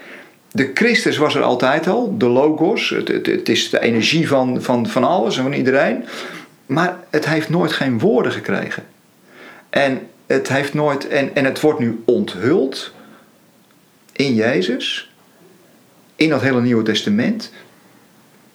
de 0.51 0.71
Christus 0.73 1.17
was 1.17 1.35
er 1.35 1.41
altijd 1.41 1.87
al, 1.87 2.17
de 2.17 2.27
logos, 2.27 2.89
het, 2.89 3.07
het, 3.07 3.25
het 3.25 3.49
is 3.49 3.69
de 3.69 3.79
energie 3.79 4.27
van, 4.27 4.61
van, 4.61 4.87
van 4.87 5.03
alles 5.03 5.37
en 5.37 5.43
van 5.43 5.53
iedereen. 5.53 6.05
Maar 6.65 6.97
het 7.09 7.25
heeft 7.25 7.49
nooit 7.49 7.71
geen 7.71 7.99
woorden 7.99 8.31
gekregen. 8.31 8.83
En 9.69 9.99
het, 10.27 10.49
heeft 10.49 10.73
nooit, 10.73 11.07
en, 11.07 11.35
en 11.35 11.45
het 11.45 11.59
wordt 11.59 11.79
nu 11.79 12.01
onthuld 12.05 12.93
in 14.11 14.33
Jezus, 14.33 15.11
in 16.15 16.29
dat 16.29 16.41
hele 16.41 16.61
Nieuwe 16.61 16.83
Testament, 16.83 17.51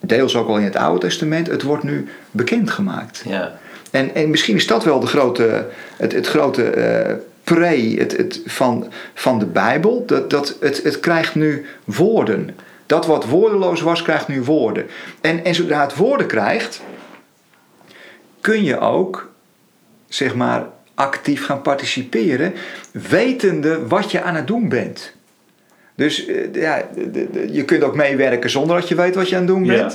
deels 0.01 0.37
ook 0.37 0.49
al 0.49 0.59
in 0.59 0.65
het 0.65 0.77
Oude 0.77 1.01
Testament, 1.01 1.47
het 1.47 1.63
wordt 1.63 1.83
nu 1.83 2.09
bekendgemaakt. 2.31 3.23
Ja. 3.27 3.59
En, 3.91 4.15
en 4.15 4.31
misschien 4.31 4.57
is 4.57 4.67
dat 4.67 4.85
wel 4.85 5.01
de 5.01 5.07
grote, 5.07 5.69
het, 5.97 6.13
het 6.13 6.27
grote 6.27 6.65
eh, 6.65 7.15
pre 7.45 7.95
het, 7.99 8.17
het, 8.17 8.41
van, 8.47 8.93
van 9.15 9.39
de 9.39 9.47
Bijbel. 9.47 10.03
Dat, 10.07 10.31
dat 10.31 10.57
het, 10.61 10.83
het 10.83 11.01
krijgt 11.01 11.35
nu 11.35 11.67
woorden. 11.85 12.57
Dat 12.87 13.07
wat 13.07 13.25
woordeloos 13.25 13.81
was, 13.81 14.03
krijgt 14.03 14.29
nu 14.29 14.43
woorden. 14.43 14.87
En, 15.21 15.45
en 15.45 15.55
zodra 15.55 15.81
het 15.81 15.97
woorden 15.97 16.27
krijgt, 16.27 16.83
kun 18.41 18.65
je 18.65 18.79
ook, 18.79 19.31
zeg 20.09 20.35
maar, 20.35 20.67
actief 20.95 21.45
gaan 21.45 21.63
participeren, 21.63 22.55
wetende 22.93 23.87
wat 23.87 24.11
je 24.11 24.23
aan 24.23 24.35
het 24.35 24.47
doen 24.47 24.69
bent. 24.69 25.15
Dus 25.95 26.27
eh, 26.27 26.55
ja, 26.55 26.89
je 27.53 27.65
kunt 27.65 27.83
ook 27.83 27.95
meewerken 27.95 28.51
zonder 28.51 28.77
dat 28.77 28.89
je 28.89 28.95
weet 28.95 29.15
wat 29.15 29.29
je 29.29 29.35
aan 29.37 29.43
het 29.43 29.51
doen 29.51 29.65
Ja. 29.65 29.91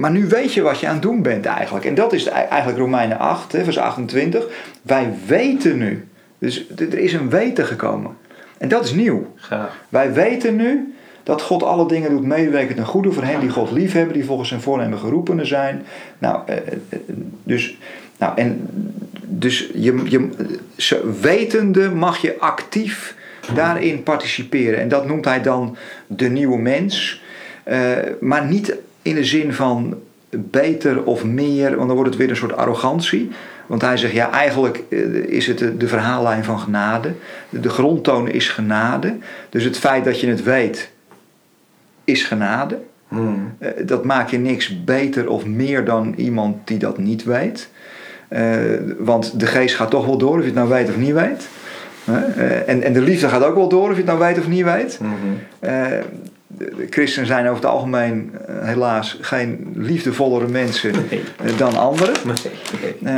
Maar 0.00 0.10
nu 0.10 0.26
weet 0.26 0.54
je 0.54 0.62
wat 0.62 0.80
je 0.80 0.86
aan 0.86 0.92
het 0.92 1.02
doen 1.02 1.22
bent 1.22 1.46
eigenlijk. 1.46 1.84
En 1.84 1.94
dat 1.94 2.12
is 2.12 2.24
de- 2.24 2.30
eigenlijk 2.30 2.78
Romeinen 2.78 3.18
8, 3.18 3.52
hè, 3.52 3.64
vers 3.64 3.78
28. 3.78 4.46
Wij 4.82 5.12
weten 5.26 5.78
nu. 5.78 6.08
Dus 6.38 6.66
er 6.76 6.98
is 6.98 7.12
een 7.12 7.30
weten 7.30 7.66
gekomen. 7.66 8.16
En 8.58 8.68
dat 8.68 8.84
is 8.84 8.92
nieuw. 8.92 9.32
Gaaf. 9.34 9.70
Wij 9.88 10.12
weten 10.12 10.56
nu 10.56 10.94
dat 11.22 11.42
God 11.42 11.62
alle 11.62 11.88
dingen 11.88 12.10
doet 12.10 12.24
meewerken 12.24 12.74
ten 12.76 12.84
goede 12.86 13.12
voor 13.12 13.22
hen 13.22 13.40
die 13.40 13.50
God 13.50 13.70
liefhebben, 13.70 14.14
die 14.14 14.24
volgens 14.24 14.48
zijn 14.48 14.60
voornemen 14.60 14.98
geroepenen 14.98 15.46
zijn. 15.46 15.82
Nou, 16.18 16.40
eh, 16.46 16.56
eh, 16.56 16.98
dus, 17.44 17.78
nou 18.18 18.32
en 18.36 18.68
dus 19.26 19.70
je, 19.74 20.02
je, 20.04 20.28
wetende 21.20 21.90
mag 21.90 22.18
je 22.18 22.38
actief 22.38 23.14
daarin 23.54 24.02
participeren. 24.02 24.80
En 24.80 24.88
dat 24.88 25.06
noemt 25.06 25.24
hij 25.24 25.42
dan 25.42 25.76
de 26.06 26.28
nieuwe 26.28 26.58
mens. 26.58 27.22
Eh, 27.64 27.78
maar 28.20 28.46
niet 28.46 28.76
in 29.10 29.16
de 29.16 29.24
zin 29.24 29.52
van 29.52 29.94
beter 30.30 31.04
of 31.04 31.24
meer, 31.24 31.76
want 31.76 31.86
dan 31.86 31.96
wordt 31.96 32.10
het 32.10 32.18
weer 32.18 32.30
een 32.30 32.36
soort 32.36 32.56
arrogantie. 32.56 33.30
Want 33.66 33.82
hij 33.82 33.96
zegt, 33.96 34.12
ja, 34.12 34.30
eigenlijk 34.30 34.82
eh, 34.88 35.14
is 35.14 35.46
het 35.46 35.58
de, 35.58 35.76
de 35.76 35.88
verhaallijn 35.88 36.44
van 36.44 36.58
genade. 36.58 37.12
De, 37.48 37.60
de 37.60 37.68
grondtoon 37.68 38.28
is 38.28 38.48
genade. 38.48 39.16
Dus 39.48 39.64
het 39.64 39.78
feit 39.78 40.04
dat 40.04 40.20
je 40.20 40.28
het 40.28 40.42
weet, 40.42 40.90
is 42.04 42.22
genade. 42.22 42.78
Hmm. 43.08 43.54
Eh, 43.58 43.70
dat 43.86 44.04
maakt 44.04 44.30
je 44.30 44.38
niks 44.38 44.84
beter 44.84 45.28
of 45.28 45.46
meer 45.46 45.84
dan 45.84 46.14
iemand 46.16 46.66
die 46.66 46.78
dat 46.78 46.98
niet 46.98 47.24
weet. 47.24 47.70
Eh, 48.28 48.54
want 48.98 49.40
de 49.40 49.46
geest 49.46 49.74
gaat 49.74 49.90
toch 49.90 50.06
wel 50.06 50.18
door 50.18 50.34
of 50.34 50.40
je 50.40 50.44
het 50.44 50.54
nou 50.54 50.68
weet 50.68 50.88
of 50.88 50.96
niet 50.96 51.12
weet. 51.12 51.48
En, 52.66 52.82
en 52.82 52.92
de 52.92 53.00
liefde 53.00 53.28
gaat 53.28 53.44
ook 53.44 53.54
wel 53.54 53.68
door 53.68 53.82
of 53.82 53.90
je 53.90 53.96
het 53.96 54.06
nou 54.06 54.18
weet 54.18 54.38
of 54.38 54.48
niet 54.48 54.64
weet. 54.64 55.00
Eh, 55.58 55.86
de, 56.76 56.86
christenen 56.90 57.26
zijn 57.26 57.44
over 57.44 57.62
het 57.62 57.70
algemeen 57.72 58.30
eh, 58.46 58.54
helaas 58.60 59.18
geen 59.20 59.72
liefdevollere 59.76 60.48
mensen 60.48 60.92
Nee. 61.10 61.22
eh, 61.44 61.58
dan 61.58 61.76
anderen. 61.76 62.14
Nee. 62.24 62.94
Eh, 63.04 63.14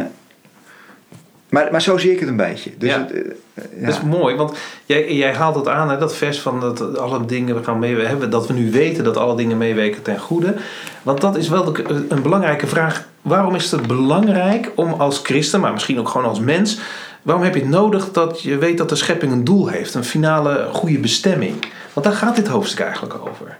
maar, 1.48 1.68
maar 1.70 1.82
zo 1.82 1.98
zie 1.98 2.12
ik 2.12 2.20
het 2.20 2.28
een 2.28 2.36
beetje. 2.36 2.70
Dus 2.78 2.90
Ja. 2.90 2.98
het, 2.98 3.24
ja. 3.54 3.86
Dat 3.86 3.94
is 3.94 4.00
mooi, 4.02 4.34
want 4.36 4.56
jij, 4.84 5.14
jij 5.14 5.34
haalt 5.34 5.54
het 5.54 5.68
aan, 5.68 5.90
hè, 5.90 5.98
dat 5.98 6.16
vers 6.16 6.40
van 6.40 6.60
dat 6.60 6.98
alle 6.98 7.24
dingen 7.24 7.64
gaan 7.64 7.78
meewerken, 7.78 8.30
dat 8.30 8.46
we 8.46 8.52
nu 8.52 8.70
weten 8.70 9.04
dat 9.04 9.16
alle 9.16 9.36
dingen 9.36 9.58
meewerken 9.58 10.02
ten 10.02 10.18
goede. 10.18 10.54
Want 11.02 11.20
dat 11.20 11.36
is 11.36 11.48
wel 11.48 11.76
een 12.08 12.22
belangrijke 12.22 12.66
vraag. 12.66 13.08
Waarom 13.22 13.54
is 13.54 13.70
het 13.70 13.86
belangrijk 13.86 14.70
om 14.74 14.92
als 14.92 15.20
christen, 15.22 15.60
maar 15.60 15.72
misschien 15.72 15.98
ook 15.98 16.08
gewoon 16.08 16.28
als 16.28 16.40
mens, 16.40 16.78
waarom 17.22 17.44
heb 17.44 17.54
je 17.54 17.60
het 17.60 17.70
nodig 17.70 18.12
dat 18.12 18.42
je 18.42 18.58
weet 18.58 18.78
dat 18.78 18.88
de 18.88 18.94
schepping 18.96 19.32
een 19.32 19.44
doel 19.44 19.68
heeft, 19.68 19.94
een 19.94 20.04
finale 20.04 20.68
goede 20.72 20.98
bestemming? 20.98 21.54
Want 21.92 22.06
daar 22.06 22.14
gaat 22.14 22.36
dit 22.36 22.46
hoofdstuk 22.46 22.84
eigenlijk 22.84 23.14
over. 23.14 23.58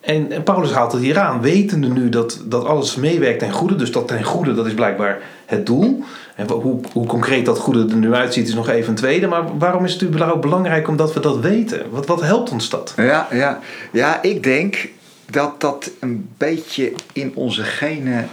En, 0.00 0.42
Paulus 0.42 0.72
haalt 0.72 0.92
het 0.92 1.02
hier 1.02 1.18
aan, 1.18 1.40
wetende 1.40 1.88
nu 1.88 2.08
dat, 2.08 2.40
dat 2.44 2.64
alles 2.64 2.96
meewerkt 2.96 3.38
ten 3.38 3.52
goede. 3.52 3.76
Dus 3.76 3.92
dat 3.92 4.08
ten 4.08 4.24
goede, 4.24 4.54
dat 4.54 4.66
is 4.66 4.74
blijkbaar 4.74 5.18
het 5.46 5.66
doel. 5.66 6.04
En 6.34 6.50
hoe, 6.50 6.80
hoe 6.92 7.06
concreet 7.06 7.44
dat 7.44 7.58
goede 7.58 7.86
er 7.88 7.96
nu 7.96 8.14
uitziet, 8.14 8.48
is 8.48 8.54
nog 8.54 8.68
even 8.68 8.88
een 8.88 8.94
tweede. 8.94 9.26
Maar 9.26 9.58
waarom 9.58 9.84
is 9.84 9.92
het 9.92 10.02
überhaupt 10.02 10.40
belangrijk 10.40 10.88
omdat 10.88 11.12
we 11.12 11.20
dat 11.20 11.40
weten? 11.40 11.90
Wat, 11.90 12.06
wat 12.06 12.20
helpt 12.20 12.50
ons 12.50 12.68
dat? 12.68 12.92
Ja, 12.96 13.28
ja. 13.30 13.60
ja, 13.92 14.22
ik 14.22 14.42
denk 14.42 14.88
dat 15.30 15.60
dat 15.60 15.90
een 16.00 16.28
beetje 16.36 16.92
in 17.12 17.32
onze 17.34 17.62
genen 17.62 18.28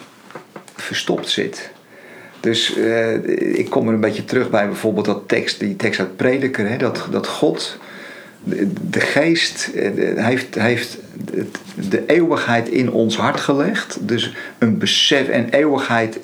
verstopt 0.76 1.30
zit. 1.30 1.72
Dus 2.40 2.76
eh, 2.76 3.58
ik 3.58 3.70
kom 3.70 3.88
er 3.88 3.94
een 3.94 4.00
beetje 4.00 4.26
terug 4.26 4.50
bij 4.50 4.68
bijvoorbeeld 4.68 5.06
dat 5.06 5.28
tekst, 5.28 5.60
die 5.60 5.76
tekst 5.76 6.00
uit 6.00 6.16
Prediker, 6.16 6.70
hè, 6.70 6.78
dat, 6.78 7.08
dat 7.12 7.28
God, 7.28 7.78
de, 8.50 8.68
de 8.89 9.00
geest, 9.00 9.72
eh, 9.76 9.95
de- 9.95 10.14
heeft, 10.16 10.56
heeft 10.56 10.97
de 11.89 12.06
eeuwigheid 12.06 12.70
in 12.70 12.91
ons 12.91 13.18
hart 13.18 13.39
gelegd. 13.39 13.97
Dus 14.02 14.34
een 14.58 14.78
besef 14.78 15.28
en 15.28 15.50
eeuwigheid, 15.50 16.20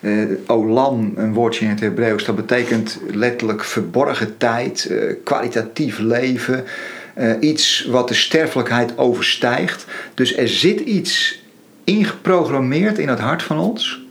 eh, 0.00 0.12
olam, 0.46 1.12
een 1.16 1.32
woordje 1.32 1.64
in 1.64 1.70
het 1.70 1.80
Hebreeuws, 1.80 2.24
dat 2.24 2.36
betekent 2.36 2.98
letterlijk 3.12 3.64
verborgen 3.64 4.36
tijd, 4.36 4.86
eh, 4.86 5.14
kwalitatief 5.24 5.98
leven. 5.98 6.64
iets 7.40 7.86
wat 7.90 8.08
de 8.08 8.14
sterfelijkheid 8.14 8.98
overstijgt. 8.98 9.86
Dus 10.14 10.36
er 10.36 10.48
zit 10.48 10.80
iets 10.80 11.42
ingeprogrammeerd 11.84 12.98
in 12.98 13.08
het 13.08 13.18
hart 13.18 13.42
van 13.42 13.58
ons 13.58 14.02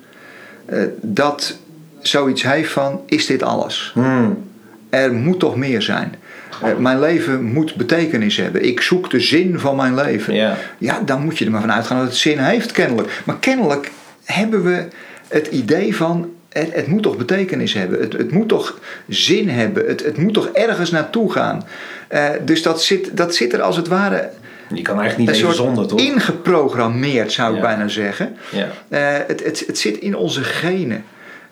dat 1.02 1.58
zoiets 2.02 2.44
heeft 2.44 2.72
van: 2.72 3.02
is 3.06 3.26
dit 3.26 3.44
alles? 3.44 3.92
Hmm. 3.94 4.44
Er 4.90 5.14
moet 5.14 5.40
toch 5.40 5.56
meer 5.56 5.82
zijn. 5.82 6.16
Eh, 6.62 6.78
mijn 6.78 7.00
leven 7.00 7.44
moet 7.44 7.76
betekenis 7.76 8.38
hebben. 8.38 8.66
Ik 8.66 8.82
zoek 8.82 9.10
de 9.10 9.20
zin 9.20 9.60
van 9.60 9.76
mijn 9.76 9.96
leven. 9.96 10.34
Ja. 10.34 10.58
Ja, 10.78 11.02
dan 11.06 11.24
moet 11.24 11.38
je 11.38 11.46
er 11.46 11.52
maar 11.52 11.62
van 11.62 11.72
uitgaan 11.72 11.98
dat 11.98 12.08
het 12.08 12.16
zin 12.16 12.38
heeft, 12.38 12.72
kennelijk. 12.72 13.22
Maar 13.24 13.38
kennelijk 13.40 13.92
hebben 14.24 14.64
we 14.64 14.88
het 15.28 15.48
idee 15.48 15.96
van. 15.96 16.32
Het, 16.50 16.74
het 16.74 16.88
moet 16.88 17.04
toch 17.04 17.18
betekenis 17.18 17.74
hebben. 17.74 18.00
Het, 18.00 18.14
het 18.14 18.32
moet 18.32 18.48
toch 18.48 18.80
zin 19.08 19.50
hebben. 19.50 19.88
Het, 19.88 20.04
het 20.04 20.18
moet 20.18 20.34
toch 20.34 20.48
ergens 20.48 20.92
naartoe 20.92 21.32
gaan. 21.32 21.64
Eh, 22.08 22.30
dus 22.46 22.62
dat 22.62 22.84
zit, 22.84 23.18
dat 23.18 23.36
zit 23.36 23.54
er 23.54 23.62
als 23.62 23.76
het 23.76 23.88
ware 23.88 24.30
Je 24.74 24.82
kan 24.82 25.00
eigenlijk 25.00 25.30
niet 25.30 25.42
even 25.42 25.56
zonder, 25.56 25.88
toch? 25.88 26.00
ingeprogrammeerd, 26.00 27.32
zou 27.32 27.56
ik 27.56 27.62
bijna 27.62 27.88
zeggen. 27.88 28.36
Ja. 28.52 28.68
Eh, 28.90 29.24
het, 29.28 29.44
het, 29.44 29.64
het 29.68 29.78
zit 29.78 29.98
in 29.98 30.16
onze 30.16 30.44
genen. 30.44 31.04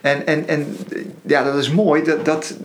En, 0.02 0.28
en, 0.28 0.48
en 0.48 0.78
ja, 1.22 1.44
dat 1.44 1.56
is 1.56 1.72
mooi. 1.72 2.04
Dat, 2.04 2.26
dat, 2.26 2.56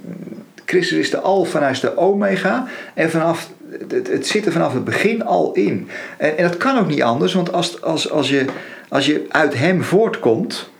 Christus 0.66 0.98
is 0.98 1.10
de 1.10 1.20
alfa 1.20 1.56
en 1.56 1.62
hij 1.62 1.72
is 1.72 1.80
de 1.80 1.96
omega. 1.96 2.66
En 2.94 3.10
vanaf, 3.10 3.50
het, 3.88 4.08
het 4.08 4.26
zit 4.26 4.46
er 4.46 4.52
vanaf 4.52 4.72
het 4.72 4.84
begin 4.84 5.24
al 5.24 5.52
in. 5.52 5.88
En, 6.16 6.38
en 6.38 6.44
dat 6.44 6.56
kan 6.56 6.78
ook 6.78 6.88
niet 6.88 7.02
anders. 7.02 7.34
Want 7.34 7.52
als, 7.52 7.82
als, 7.82 8.10
als, 8.10 8.28
je, 8.28 8.44
als 8.88 9.06
je 9.06 9.26
uit 9.28 9.54
hem 9.54 9.82
voortkomt... 9.82 10.70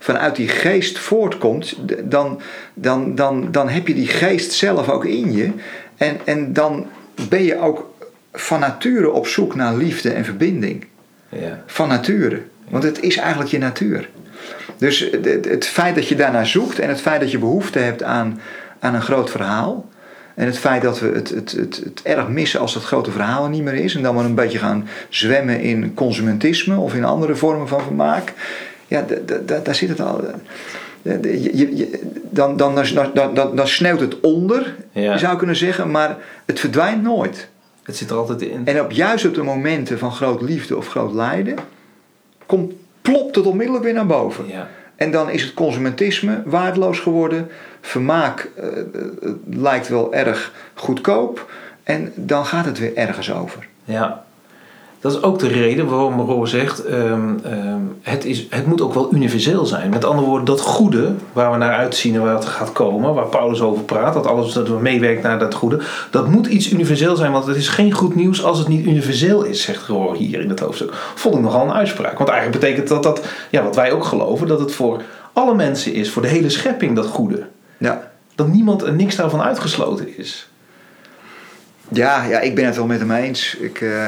Vanuit 0.00 0.36
die 0.36 0.48
geest 0.48 0.98
voortkomt, 0.98 1.76
dan, 2.04 2.40
dan, 2.74 3.14
dan, 3.14 3.48
dan 3.50 3.68
heb 3.68 3.86
je 3.88 3.94
die 3.94 4.06
geest 4.06 4.52
zelf 4.52 4.88
ook 4.88 5.04
in 5.04 5.32
je. 5.32 5.50
En, 5.96 6.16
en 6.24 6.52
dan 6.52 6.86
ben 7.28 7.42
je 7.42 7.58
ook 7.60 7.94
van 8.32 8.60
nature 8.60 9.10
op 9.10 9.26
zoek 9.26 9.54
naar 9.54 9.74
liefde 9.74 10.10
en 10.10 10.24
verbinding 10.24 10.86
Ja. 11.28 11.62
van 11.66 11.88
nature. 11.88 12.42
Want 12.68 12.84
het 12.84 13.00
is 13.02 13.16
eigenlijk 13.16 13.50
je 13.50 13.58
natuur. 13.58 14.08
Dus 14.76 15.08
het 15.42 15.66
feit 15.66 15.94
dat 15.94 16.08
je 16.08 16.14
daarnaar 16.14 16.46
zoekt 16.46 16.78
en 16.78 16.88
het 16.88 17.00
feit 17.00 17.20
dat 17.20 17.30
je 17.30 17.38
behoefte 17.38 17.78
hebt 17.78 18.02
aan, 18.02 18.40
aan 18.80 18.94
een 18.94 19.02
groot 19.02 19.30
verhaal. 19.30 19.86
En 20.34 20.46
het 20.46 20.58
feit 20.58 20.82
dat 20.82 21.00
we 21.00 21.06
het, 21.14 21.28
het, 21.30 21.52
het, 21.52 21.80
het 21.84 22.00
erg 22.02 22.28
missen 22.28 22.60
als 22.60 22.74
dat 22.74 22.84
grote 22.84 23.10
verhaal 23.10 23.44
er 23.44 23.50
niet 23.50 23.62
meer 23.62 23.74
is. 23.74 23.94
En 23.94 24.02
dan 24.02 24.14
maar 24.14 24.24
een 24.24 24.34
beetje 24.34 24.58
gaan 24.58 24.88
zwemmen 25.08 25.60
in 25.60 25.94
consumentisme 25.94 26.76
of 26.76 26.94
in 26.94 27.04
andere 27.04 27.36
vormen 27.36 27.68
van 27.68 27.80
vermaak. 27.82 28.32
Ja, 28.86 29.04
daar 29.64 29.74
zit 29.74 29.88
het 29.88 30.00
al. 30.00 30.24
Je- 31.02 31.76
je- 31.76 32.00
dan, 32.30 32.56
dan, 32.56 32.74
dan, 33.14 33.34
dan, 33.34 33.56
dan 33.56 33.68
sneeuwt 33.68 34.00
het 34.00 34.20
onder, 34.20 34.74
Ja. 34.92 35.12
je 35.12 35.18
zou 35.18 35.36
kunnen 35.38 35.56
zeggen, 35.56 35.90
maar 35.90 36.16
het 36.46 36.60
verdwijnt 36.60 37.02
nooit. 37.02 37.48
Het 37.82 37.96
zit 37.96 38.10
er 38.10 38.16
altijd 38.16 38.42
in. 38.42 38.62
En 38.64 38.80
op, 38.80 38.90
juist 38.90 39.26
op 39.26 39.34
de 39.34 39.42
momenten 39.42 39.98
van 39.98 40.12
groot 40.12 40.42
liefde 40.42 40.76
of 40.76 40.88
groot 40.88 41.12
lijden, 41.14 41.56
komt, 42.46 42.72
plopt 43.02 43.36
het 43.36 43.46
onmiddellijk 43.46 43.84
weer 43.84 43.94
naar 43.94 44.06
boven. 44.06 44.44
Ja. 44.48 44.68
En 44.98 45.10
dan 45.10 45.30
is 45.30 45.42
het 45.42 45.54
consumentisme 45.54 46.42
waardeloos 46.44 46.98
geworden. 46.98 47.50
Vermaak 47.80 48.50
eh, 48.56 48.66
eh, 48.66 48.84
lijkt 49.50 49.88
wel 49.88 50.14
erg 50.14 50.52
goedkoop. 50.74 51.50
En 51.82 52.12
dan 52.14 52.46
gaat 52.46 52.64
het 52.64 52.78
weer 52.78 52.96
ergens 52.96 53.32
over. 53.32 53.66
Ja. 53.84 54.24
Dat 55.00 55.12
is 55.12 55.22
ook 55.22 55.38
de 55.38 55.48
reden 55.48 55.86
waarom 55.86 56.20
Roor 56.20 56.48
zegt, 56.48 56.84
ehm, 56.84 57.34
ehm, 57.44 57.80
het, 58.02 58.24
is, 58.24 58.46
het 58.50 58.66
moet 58.66 58.80
ook 58.80 58.94
wel 58.94 59.14
universeel 59.14 59.66
zijn. 59.66 59.90
Met 59.90 60.04
andere 60.04 60.26
woorden, 60.26 60.44
dat 60.44 60.60
goede 60.60 61.12
waar 61.32 61.50
we 61.50 61.56
naar 61.56 61.74
uitzien 61.74 62.14
en 62.14 62.22
waar 62.22 62.34
het 62.34 62.44
gaat 62.44 62.72
komen, 62.72 63.14
waar 63.14 63.26
Paulus 63.26 63.60
over 63.60 63.82
praat, 63.82 64.14
dat 64.14 64.26
alles 64.26 64.52
dat 64.52 64.68
we 64.68 64.78
meewerkt 64.80 65.22
naar 65.22 65.38
dat 65.38 65.54
goede, 65.54 65.80
dat 66.10 66.28
moet 66.28 66.46
iets 66.46 66.70
universeel 66.70 67.16
zijn, 67.16 67.32
want 67.32 67.46
het 67.46 67.56
is 67.56 67.68
geen 67.68 67.92
goed 67.92 68.14
nieuws 68.14 68.44
als 68.44 68.58
het 68.58 68.68
niet 68.68 68.86
universeel 68.86 69.44
is, 69.44 69.62
zegt 69.62 69.86
Roor 69.86 70.14
hier 70.14 70.40
in 70.40 70.48
het 70.48 70.60
hoofdstuk. 70.60 70.94
Vond 71.14 71.34
ik 71.34 71.40
nogal 71.40 71.62
een 71.62 71.72
uitspraak. 71.72 72.18
Want 72.18 72.30
eigenlijk 72.30 72.60
betekent 72.60 72.88
dat 72.88 73.02
dat, 73.02 73.26
ja, 73.50 73.62
wat 73.62 73.76
wij 73.76 73.92
ook 73.92 74.04
geloven, 74.04 74.46
dat 74.46 74.60
het 74.60 74.74
voor 74.74 75.02
alle 75.32 75.54
mensen 75.54 75.92
is, 75.92 76.10
voor 76.10 76.22
de 76.22 76.28
hele 76.28 76.50
schepping 76.50 76.96
dat 76.96 77.06
goede. 77.06 77.46
Ja. 77.78 78.10
Dat 78.34 78.48
niemand 78.48 78.82
en 78.82 78.96
niks 78.96 79.16
daarvan 79.16 79.42
uitgesloten 79.42 80.18
is. 80.18 80.48
Ja, 81.88 82.24
ja, 82.24 82.40
ik 82.40 82.54
ben 82.54 82.64
het 82.64 82.76
wel 82.76 82.86
met 82.86 82.98
hem 82.98 83.10
eens. 83.10 83.56
Ik, 83.60 83.80
eh, 83.80 84.06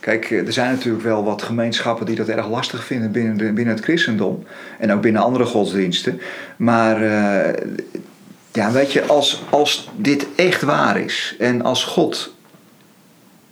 kijk, 0.00 0.30
eh, 0.30 0.46
er 0.46 0.52
zijn 0.52 0.70
natuurlijk 0.70 1.04
wel 1.04 1.24
wat 1.24 1.42
gemeenschappen 1.42 2.06
die 2.06 2.16
dat 2.16 2.28
erg 2.28 2.48
lastig 2.48 2.84
vinden 2.84 3.12
binnen, 3.12 3.54
binnen 3.54 3.74
het 3.74 3.84
christendom. 3.84 4.44
En 4.78 4.92
ook 4.92 5.00
binnen 5.00 5.22
andere 5.22 5.44
godsdiensten. 5.44 6.20
Maar 6.56 7.02
eh, 7.02 7.66
ja, 8.52 8.72
weet 8.72 8.92
je, 8.92 9.04
als, 9.04 9.42
als 9.50 9.90
dit 9.96 10.26
echt 10.36 10.62
waar 10.62 11.00
is 11.00 11.36
en 11.38 11.62
als 11.62 11.84
God 11.84 12.34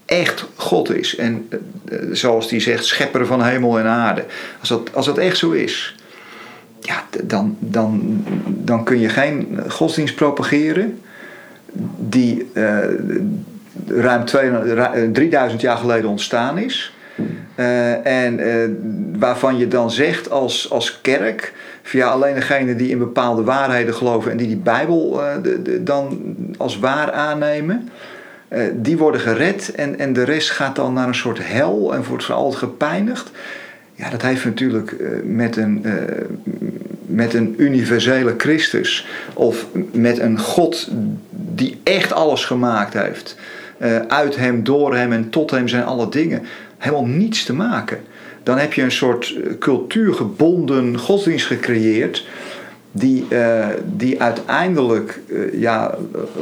echt 0.06 0.46
God 0.54 0.94
is 0.94 1.16
en 1.16 1.48
eh, 1.88 1.98
zoals 2.12 2.48
die 2.48 2.60
zegt, 2.60 2.84
schepper 2.84 3.26
van 3.26 3.42
hemel 3.42 3.78
en 3.78 3.86
aarde. 3.86 4.24
Als 4.60 4.68
dat, 4.68 4.94
als 4.94 5.06
dat 5.06 5.18
echt 5.18 5.36
zo 5.36 5.50
is, 5.50 5.96
ja, 6.80 7.04
dan, 7.24 7.56
dan, 7.60 8.24
dan 8.46 8.84
kun 8.84 8.98
je 9.00 9.08
geen 9.08 9.60
godsdienst 9.68 10.14
propageren 10.14 11.00
die 11.98 12.46
ruim 13.86 14.24
twee- 14.24 14.50
ru- 14.50 14.80
eh, 14.80 15.10
3000 15.12 15.60
jaar 15.60 15.76
geleden 15.76 16.10
ontstaan 16.10 16.58
is. 16.58 16.92
Eh, 17.54 18.06
en 18.06 18.38
eh, 18.38 18.68
waarvan 19.18 19.58
je 19.58 19.68
dan 19.68 19.90
zegt 19.90 20.30
als, 20.30 20.70
als 20.70 21.00
kerk, 21.00 21.52
via 21.82 22.08
alleen 22.08 22.34
degene 22.34 22.76
die 22.76 22.90
in 22.90 22.98
bepaalde 22.98 23.42
waarheden 23.42 23.94
geloven 23.94 24.30
en 24.30 24.36
die 24.36 24.46
die 24.46 24.56
Bijbel 24.56 25.20
de, 25.42 25.82
dan 25.82 26.18
als 26.56 26.78
waar 26.78 27.12
aannemen, 27.12 27.88
die 28.72 28.98
worden 28.98 29.20
gered 29.20 29.72
en, 29.74 29.98
en 29.98 30.12
de 30.12 30.22
rest 30.22 30.50
gaat 30.50 30.76
dan 30.76 30.92
naar 30.92 31.08
een 31.08 31.14
soort 31.14 31.38
hel 31.42 31.94
en 31.94 32.04
wordt 32.04 32.24
voor 32.24 32.34
altijd 32.34 32.56
gepijnigd. 32.58 33.30
Ja, 33.94 34.10
dat 34.10 34.22
heeft 34.22 34.44
natuurlijk 34.44 34.96
met 35.24 35.56
een, 35.56 35.84
met 37.06 37.34
een 37.34 37.54
universele 37.56 38.34
Christus 38.38 39.06
of 39.34 39.66
met 39.92 40.18
een 40.18 40.38
God 40.38 40.88
die 41.30 41.80
echt 41.82 42.12
alles 42.12 42.44
gemaakt 42.44 42.94
heeft. 42.94 43.36
Eh, 43.78 43.98
uit 43.98 44.36
hem, 44.36 44.64
door 44.64 44.94
hem 44.94 45.12
en 45.12 45.30
tot 45.30 45.50
hem 45.50 45.68
zijn 45.68 45.84
alle 45.84 46.08
dingen. 46.08 46.42
Helemaal 46.78 47.06
niets 47.06 47.44
te 47.44 47.54
maken. 47.54 47.98
dan 48.42 48.58
heb 48.58 48.72
je 48.72 48.82
een 48.82 48.92
soort 48.92 49.34
cultuurgebonden 49.58 50.98
godsdienst 50.98 51.46
gecreëerd 51.46 52.26
die, 52.92 53.26
uh, 53.28 53.66
die 53.96 54.22
uiteindelijk 54.22 55.20
ja, 55.52 55.94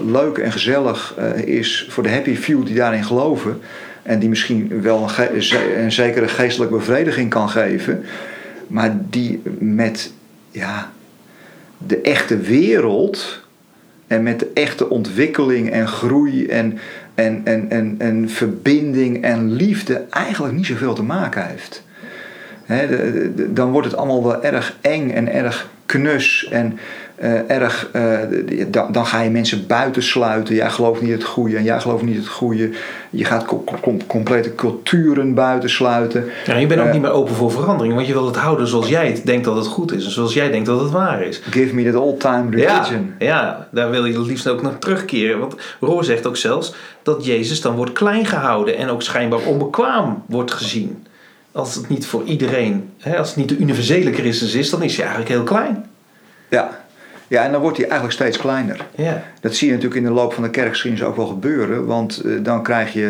leuk 0.07 0.39
en 0.39 0.53
gezellig 0.53 1.17
is 1.45 1.87
voor 1.89 2.03
de 2.03 2.11
happy 2.11 2.35
few 2.35 2.67
die 2.67 2.75
daarin 2.75 3.05
geloven. 3.05 3.61
En 4.07 4.19
die 4.19 4.29
misschien 4.29 4.81
wel 4.83 5.09
een, 5.77 5.93
zekere 5.93 6.29
geestelijke 6.29 6.75
bevrediging 6.75 7.31
kan 7.31 7.49
geven. 7.49 8.05
Maar 8.67 8.97
die 9.11 9.43
met 9.59 10.13
ja, 10.51 10.93
de 11.87 12.01
echte 12.01 12.37
wereld 12.37 13.45
en 14.07 14.23
met 14.23 14.39
de 14.39 14.51
echte 14.55 14.89
ontwikkeling 14.89 15.71
en 15.71 15.89
groei 15.89 16.47
en, 16.47 16.79
en, 17.17 17.41
en, 17.45 17.71
en, 17.71 17.95
en 17.99 18.29
verbinding 18.29 19.23
en 19.23 19.53
liefde 19.53 20.05
eigenlijk 20.11 20.55
niet 20.55 20.67
zoveel 20.67 20.95
te 20.95 21.03
maken 21.03 21.47
heeft. 21.47 21.85
Dan 23.49 23.71
wordt 23.71 23.87
het 23.87 23.97
allemaal 23.97 24.25
wel 24.25 24.45
erg 24.45 24.77
eng 24.81 25.11
en 25.11 25.33
erg 25.33 25.69
knus 25.87 26.49
en 26.51 26.79
uh, 27.23 27.51
erg. 27.51 27.91
Uh, 27.93 28.19
dan, 28.69 28.93
dan, 28.93 29.07
ga 29.07 29.21
je 29.21 29.31
mensen 29.31 29.67
buitensluiten. 29.67 30.55
Jij 30.55 30.71
gelooft 30.71 31.01
niet 31.01 31.13
het 31.13 31.25
goede 31.25 31.57
en 31.57 31.65
jij 31.65 31.81
gelooft 31.81 32.03
niet 32.03 32.17
het 32.17 32.29
goede. 32.29 32.71
Je 33.11 33.25
gaat 33.25 33.45
com 33.45 33.65
com 33.81 34.07
complete 34.07 34.55
culturen 34.55 35.35
buitensluiten. 35.35 36.25
Ja, 36.47 36.57
je 36.57 36.67
bent 36.67 36.81
ook 36.81 36.87
uh, 36.87 36.93
niet 36.93 37.03
meer 37.03 37.11
open 37.11 37.35
voor 37.35 37.51
verandering, 37.51 37.95
want 37.95 38.07
je 38.07 38.13
wil 38.13 38.27
het 38.27 38.37
houden 38.37 38.67
zoals 38.67 38.89
jij 38.89 39.07
het 39.07 39.27
denkt 39.27 39.45
dat 39.45 39.57
het 39.57 39.67
goed 39.67 39.93
is 39.93 40.05
en 40.05 40.11
zoals 40.11 40.35
jij 40.35 40.51
denkt 40.51 40.67
dat 40.67 40.81
het 40.81 40.91
waar 40.91 41.23
is. 41.23 41.41
Give 41.51 41.75
me 41.75 41.91
that 41.91 42.01
old 42.01 42.21
time 42.21 42.51
religion. 42.51 43.15
Ja, 43.19 43.27
ja 43.27 43.69
daar 43.71 43.91
wil 43.91 44.05
je 44.05 44.19
het 44.19 44.27
liefst 44.27 44.49
ook 44.49 44.63
naar 44.63 44.79
terugkeren. 44.79 45.39
Want 45.39 45.55
Roor 45.81 46.05
zegt 46.05 46.27
ook 46.27 46.37
zelfs 46.37 46.75
dat 47.03 47.25
Jezus 47.25 47.61
dan 47.61 47.77
wordt 47.77 47.93
klein 47.93 48.27
gehouden 48.27 48.77
en 48.77 48.89
ook 48.89 49.03
schijnbaar 49.03 49.41
onbekwaam 49.41 50.23
wordt 50.27 50.53
gezien 50.53 51.07
als 51.57 51.75
het 51.75 51.89
niet 51.89 52.07
voor 52.07 52.25
iedereen, 52.25 52.91
hè, 52.99 53.19
als 53.19 53.29
het 53.29 53.37
niet 53.37 53.49
de 53.49 53.57
universele 53.57 54.13
Christus 54.13 54.55
is, 54.55 54.71
dan 54.71 54.83
is 54.83 54.97
hij 54.97 55.05
eigenlijk 55.07 55.35
heel 55.35 55.45
klein. 55.45 55.87
Ja. 56.49 56.86
Ja, 57.29 57.45
en 57.45 57.53
dan 57.53 57.61
wordt 57.61 57.77
hij 57.77 57.87
eigenlijk 57.87 58.21
steeds 58.21 58.39
kleiner. 58.39 58.87
Ja. 58.95 59.23
Dat 59.41 59.55
zie 59.55 59.67
je 59.67 59.75
natuurlijk 59.75 60.01
in 60.01 60.07
de 60.07 60.15
loop 60.15 60.33
van 60.33 60.43
de 60.43 60.51
kerkgeschiedenis 60.51 61.07
ook 61.07 61.17
wel 61.17 61.27
gebeuren. 61.27 61.87
Want 61.87 62.23
uh, 62.25 62.39
dan 62.43 62.63
krijg 62.63 62.93
je... 62.93 63.03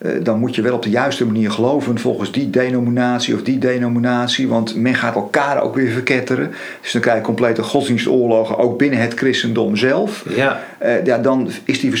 Uh, 0.00 0.12
uh, 0.12 0.24
dan 0.24 0.38
moet 0.38 0.54
je 0.54 0.62
wel 0.62 0.74
op 0.74 0.82
de 0.82 0.90
juiste 0.90 1.26
manier 1.26 1.50
geloven 1.50 1.98
volgens 1.98 2.32
die 2.32 2.50
denominatie 2.50 3.34
of 3.34 3.42
die 3.42 3.58
denominatie. 3.58 4.48
Want 4.48 4.76
men 4.76 4.94
gaat 4.94 5.14
elkaar 5.14 5.62
ook 5.62 5.74
weer 5.74 5.90
verketteren. 5.90 6.52
Dus 6.82 6.92
dan 6.92 7.00
krijg 7.00 7.16
je 7.16 7.24
complete 7.24 7.62
godsdienstoorlogen 7.62 8.58
ook 8.58 8.78
binnen 8.78 9.00
het 9.00 9.14
christendom 9.14 9.76
zelf. 9.76 10.24
Ja. 10.28 10.60
ja, 11.04 11.18
dan 11.18 11.50
is 11.64 11.80
die 11.80 11.92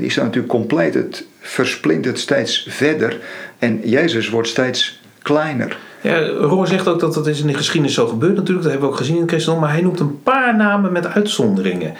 is 0.00 0.14
dan 0.14 0.24
natuurlijk 0.24 0.52
compleet 0.52 0.94
het 0.94 1.24
versplintert 1.40 2.18
steeds 2.18 2.66
verder. 2.70 3.20
En 3.58 3.80
Jezus 3.84 4.28
wordt 4.28 4.48
steeds 4.48 5.00
kleiner. 5.22 5.78
Ja, 6.06 6.26
Roor 6.26 6.66
zegt 6.66 6.88
ook 6.88 7.00
dat 7.00 7.14
dat 7.14 7.26
is 7.26 7.40
in 7.40 7.46
de 7.46 7.54
geschiedenis 7.54 7.94
zo 7.94 8.06
gebeurd 8.06 8.36
natuurlijk. 8.36 8.62
Dat 8.62 8.70
hebben 8.72 8.88
we 8.88 8.94
ook 8.94 9.00
gezien 9.00 9.14
in 9.14 9.20
het 9.20 9.30
christendom. 9.30 9.62
Maar 9.62 9.72
hij 9.72 9.82
noemt 9.82 10.00
een 10.00 10.22
paar 10.22 10.56
namen 10.56 10.92
met 10.92 11.06
uitzonderingen. 11.06 11.94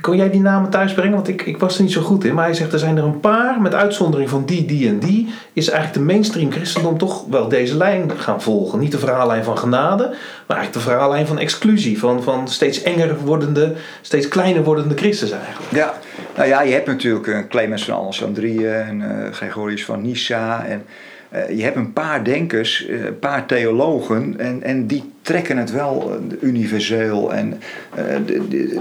Kon 0.00 0.16
jij 0.16 0.30
die 0.30 0.40
namen 0.40 0.70
thuis 0.70 0.94
brengen? 0.94 1.14
Want 1.14 1.28
ik, 1.28 1.42
ik 1.42 1.58
was 1.58 1.76
er 1.76 1.82
niet 1.82 1.92
zo 1.92 2.00
goed 2.00 2.24
in. 2.24 2.34
Maar 2.34 2.44
hij 2.44 2.54
zegt 2.54 2.72
er 2.72 2.78
zijn 2.78 2.96
er 2.96 3.04
een 3.04 3.20
paar 3.20 3.60
met 3.60 3.74
uitzondering 3.74 4.30
van 4.30 4.44
die, 4.44 4.64
die 4.64 4.88
en 4.88 4.98
die. 4.98 5.28
Is 5.52 5.68
eigenlijk 5.68 5.98
de 5.98 6.12
mainstream 6.12 6.52
christendom 6.52 6.98
toch 6.98 7.24
wel 7.30 7.48
deze 7.48 7.76
lijn 7.76 8.10
gaan 8.16 8.42
volgen. 8.42 8.78
Niet 8.78 8.92
de 8.92 8.98
verhaallijn 8.98 9.44
van 9.44 9.58
genade. 9.58 10.04
Maar 10.46 10.56
eigenlijk 10.56 10.72
de 10.72 10.90
verhaallijn 10.90 11.26
van 11.26 11.38
exclusie. 11.38 11.98
Van, 11.98 12.22
van 12.22 12.48
steeds 12.48 12.82
enger 12.82 13.16
wordende, 13.24 13.72
steeds 14.00 14.28
kleiner 14.28 14.62
wordende 14.64 14.96
Christus 14.96 15.30
eigenlijk. 15.30 15.72
Ja, 15.72 15.94
nou 16.36 16.48
ja, 16.48 16.62
je 16.62 16.72
hebt 16.72 16.86
natuurlijk 16.86 17.26
uh, 17.26 17.38
Clemens 17.48 17.84
van 17.84 17.94
Alexandrië 17.94 18.66
en 18.66 19.00
uh, 19.00 19.32
Gregorius 19.32 19.84
van 19.84 20.02
Nyssa. 20.02 20.64
En 20.64 20.82
je 21.48 21.62
hebt 21.62 21.76
een 21.76 21.92
paar 21.92 22.24
denkers, 22.24 22.86
een 22.88 23.18
paar 23.18 23.46
theologen. 23.46 24.34
En, 24.38 24.62
en 24.62 24.86
die 24.86 25.12
trekken 25.22 25.56
het 25.56 25.70
wel 25.70 26.18
universeel. 26.40 27.34
En 27.34 27.60
de, 28.26 28.80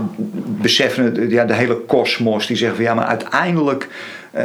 beseffen 0.61 1.29
ja, 1.29 1.45
de 1.45 1.53
hele 1.53 1.75
kosmos. 1.75 2.47
Die 2.47 2.57
zeggen 2.57 2.75
van 2.75 2.85
ja, 2.85 2.93
maar 2.93 3.05
uiteindelijk 3.05 3.87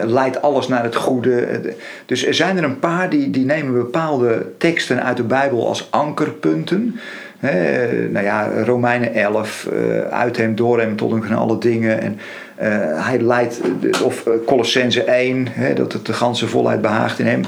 leidt 0.05 0.43
alles 0.43 0.69
naar 0.69 0.83
het 0.83 0.97
goede. 0.97 1.61
Dus 2.07 2.27
er 2.27 2.35
zijn 2.35 2.57
er 2.57 2.65
een 2.65 2.79
paar 2.79 3.11
die, 3.11 3.31
die 3.31 3.45
nemen 3.45 3.73
bepaalde 3.73 4.47
teksten 4.59 5.05
uit 5.05 5.17
de 5.17 5.23
Bijbel 5.23 5.69
als 5.69 5.89
ankerpunten. 5.91 7.01
He, 7.39 8.09
nou 8.11 8.25
ja, 8.25 8.63
Romeinen 8.65 9.15
11, 9.15 9.69
uh, 9.73 10.01
uit 10.01 10.37
hem, 10.37 10.55
door 10.55 10.81
hem, 10.81 10.97
tot 10.97 11.11
hem 11.11 11.33
alle 11.33 11.59
dingen. 11.59 12.01
En 12.01 12.19
hij 12.95 13.21
leidt, 13.21 13.61
of 14.03 14.25
Colossense 14.47 15.03
1, 15.03 15.47
he, 15.51 15.75
dat 15.75 15.93
het 15.93 16.07
de 16.07 16.13
ganse 16.13 16.49
volheid 16.49 16.81
behaagt 16.81 17.19
in 17.19 17.27
hem. 17.27 17.43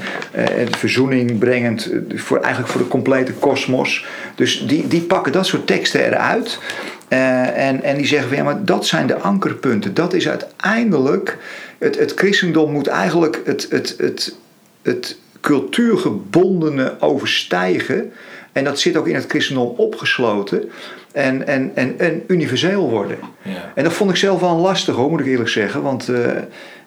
De 0.71 0.77
verzoening 0.77 1.39
brengend 1.39 1.89
voor, 2.15 2.39
eigenlijk 2.39 2.71
voor 2.73 2.81
de 2.81 2.87
complete 2.87 3.33
kosmos. 3.33 4.05
Dus 4.35 4.67
die, 4.67 4.87
die 4.87 5.01
pakken 5.01 5.31
dat 5.31 5.45
soort 5.45 5.67
teksten 5.67 6.05
eruit. 6.05 6.59
en, 7.07 7.83
en 7.83 7.97
die 7.97 8.05
zeggen 8.05 8.27
van 8.27 8.37
ja, 8.37 8.43
maar 8.43 8.65
dat 8.65 8.85
zijn 8.85 9.07
de 9.07 9.17
ankerpunten. 9.17 9.93
Dat 9.93 10.13
is 10.13 10.29
uiteindelijk, 10.29 11.37
het, 11.77 11.97
het 11.99 12.13
christendom 12.15 12.71
moet 12.71 12.87
eigenlijk 12.87 13.41
het, 13.45 13.67
het, 13.69 13.95
het, 13.97 14.35
het 14.81 15.17
cultuurgebondene 15.41 16.95
overstijgen. 16.99 18.13
En 18.51 18.63
dat 18.63 18.79
zit 18.79 18.97
ook 18.97 19.07
in 19.07 19.15
het 19.15 19.25
christendom 19.27 19.73
opgesloten. 19.77 20.69
En, 21.11 21.47
en, 21.47 21.71
en, 21.73 21.99
en 21.99 22.23
universeel 22.27 22.89
worden. 22.89 23.17
Ja. 23.41 23.71
En 23.75 23.83
dat 23.83 23.93
vond 23.93 24.09
ik 24.09 24.15
zelf 24.15 24.39
wel 24.39 24.55
lastig 24.55 24.95
hoor, 24.95 25.09
moet 25.09 25.19
ik 25.19 25.25
eerlijk 25.25 25.49
zeggen. 25.49 25.81
Want 25.81 26.09
uh, 26.09 26.17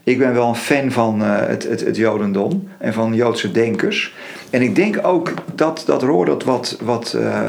ik 0.04 0.18
ben 0.18 0.34
wel 0.34 0.48
een 0.48 0.54
fan 0.54 0.90
van 0.90 1.22
uh, 1.22 1.36
het, 1.38 1.62
het, 1.68 1.84
het 1.84 1.96
Jodendom 1.96 2.68
en 2.78 2.92
van 2.92 3.14
Joodse 3.14 3.50
denkers. 3.50 4.14
En 4.50 4.62
ik 4.62 4.74
denk 4.74 5.06
ook 5.06 5.32
dat, 5.54 5.82
dat 5.86 6.02
Roor 6.02 6.26
dat 6.26 6.44
wat. 6.44 6.78
wat 6.82 7.14
uh, 7.16 7.40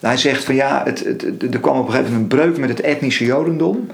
hij 0.00 0.16
zegt 0.16 0.44
van 0.44 0.54
ja, 0.54 0.82
het, 0.84 1.04
het, 1.04 1.54
er 1.54 1.60
kwam 1.60 1.78
op 1.78 1.86
een 1.86 1.92
gegeven 1.92 2.12
moment 2.12 2.32
een 2.32 2.38
breuk 2.38 2.58
met 2.58 2.68
het 2.68 2.80
etnische 2.80 3.24
Jodendom. 3.24 3.86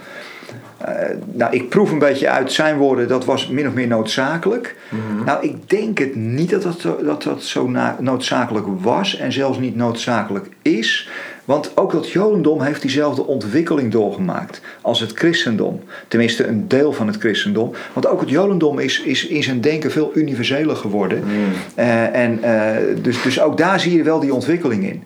Uh, 0.89 0.95
nou, 1.33 1.55
ik 1.55 1.69
proef 1.69 1.91
een 1.91 1.99
beetje 1.99 2.29
uit 2.29 2.53
zijn 2.53 2.77
woorden, 2.77 3.09
dat 3.09 3.25
was 3.25 3.49
min 3.49 3.67
of 3.67 3.75
meer 3.75 3.87
noodzakelijk. 3.87 4.77
Mhm. 4.89 5.25
Nou, 5.25 5.45
ik 5.45 5.71
denk 5.71 5.99
het 5.99 6.15
niet 6.15 6.51
dat 6.51 6.63
dat, 6.63 6.87
dat, 7.05 7.23
dat 7.23 7.43
zo 7.43 7.71
noodzakelijk 7.99 8.67
was 8.81 9.17
en 9.17 9.33
zelfs 9.33 9.59
niet 9.59 9.77
noodzakelijk 9.77 10.49
is. 10.63 11.09
Want 11.51 11.77
ook 11.77 11.93
dat 11.93 12.11
Jodendom 12.11 12.61
heeft 12.61 12.83
diezelfde 12.83 13.27
ontwikkeling 13.27 13.93
doorgemaakt 13.93 14.61
als 14.81 15.01
het 15.01 15.13
christendom. 15.13 15.81
Tenminste, 16.09 16.47
een 16.47 16.69
deel 16.69 16.93
van 16.93 17.07
het 17.07 17.17
christendom. 17.17 17.73
Want 17.93 18.07
ook 18.07 18.21
het 18.21 18.29
Jodendom 18.29 18.79
is, 18.79 19.01
is 19.01 19.27
in 19.27 19.43
zijn 19.43 19.61
denken 19.61 19.91
veel 19.91 20.11
universeler 20.15 20.77
geworden. 20.77 21.19
Mhm. 21.19 21.35
Uh, 21.79 22.15
en, 22.15 22.41
uh, 22.45 23.03
dus, 23.03 23.23
dus 23.23 23.41
ook 23.41 23.57
daar 23.57 23.81
zie 23.81 23.97
je 23.97 24.03
wel 24.03 24.21
die 24.21 24.35
ontwikkeling 24.35 24.85
in. 24.85 25.03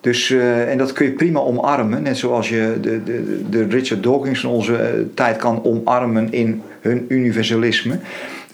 Dus, 0.00 0.28
uh, 0.28 0.70
en 0.70 0.78
dat 0.78 0.92
kun 0.92 1.06
je 1.06 1.12
prima 1.12 1.40
omarmen. 1.40 2.02
Net 2.02 2.18
zoals 2.18 2.48
je 2.48 2.78
de, 2.80 3.02
de, 3.02 3.42
de 3.50 3.64
Richard 3.64 4.02
Dawkins 4.02 4.40
van 4.40 4.50
onze 4.50 5.06
tijd 5.14 5.36
kan 5.36 5.64
omarmen 5.64 6.32
in 6.32 6.62
hun 6.80 7.04
universalisme. 7.08 7.98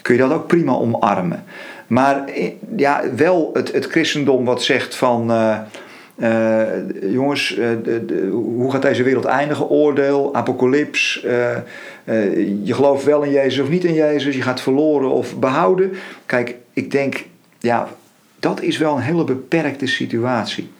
Kun 0.02 0.14
je 0.14 0.20
dat 0.20 0.32
ook 0.32 0.46
prima 0.46 0.72
omarmen. 0.72 1.44
Maar 1.86 2.24
ja, 2.76 3.02
wel 3.16 3.50
het, 3.52 3.72
het 3.72 3.86
christendom 3.86 4.44
wat 4.44 4.62
zegt 4.62 4.94
van... 4.94 5.30
Uh, 6.22 6.62
jongens, 7.12 7.54
de, 7.56 8.04
de, 8.06 8.26
hoe 8.32 8.70
gaat 8.70 8.82
deze 8.82 9.02
wereld 9.02 9.24
eindigen? 9.24 9.68
Oordeel, 9.68 10.34
apocalyps. 10.34 11.20
je 12.62 12.74
gelooft 12.74 13.04
wel 13.04 13.22
in 13.22 13.30
Jezus 13.30 13.60
of 13.60 13.68
niet 13.68 13.84
in 13.84 13.94
Jezus. 13.94 14.36
Je 14.36 14.42
gaat 14.42 14.60
verloren 14.60 15.10
of 15.10 15.38
behouden. 15.38 15.92
Kijk, 16.26 16.54
ik 16.72 16.90
denk, 16.90 17.24
ja, 17.58 17.88
dat 18.38 18.62
is 18.62 18.78
wel 18.78 18.96
een 18.96 19.02
hele 19.02 19.24
beperkte 19.24 19.86
situatie. 19.86 20.70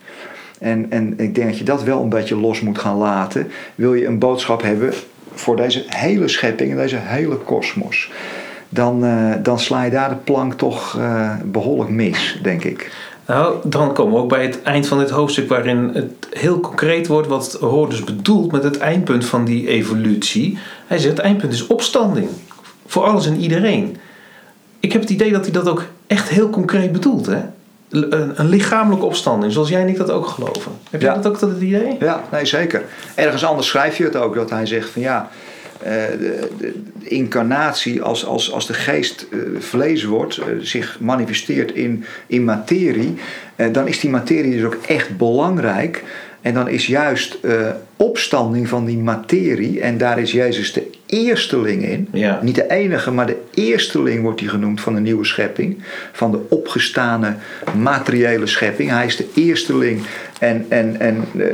En, 0.59 0.85
en 0.89 1.13
ik 1.17 1.35
denk 1.35 1.47
dat 1.47 1.57
je 1.57 1.63
dat 1.63 1.83
wel 1.83 2.01
een 2.01 2.09
beetje 2.09 2.35
los 2.35 2.61
moet 2.61 2.79
gaan 2.79 2.97
laten. 2.97 3.47
Wil 3.75 3.93
je 3.93 4.05
een 4.05 4.19
boodschap 4.19 4.61
hebben 4.61 4.93
voor 5.33 5.55
deze 5.55 5.83
hele 5.87 6.27
schepping 6.27 6.71
en 6.71 6.77
deze 6.77 6.97
hele 6.99 7.37
kosmos. 7.37 8.11
Dan, 8.69 9.05
dan 9.43 9.59
sla 9.59 9.83
je 9.83 9.91
daar 9.91 10.09
de 10.09 10.15
plank 10.15 10.53
toch 10.53 10.99
behoorlijk 11.43 11.89
mis, 11.89 12.39
denk 12.43 12.63
ik. 12.63 12.91
Nou, 13.29 13.55
dan 13.63 13.93
komen 13.93 14.13
we 14.13 14.19
ook 14.19 14.29
bij 14.29 14.43
het 14.43 14.61
eind 14.63 14.87
van 14.87 14.99
dit 14.99 15.09
hoofdstuk, 15.09 15.49
waarin 15.49 15.91
het 15.93 16.27
heel 16.31 16.59
concreet 16.59 17.07
wordt 17.07 17.27
wat 17.27 17.57
Horus 17.59 18.03
bedoelt 18.03 18.51
met 18.51 18.63
het 18.63 18.77
eindpunt 18.77 19.25
van 19.25 19.45
die 19.45 19.67
evolutie. 19.67 20.57
Hij 20.87 20.97
zegt: 20.97 21.17
het 21.17 21.25
eindpunt 21.25 21.53
is 21.53 21.67
opstanding. 21.67 22.29
Voor 22.85 23.03
alles 23.03 23.27
en 23.27 23.39
iedereen. 23.39 23.97
Ik 24.79 24.91
heb 24.91 25.01
het 25.01 25.09
idee 25.09 25.31
dat 25.31 25.43
hij 25.43 25.51
dat 25.51 25.69
ook 25.69 25.83
echt 26.07 26.29
heel 26.29 26.49
concreet 26.49 26.91
bedoelt. 26.91 27.25
Hè? 27.25 27.39
Een, 27.89 28.39
een, 28.39 28.49
lichamelijke 28.49 29.05
opstanding, 29.05 29.53
zoals 29.53 29.69
jij 29.69 29.81
en 29.81 29.87
ik 29.87 29.97
dat 29.97 30.11
ook 30.11 30.27
geloven. 30.27 30.71
Heb 30.89 31.01
jij 31.01 31.09
ja. 31.09 31.15
dat 31.15 31.27
ook 31.27 31.39
dat 31.39 31.61
idee? 31.61 31.95
Ja, 31.99 32.23
nee, 32.31 32.45
zeker. 32.45 32.83
Ergens 33.15 33.45
anders 33.45 33.67
schrijf 33.67 33.97
je 33.97 34.03
het 34.03 34.15
ook, 34.15 34.35
dat 34.35 34.49
hij 34.49 34.65
zegt 34.65 34.89
van 34.89 35.01
ja, 35.01 35.29
uh, 35.83 35.87
de, 36.19 36.49
de, 36.57 36.73
incarnatie 37.07 38.01
als, 38.01 38.25
als, 38.25 38.51
als 38.51 38.67
de 38.67 38.73
geest 38.73 39.27
uh, 39.29 39.59
vlees 39.59 40.03
wordt, 40.03 40.37
uh, 40.37 40.45
zich 40.61 40.97
manifesteert 40.99 41.71
in, 41.71 42.05
in 42.27 42.43
materie, 42.43 43.15
dan 43.71 43.87
is 43.87 43.99
die 43.99 44.09
materie 44.09 44.51
dus 44.51 44.63
ook 44.63 44.77
echt 44.87 45.17
belangrijk. 45.17 46.03
En 46.41 46.53
dan 46.53 46.69
is 46.69 46.87
juist 46.87 47.37
opstanding 47.95 48.67
van 48.67 48.85
die 48.85 48.97
materie, 48.97 49.81
en 49.81 49.97
daar 49.97 50.19
is 50.19 50.31
Jezus 50.31 50.73
de 50.73 50.89
eersteling 51.09 51.83
in. 51.83 52.07
Ja. 52.11 52.39
Niet 52.41 52.55
de 52.55 52.69
enige, 52.69 53.11
maar 53.11 53.25
de 53.25 53.41
eersteling 53.53 54.21
wordt 54.21 54.39
hij 54.39 54.49
genoemd 54.49 54.81
van 54.81 54.95
de 54.95 54.99
nieuwe 54.99 55.25
schepping. 55.25 55.77
Van 56.11 56.31
de 56.31 56.39
opgestane 56.49 57.35
materiële 57.77 58.47
schepping. 58.47 58.89
Hij 58.89 59.05
is 59.05 59.15
de 59.15 59.27
eersteling 59.35 60.01
en, 60.39 60.65
en, 60.69 60.99
en, 60.99 61.25
eh, 61.37 61.47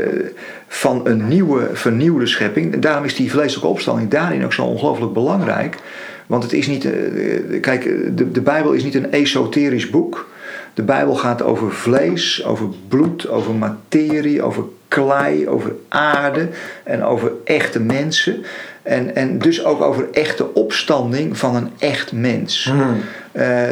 van 0.75 1.01
een 1.03 1.27
nieuwe, 1.27 1.69
vernieuwde 1.73 2.27
schepping. 2.27 2.73
En 2.73 2.79
daarom 2.79 3.05
is 3.05 3.15
die 3.15 3.31
vleeselijke 3.31 3.69
opstanding 3.69 4.09
daarin 4.09 4.43
ook 4.43 4.53
zo 4.53 4.63
ongelooflijk 4.63 5.13
belangrijk. 5.13 5.77
Want 6.25 6.43
het 6.43 6.53
is 6.53 6.67
niet, 6.67 6.85
eh, 6.85 7.35
eh, 7.55 7.61
kijk, 7.61 7.83
de, 8.17 8.31
de 8.31 8.41
Bijbel 8.41 8.71
is 8.71 8.83
niet 8.83 8.95
een 8.95 9.11
esoterisch 9.11 9.89
boek. 9.89 10.29
De 10.73 10.83
Bijbel 10.83 11.15
gaat 11.15 11.41
over 11.41 11.71
vlees, 11.71 12.45
over 12.45 12.67
bloed, 12.87 13.27
over 13.29 13.53
materie, 13.53 14.41
over 14.41 14.63
klei, 14.87 15.47
over 15.47 15.71
aarde 15.89 16.49
en 16.83 17.03
over 17.03 17.31
echte 17.43 17.79
mensen. 17.79 18.43
En, 18.83 19.15
en 19.15 19.39
dus 19.39 19.65
ook 19.65 19.81
over 19.81 20.07
echte 20.11 20.53
opstanding 20.53 21.37
van 21.37 21.55
een 21.55 21.69
echt 21.79 22.11
mens. 22.11 22.71
Hmm. 22.71 23.01
Eh, 23.31 23.69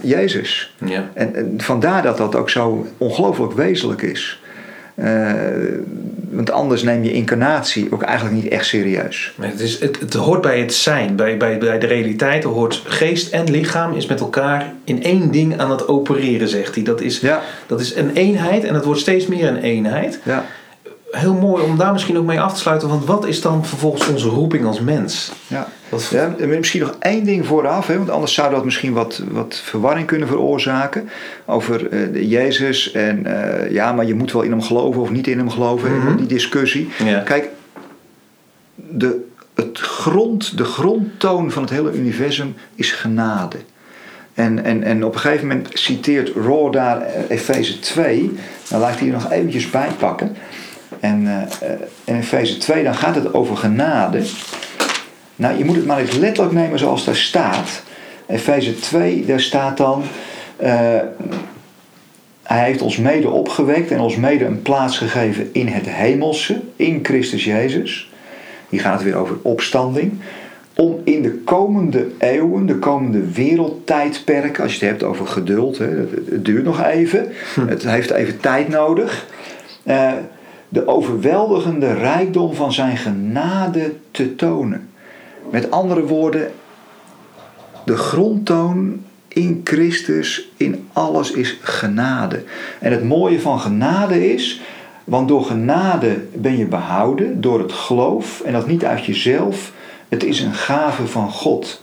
Jezus. 0.00 0.74
Ja. 0.84 1.10
En, 1.14 1.34
en 1.34 1.54
vandaar 1.56 2.02
dat 2.02 2.16
dat 2.16 2.34
ook 2.34 2.50
zo 2.50 2.86
ongelooflijk 2.98 3.52
wezenlijk 3.52 4.02
is. 4.02 4.39
Eh, 5.00 5.32
want 6.30 6.50
anders 6.50 6.82
neem 6.82 7.02
je 7.02 7.12
incarnatie 7.12 7.92
ook 7.92 8.02
eigenlijk 8.02 8.42
niet 8.42 8.52
echt 8.52 8.66
serieus. 8.66 9.34
Het, 9.40 9.60
is, 9.60 9.80
het, 9.80 10.00
het 10.00 10.14
hoort 10.14 10.40
bij 10.40 10.60
het 10.60 10.74
zijn, 10.74 11.16
bij, 11.16 11.36
bij, 11.36 11.58
bij 11.58 11.78
de 11.78 11.86
realiteit. 11.86 12.44
Er 12.44 12.50
hoort 12.50 12.82
geest 12.84 13.32
en 13.32 13.50
lichaam 13.50 13.94
is 13.94 14.06
met 14.06 14.20
elkaar 14.20 14.72
in 14.84 15.02
één 15.02 15.30
ding 15.30 15.58
aan 15.58 15.70
het 15.70 15.88
opereren, 15.88 16.48
zegt 16.48 16.74
hij. 16.74 16.84
Dat 16.84 17.00
is, 17.00 17.20
Ja, 17.20 17.42
dat 17.66 17.80
is 17.80 17.94
een 17.94 18.10
eenheid 18.12 18.64
en 18.64 18.74
het 18.74 18.84
wordt 18.84 19.00
steeds 19.00 19.26
meer 19.26 19.48
een 19.48 19.62
eenheid. 19.62 20.20
ja, 20.22 20.44
Heel 21.10 21.34
mooi 21.34 21.64
om 21.64 21.76
daar 21.78 21.92
misschien 21.92 22.18
ook 22.18 22.24
mee 22.26 22.40
af 22.40 22.52
te 22.54 22.60
sluiten. 22.60 22.88
Want 22.88 23.04
wat 23.04 23.26
is 23.26 23.40
dan 23.40 23.66
vervolgens 23.66 24.08
onze 24.08 24.28
roeping 24.28 24.64
als 24.66 24.80
mens? 24.80 25.32
ja. 25.46 25.68
Wat, 25.88 26.08
Ja, 26.10 26.34
en 26.38 26.48
misschien 26.48 26.80
nog 26.80 26.94
één 26.98 27.24
ding 27.24 27.46
vooraf, 27.46 27.86
hè, 27.86 27.96
want 27.96 28.10
anders 28.10 28.34
zou 28.34 28.50
dat 28.54 28.64
misschien 28.64 28.92
wat, 28.92 29.22
wat 29.30 29.60
verwarring 29.64 30.06
kunnen 30.06 30.28
veroorzaken. 30.28 31.08
Over 31.46 31.88
eh, 31.88 32.30
Jezus 32.30 32.92
en 32.92 33.26
eh, 33.26 33.70
ja, 33.70 33.92
maar 33.92 34.06
je 34.06 34.14
moet 34.14 34.32
wel 34.32 34.42
in 34.42 34.50
hem 34.50 34.62
geloven 34.62 35.00
of 35.02 35.10
niet 35.10 35.26
in 35.26 35.38
hem 35.38 35.50
geloven, 35.50 35.98
Mhm. 35.98 36.16
die 36.16 36.26
discussie. 36.26 36.88
Ja. 37.04 37.18
Kijk, 37.20 37.48
de, 38.74 39.28
het 39.54 39.78
grond, 39.78 40.56
de 40.56 40.64
grondtoon 40.64 41.50
van 41.50 41.62
het 41.62 41.70
hele 41.72 41.92
universum 41.92 42.54
is 42.74 42.92
genade. 42.92 43.56
En, 44.34 44.64
en, 44.64 44.82
en 44.82 45.04
op 45.04 45.14
een 45.14 45.20
gegeven 45.20 45.46
moment 45.46 45.68
citeert 45.72 46.32
Raw 46.34 46.72
daar 46.72 47.00
eh, 47.02 47.22
Efeze 47.28 47.78
2. 47.78 48.30
Dan 48.68 48.80
laat 48.80 48.92
ik 48.92 48.98
die 48.98 49.06
er 49.12 49.14
nog 49.22 49.30
eventjes 49.30 49.70
bij 49.70 49.88
pakken. 49.98 50.36
En 51.00 51.26
eh, 51.26 51.70
eh, 51.72 51.78
in 52.04 52.16
Efeze 52.16 52.56
2 52.58 52.84
dan 52.84 52.94
gaat 52.94 53.14
het 53.14 53.34
over 53.34 53.56
genade. 53.56 54.22
Nou, 55.36 55.58
je 55.58 55.64
moet 55.64 55.76
het 55.76 55.86
maar 55.86 55.98
eens 55.98 56.16
letterlijk 56.16 56.54
nemen 56.56 56.78
zoals 56.78 57.04
daar 57.04 57.16
staat. 57.16 57.82
Efeze 58.26 58.74
2, 58.80 59.24
daar 59.24 59.40
staat 59.40 59.76
dan... 59.76 60.02
eh, 60.56 61.00
hij 62.42 62.64
heeft 62.64 62.82
ons 62.82 62.96
mede 62.96 63.30
opgewekt 63.30 63.90
en 63.90 64.00
ons 64.00 64.16
mede 64.16 64.44
een 64.44 64.62
plaats 64.62 64.98
gegeven 64.98 65.48
in 65.52 65.66
het 65.66 65.86
hemelse, 65.88 66.60
in 66.76 67.00
Christus 67.02 67.44
Jezus. 67.44 68.10
Hier 68.68 68.80
gaat 68.80 68.94
het 68.94 69.02
weer 69.02 69.16
over 69.16 69.36
opstanding. 69.42 70.12
Om 70.74 71.00
in 71.04 71.22
de 71.22 71.34
komende 71.34 72.06
eeuwen, 72.18 72.66
de 72.66 72.78
komende 72.78 73.30
wereldtijdperken, 73.32 74.62
als 74.62 74.72
je 74.74 74.78
het 74.78 74.88
hebt 74.88 75.02
over 75.02 75.26
geduld, 75.26 75.78
hè, 75.78 75.86
het, 75.86 76.10
het 76.30 76.44
duurt 76.44 76.64
nog 76.64 76.84
even, 76.84 77.28
het 77.66 77.82
heeft 77.82 78.10
even 78.10 78.40
tijd 78.40 78.68
nodig. 78.68 79.26
eh, 79.82 80.12
de 80.72 80.86
overweldigende 80.86 81.92
rijkdom 81.92 82.54
van 82.54 82.72
zijn 82.72 82.96
genade 82.96 83.94
te 84.10 84.34
tonen. 84.34 84.88
Met 85.50 85.70
andere 85.70 86.06
woorden, 86.06 86.52
de 87.84 87.96
grondtoon 87.96 89.04
in 89.28 89.60
Christus, 89.64 90.48
in 90.56 90.88
alles 90.92 91.30
is 91.30 91.58
genade. 91.62 92.44
En 92.78 92.92
het 92.92 93.04
mooie 93.04 93.40
van 93.40 93.60
genade 93.60 94.32
is, 94.32 94.60
want 95.04 95.28
door 95.28 95.44
genade 95.44 96.24
ben 96.34 96.56
je 96.56 96.66
behouden, 96.66 97.40
door 97.40 97.58
het 97.58 97.72
geloof, 97.72 98.40
en 98.40 98.52
dat 98.52 98.66
niet 98.66 98.84
uit 98.84 99.04
jezelf, 99.04 99.72
het 100.08 100.24
is 100.24 100.40
een 100.40 100.54
gave 100.54 101.06
van 101.06 101.30
God. 101.30 101.82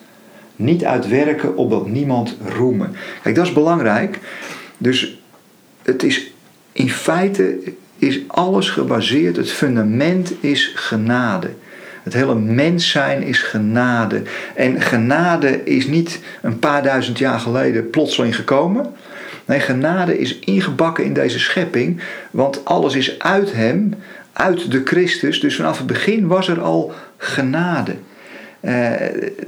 Niet 0.55 0.85
uit 0.85 1.07
werken 1.07 1.57
opdat 1.57 1.87
niemand 1.87 2.37
roemen. 2.57 2.95
Kijk, 3.21 3.35
dat 3.35 3.45
is 3.45 3.53
belangrijk. 3.53 4.19
Dus 4.77 5.19
het 5.81 6.03
is 6.03 6.31
in 6.71 6.89
feite 6.89 7.59
is 7.97 8.19
alles 8.27 8.69
gebaseerd, 8.69 9.35
het 9.35 9.51
fundament 9.51 10.33
is 10.39 10.71
genade. 10.75 11.49
Het 12.03 12.13
hele 12.13 12.35
mens 12.35 12.89
zijn 12.89 13.23
is 13.23 13.41
genade. 13.41 14.21
En 14.55 14.81
genade 14.81 15.63
is 15.63 15.87
niet 15.87 16.19
een 16.41 16.59
paar 16.59 16.83
duizend 16.83 17.17
jaar 17.17 17.39
geleden 17.39 17.89
plotseling 17.89 18.35
gekomen. 18.35 18.93
Nee, 19.45 19.59
genade 19.59 20.19
is 20.19 20.39
ingebakken 20.39 21.03
in 21.03 21.13
deze 21.13 21.39
schepping, 21.39 22.01
want 22.31 22.65
alles 22.65 22.95
is 22.95 23.19
uit 23.19 23.53
hem, 23.53 23.93
uit 24.33 24.71
de 24.71 24.81
Christus. 24.85 25.39
Dus 25.39 25.55
vanaf 25.55 25.77
het 25.77 25.87
begin 25.87 26.27
was 26.27 26.47
er 26.47 26.61
al 26.61 26.93
genade. 27.17 27.95
Eh, 28.67 29.01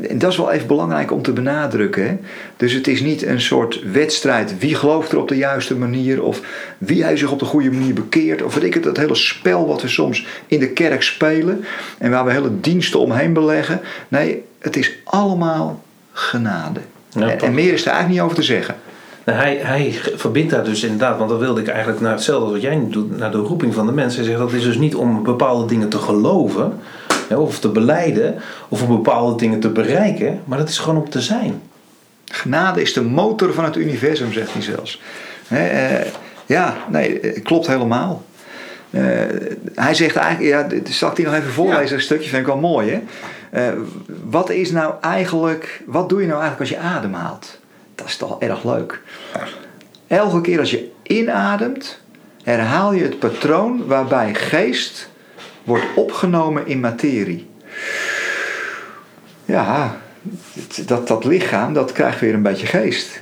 en 0.10 0.18
dat 0.18 0.32
is 0.32 0.38
wel 0.38 0.52
even 0.52 0.68
belangrijk 0.68 1.12
om 1.12 1.22
te 1.22 1.32
benadrukken. 1.32 2.08
Hè? 2.08 2.18
Dus 2.58 2.74
het 2.74 2.88
is 2.88 3.02
niet 3.02 3.26
een 3.26 3.42
soort 3.42 3.82
wedstrijd. 3.92 4.60
Wie 4.60 4.76
gelooft 4.76 5.12
er 5.12 5.18
op 5.18 5.28
de 5.28 5.38
juiste 5.38 5.76
manier? 5.76 6.24
Of 6.24 6.42
wie 6.78 7.06
heeft 7.06 7.20
zich 7.20 7.32
op 7.32 7.40
de 7.40 7.46
goede 7.46 7.72
manier 7.72 7.94
bekeerd? 7.94 8.42
Of 8.42 8.54
weet 8.54 8.64
ik 8.64 8.74
het, 8.74 8.84
dat 8.84 8.98
hele 8.98 9.16
spel 9.16 9.68
wat 9.68 9.82
we 9.82 9.88
soms 9.88 10.26
in 10.48 10.60
de 10.60 10.70
kerk 10.70 11.02
spelen. 11.02 11.66
En 11.98 12.12
waar 12.12 12.26
we 12.26 12.32
hele 12.32 12.60
diensten 12.60 13.00
omheen 13.00 13.34
beleggen. 13.34 13.82
Nee, 14.08 14.44
het 14.60 14.76
is 14.76 14.92
allemaal 15.04 15.84
genade. 16.12 16.80
Ja, 17.10 17.30
en, 17.30 17.40
en 17.40 17.54
meer 17.54 17.74
is 17.74 17.82
er 17.82 17.92
eigenlijk 17.92 18.10
niet 18.10 18.22
over 18.22 18.36
te 18.36 18.54
zeggen. 18.54 18.76
Nou, 19.26 19.38
hij, 19.38 19.58
hij 19.62 20.00
verbindt 20.16 20.52
daar 20.52 20.64
dus 20.64 20.84
inderdaad, 20.84 21.18
want 21.18 21.30
dan 21.30 21.40
wilde 21.40 21.62
ik 21.62 21.68
eigenlijk 21.68 22.02
naar 22.02 22.12
hetzelfde 22.12 22.44
als 22.44 22.54
wat 22.54 22.62
jij 22.62 22.76
nu 22.76 22.90
doet, 22.90 23.18
naar 23.18 23.32
de 23.32 23.38
roeping 23.38 23.74
van 23.74 23.86
de 23.86 23.92
mensen. 23.92 24.20
Hij 24.20 24.30
zegt 24.30 24.40
dat 24.44 24.54
is 24.54 24.64
dus 24.64 24.78
niet 24.78 24.96
om 24.96 25.24
bepaalde 25.24 25.66
dingen 25.66 25.90
te 25.90 25.98
geloven, 25.98 26.80
of 27.38 27.60
te 27.60 27.70
beleiden, 27.70 28.36
of 28.70 28.82
om 28.82 28.88
bepaalde 28.88 29.36
dingen 29.38 29.60
te 29.60 29.70
bereiken, 29.70 30.42
maar 30.46 30.58
dat 30.58 30.70
is 30.70 30.78
gewoon 30.78 31.02
om 31.02 31.10
te 31.10 31.22
zijn. 31.22 31.62
Genade 32.26 32.82
is 32.82 32.94
de 32.94 33.02
motor 33.02 33.54
van 33.54 33.64
het 33.64 33.76
universum, 33.76 34.34
zegt 34.34 34.54
hij 34.54 34.62
zelfs. 34.62 35.02
Hè, 35.48 35.68
eh, 35.68 36.06
ja, 36.46 36.78
nee, 36.90 37.20
eh, 37.20 37.44
klopt 37.44 37.68
helemaal. 37.68 38.24
Eh, 38.90 39.02
hij 39.76 39.94
zegt 39.94 40.16
eigenlijk, 40.16 40.54
ja, 40.56 40.64
dit- 40.64 40.90
zal 40.90 41.10
ik 41.10 41.16
die 41.16 41.26
nog 41.26 41.34
even 41.34 41.52
voorlezen, 41.52 41.88
Ja. 41.90 41.94
een 41.94 42.02
stukje, 42.02 42.30
vind 42.30 42.42
ik 42.42 42.48
wel 42.48 42.58
mooi. 42.58 42.90
Hè? 42.92 43.02
Eh, 43.68 43.74
wat 44.24 44.50
is 44.50 44.72
nou 44.72 44.94
eigenlijk, 45.02 45.82
wat 45.86 46.10
doe 46.10 46.22
je 46.22 46.28
nou 46.28 46.42
eigenlijk 46.42 46.72
als 46.72 46.80
je 46.82 46.88
ademhaalt? 46.88 47.60
Dat 47.96 48.08
is 48.08 48.18
toch 48.18 48.40
erg 48.40 48.64
leuk. 48.64 49.02
Elke 50.08 50.42
keer 50.42 50.60
als 50.60 50.72
je 50.72 50.90
inademt, 51.04 52.00
herhaal 52.44 52.94
je 52.94 53.04
het 53.04 53.20
patroon 53.20 53.86
waarbij 53.88 54.34
geest 54.34 55.10
wordt 55.70 55.86
opgenomen 55.96 56.68
in 56.68 56.80
materie. 56.80 57.48
Ja, 59.46 59.98
dat, 60.86 61.08
dat 61.08 61.26
lichaam, 61.26 61.74
dat 61.74 61.92
krijgt 61.92 62.20
weer 62.20 62.34
een 62.34 62.42
beetje 62.42 62.68
geest. 62.68 63.22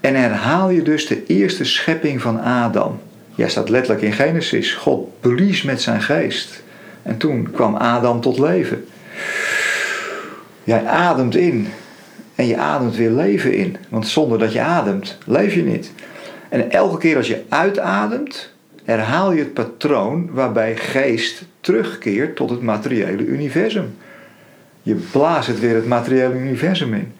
En 0.00 0.14
herhaal 0.14 0.70
je 0.70 0.82
dus 0.82 1.06
de 1.06 1.26
eerste 1.26 1.64
schepping 1.64 2.20
van 2.20 2.40
Adam. 2.40 3.00
Ja, 3.34 3.48
staat 3.48 3.68
letterlijk 3.68 4.02
in 4.02 4.12
Genesis. 4.12 4.74
God 4.74 5.20
blies 5.20 5.62
met 5.62 5.82
zijn 5.82 6.02
geest. 6.02 6.62
En 7.02 7.16
toen 7.16 7.50
kwam 7.50 7.76
Adam 7.76 8.20
tot 8.20 8.38
leven. 8.38 8.84
Jij 10.64 10.86
ademt 10.86 11.36
in. 11.36 11.68
En 12.34 12.46
je 12.46 12.56
ademt 12.56 12.96
weer 12.96 13.10
leven 13.10 13.54
in. 13.54 13.76
Want 13.88 14.08
zonder 14.08 14.38
dat 14.38 14.52
je 14.52 14.60
ademt, 14.60 15.18
leef 15.26 15.54
je 15.54 15.62
niet. 15.62 15.92
En 16.48 16.70
elke 16.70 16.98
keer 16.98 17.16
als 17.16 17.28
je 17.28 17.42
uitademt, 17.48 18.52
herhaal 18.88 19.32
je 19.32 19.38
het 19.38 19.54
patroon 19.54 20.30
waarbij 20.32 20.76
geest 20.76 21.44
terugkeert 21.60 22.36
tot 22.36 22.50
het 22.50 22.62
materiële 22.62 23.24
universum. 23.24 23.96
Je 24.82 24.94
blaast 24.94 25.48
het 25.48 25.60
weer 25.60 25.74
het 25.74 25.86
materiële 25.86 26.34
universum 26.34 26.94
in. 26.94 27.12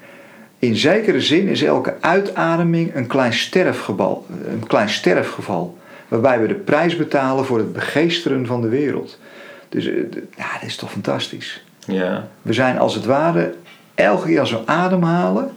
In 0.59 0.77
zekere 0.77 1.21
zin 1.21 1.49
is 1.49 1.62
elke 1.62 1.95
uitademing 2.01 2.95
een 2.95 3.07
klein 3.07 3.33
sterfgeval, 3.33 4.27
een 4.47 4.66
klein 4.66 4.89
sterfgeval 4.89 5.79
waarbij 6.09 6.41
we 6.41 6.47
de 6.47 6.55
prijs 6.55 6.97
betalen 6.97 7.45
voor 7.45 7.59
het 7.59 7.73
begeesteren 7.73 8.47
van 8.47 8.61
de 8.61 8.69
wereld. 8.69 9.19
Dus 9.69 9.87
eh, 9.87 9.95
ja, 10.37 10.53
dat 10.53 10.69
is 10.69 10.77
toch 10.77 10.91
fantastisch. 10.91 11.64
Ja. 11.87 12.29
We 12.43 12.53
zijn 12.53 12.79
als 12.79 12.95
het 12.95 13.05
ware, 13.05 13.55
elke 13.95 14.27
keer 14.27 14.41
als 14.41 14.51
we 14.51 14.66
ademhalen, 14.66 15.51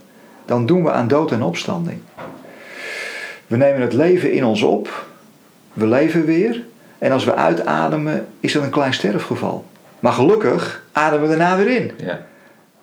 dan 0.46 0.66
doen 0.66 0.84
we 0.84 0.92
aan 0.92 1.08
dood 1.08 1.32
en 1.32 1.44
opstanding. 1.44 2.00
We 3.48 3.58
nemen 3.58 3.82
het 3.82 3.94
leven 3.94 4.32
in 4.32 4.46
ons 4.46 4.62
op, 4.62 5.10
we 5.74 5.88
leven 5.88 6.26
weer, 6.26 6.64
en 6.98 7.12
als 7.12 7.26
we 7.26 7.36
uitademen, 7.36 8.28
is 8.40 8.54
dat 8.54 8.64
een 8.64 8.70
klein 8.70 8.94
sterfgeval. 8.94 9.66
Maar 10.00 10.14
gelukkig 10.14 10.84
ademen 10.92 11.30
we 11.30 11.38
daarna 11.38 11.58
weer 11.58 11.76
in. 11.76 11.92
Ja. 11.98 12.22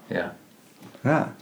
ja. 0.07 0.35
Ja. 1.01 1.35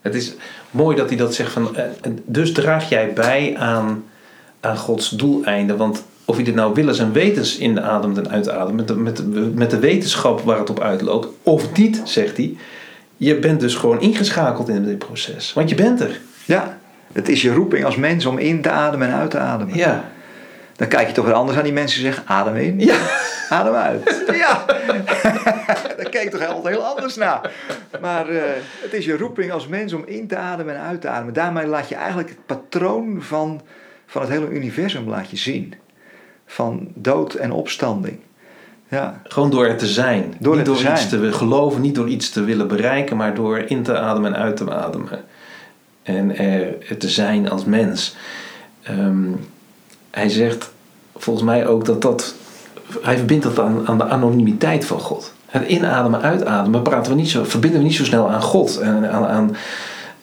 Het 0.00 0.14
is 0.14 0.34
mooi 0.70 0.96
dat 0.96 1.08
hij 1.08 1.18
dat 1.18 1.34
zegt 1.34 1.52
van, 1.52 1.76
eh, 1.76 1.84
dus 2.24 2.52
draag 2.52 2.88
jij 2.88 3.12
bij 3.12 3.56
aan, 3.58 4.04
aan 4.60 4.76
Gods 4.76 5.08
doeleinden, 5.08 5.76
want 5.76 6.04
of 6.24 6.36
je 6.36 6.44
dit 6.44 6.54
nou 6.54 6.74
willens 6.74 6.98
en 6.98 7.12
wetens 7.12 7.58
inademt 7.58 8.18
en 8.18 8.30
uitademt, 8.30 8.76
met 8.76 8.88
de, 8.88 8.96
met, 8.96 9.16
de, 9.16 9.22
met 9.54 9.70
de 9.70 9.78
wetenschap 9.78 10.40
waar 10.40 10.58
het 10.58 10.70
op 10.70 10.80
uitloopt, 10.80 11.28
of 11.42 11.76
niet, 11.76 12.00
zegt 12.04 12.36
hij, 12.36 12.56
je 13.16 13.38
bent 13.38 13.60
dus 13.60 13.74
gewoon 13.74 14.00
ingeschakeld 14.00 14.68
in 14.68 14.84
dit 14.84 14.98
proces. 14.98 15.52
Want 15.52 15.68
je 15.68 15.74
bent 15.74 16.00
er. 16.00 16.20
Ja, 16.44 16.78
het 17.12 17.28
is 17.28 17.42
je 17.42 17.52
roeping 17.54 17.84
als 17.84 17.96
mens 17.96 18.26
om 18.26 18.38
in 18.38 18.62
te 18.62 18.70
ademen 18.70 19.08
en 19.08 19.14
uit 19.14 19.30
te 19.30 19.38
ademen. 19.38 19.76
Ja. 19.76 20.04
Dan 20.76 20.88
kijk 20.88 21.06
je 21.08 21.12
toch 21.14 21.24
weer 21.24 21.34
anders 21.34 21.58
aan 21.58 21.64
die 21.64 21.72
mensen 21.72 22.02
die 22.02 22.12
zeggen: 22.12 22.34
adem 22.34 22.56
in, 22.56 22.80
Ja. 22.80 22.96
adem 23.48 23.74
uit. 23.74 24.24
Ja, 24.36 24.64
daar 25.96 26.08
kijk 26.10 26.22
je 26.22 26.30
toch 26.30 26.46
altijd 26.46 26.74
heel 26.74 26.84
anders 26.84 27.16
naar. 27.16 27.50
Maar 28.00 28.28
eh, 28.28 28.42
het 28.80 28.92
is 28.92 29.04
je 29.04 29.16
roeping 29.16 29.52
als 29.52 29.66
mens 29.66 29.92
om 29.92 30.02
in 30.06 30.26
te 30.26 30.36
ademen 30.36 30.74
en 30.76 30.80
uit 30.82 31.00
te 31.00 31.08
ademen. 31.08 31.34
Daarmee 31.34 31.66
laat 31.66 31.88
je 31.88 31.94
eigenlijk 31.94 32.28
het 32.28 32.46
patroon 32.46 33.22
van, 33.22 33.60
van 34.06 34.22
het 34.22 34.30
hele 34.30 34.48
universum 34.48 35.08
laat 35.08 35.30
je 35.30 35.36
zien. 35.36 35.74
Van 36.46 36.88
dood 36.94 37.34
en 37.34 37.50
opstanding. 37.52 38.18
Ja, 38.88 39.20
Gewoon 39.24 39.50
door 39.50 39.66
er 39.66 39.76
te 39.76 39.86
zijn. 39.86 40.34
Door 40.38 40.56
niet 40.56 40.64
door 40.64 40.76
te 40.76 40.90
iets 40.90 41.08
zijn. 41.08 41.22
te 41.22 41.32
geloven, 41.32 41.80
niet 41.80 41.94
door 41.94 42.08
iets 42.08 42.30
te 42.30 42.44
willen 42.44 42.68
bereiken, 42.68 43.16
maar 43.16 43.34
door 43.34 43.58
in 43.58 43.82
te 43.82 43.98
ademen 43.98 44.34
en 44.34 44.40
uit 44.42 44.56
te 44.56 44.72
ademen. 44.74 45.24
En 46.02 46.38
er 46.38 46.96
te 46.98 47.08
zijn 47.08 47.50
als 47.50 47.64
mens. 47.64 48.16
Ehm, 48.82 49.28
hij 50.16 50.28
zegt 50.28 50.70
volgens 51.16 51.44
mij 51.44 51.66
ook 51.66 51.84
dat 51.84 52.02
dat. 52.02 52.34
Hij 53.02 53.16
verbindt 53.16 53.44
dat 53.44 53.58
aan, 53.58 53.88
aan 53.88 53.98
de 53.98 54.04
anonimiteit 54.04 54.84
van 54.84 55.00
God. 55.00 55.32
Het 55.46 55.68
inademen, 55.68 56.22
uitademen 56.22 56.82
praten 56.82 57.12
we 57.12 57.18
niet 57.18 57.30
zo, 57.30 57.44
verbinden 57.44 57.80
we 57.80 57.86
niet 57.86 57.94
zo 57.94 58.04
snel 58.04 58.30
aan 58.30 58.42
God. 58.42 58.78
En 58.78 59.10
aan, 59.10 59.26
aan 59.26 59.56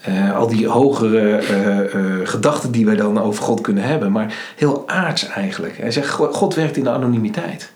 eh, 0.02 0.36
al 0.36 0.48
die 0.48 0.68
hogere 0.68 1.38
eh, 1.38 1.80
eh, 1.80 2.20
gedachten 2.24 2.72
die 2.72 2.86
wij 2.86 2.96
dan 2.96 3.22
over 3.22 3.44
God 3.44 3.62
kunnen 3.62 3.84
hebben. 3.84 4.12
Maar 4.12 4.34
heel 4.56 4.84
aards 4.88 5.28
eigenlijk. 5.28 5.78
Hij 5.78 5.92
zegt, 5.92 6.10
God 6.10 6.56
werkt 6.56 6.78
in 6.78 6.84
de 6.84 6.90
anonimiteit. 6.90 7.72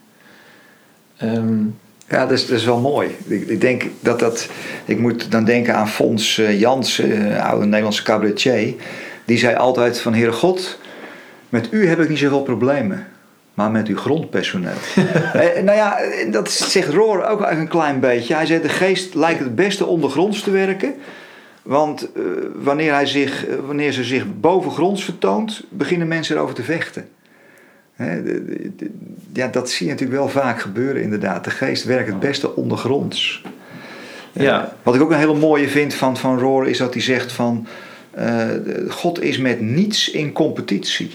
Ehm, 1.18 1.57
ja 2.07 2.22
dat, 2.22 2.32
is, 2.32 2.47
dat 2.47 2.57
is 2.57 2.65
wel 2.65 2.80
mooi. 2.80 3.15
Ik, 3.26 3.47
ik 3.47 3.61
denk 3.61 3.84
dat 3.99 4.20
dat. 4.20 4.47
Ik 4.86 4.99
moet 4.99 5.32
dan 5.32 5.45
denken 5.45 5.76
aan 5.76 5.89
Fons 5.89 6.36
Jans, 6.36 7.01
oude 7.41 7.65
Nederlandse 7.65 8.03
cabaretier. 8.03 8.74
Die 9.26 9.38
zei 9.38 9.55
altijd: 9.55 9.99
van 9.99 10.13
Heere 10.13 10.32
God, 10.32 10.78
met 11.50 11.68
u 11.72 11.88
heb 11.88 12.00
ik 12.00 12.10
niet 12.10 12.18
zoveel 12.18 12.43
problemen. 12.43 13.08
Maar 13.54 13.72
met 13.72 13.88
uw 13.88 13.98
grondpersoneel. 13.98 14.72
eh, 15.34 15.64
nou 15.64 15.78
ja, 15.78 15.98
eh, 16.00 16.32
dat 16.32 16.52
zegt 16.52 16.89
Roor 16.89 17.18
ook 17.18 17.41
eigenlijk 17.41 17.60
een 17.60 17.80
klein 17.80 18.00
beetje. 18.00 18.34
Hij 18.36 18.45
zei: 18.45 18.62
De 18.62 18.70
geest 18.70 19.14
lijkt 19.16 19.39
het 19.39 19.56
beste 19.56 19.86
ondergronds 19.86 20.41
te 20.41 20.52
werken. 20.52 20.93
Want 21.62 22.12
eh, 22.16 22.22
wanneer, 22.56 22.93
hij 22.93 23.06
zich, 23.06 23.48
eh, 23.48 23.56
wanneer 23.66 23.91
ze 23.91 24.04
zich 24.04 24.26
bovengronds 24.39 25.04
vertoont, 25.04 25.64
beginnen 25.70 26.08
mensen 26.08 26.36
erover 26.36 26.56
te 26.56 26.64
vechten. 26.64 27.10
De- 27.98 28.72
de- 28.76 28.91
ja, 29.34 29.48
dat 29.48 29.70
zie 29.70 29.86
je 29.86 29.91
natuurlijk 29.91 30.20
wel 30.20 30.30
vaak 30.30 30.62
gebeuren, 30.62 31.02
inderdaad. 31.02 31.43
De 31.43 31.50
geest 31.50 31.84
werkt 31.84 32.08
het 32.10 32.20
beste 32.20 32.56
ondergronds. 32.56 33.41
Ja. 34.32 34.64
Eh, 34.64 34.70
wat 34.84 34.95
ik 34.95 35.02
ook 35.02 35.12
een 35.12 35.18
hele 35.18 35.34
mooie 35.34 35.68
vind 35.68 35.93
van, 35.93 36.18
van 36.18 36.39
Roor 36.39 36.68
is 36.68 36.78
dat 36.78 36.93
hij 36.93 37.04
zegt 37.04 37.32
van... 37.32 37.68
eh, 38.12 38.45
God 38.89 39.22
is 39.22 39.38
met 39.38 39.62
niets 39.62 40.12
in 40.12 40.32
competitie. 40.32 41.12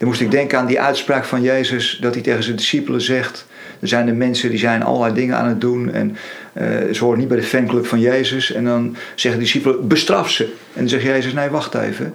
Dan 0.00 0.08
moest 0.08 0.20
ik 0.20 0.30
denken 0.30 0.58
aan 0.58 0.66
die 0.66 0.80
uitspraak 0.80 1.24
van 1.24 1.42
Jezus... 1.42 1.98
dat 2.00 2.14
hij 2.14 2.22
tegen 2.22 2.42
zijn 2.42 2.56
discipelen 2.56 3.00
zegt... 3.00 3.46
er 3.80 3.88
zijn 3.88 4.06
de 4.06 4.12
mensen 4.12 4.50
die 4.50 4.58
zijn 4.58 4.82
allerlei 4.82 5.14
dingen 5.14 5.36
aan 5.36 5.48
het 5.48 5.60
doen... 5.60 5.92
en 5.92 6.16
eh, 6.52 6.66
ze 6.92 7.04
horen 7.04 7.18
niet 7.18 7.28
bij 7.28 7.36
de 7.36 7.42
fanclub 7.42 7.86
van 7.86 8.00
Jezus. 8.00 8.52
En 8.52 8.64
dan 8.64 8.96
zeggen 9.14 9.40
de 9.40 9.46
discipelen, 9.46 9.88
bestraf 9.88 10.30
ze. 10.30 10.44
En 10.44 10.80
dan 10.80 10.88
zegt 10.88 11.02
Jezus, 11.02 11.32
nee, 11.32 11.48
wacht 11.48 11.74
even. 11.74 12.14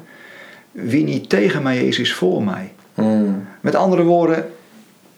Wie 0.72 1.04
niet 1.04 1.30
tegen 1.30 1.64
mij 1.64 1.88
is, 1.88 2.00
is 2.00 2.14
voor 2.14 2.44
mij. 2.44 2.72
mm, 2.96 3.48
Met 3.62 3.76
andere 3.76 4.04
woorden, 4.04 4.46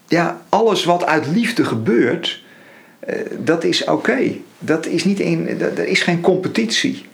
ja, 0.07 0.41
alles 0.49 0.83
wat 0.85 1.05
uit 1.05 1.27
liefde 1.27 1.63
gebeurt, 1.65 2.43
eh, 2.99 3.15
dat 3.39 3.63
is 3.63 3.83
oké. 3.83 4.19
Dat 4.59 4.85
is 4.85 5.03
niet 5.03 5.19
in, 5.19 5.57
dat- 5.57 5.77
er 5.77 5.87
is 5.87 6.01
geen 6.01 6.21
competitie. 6.21 7.05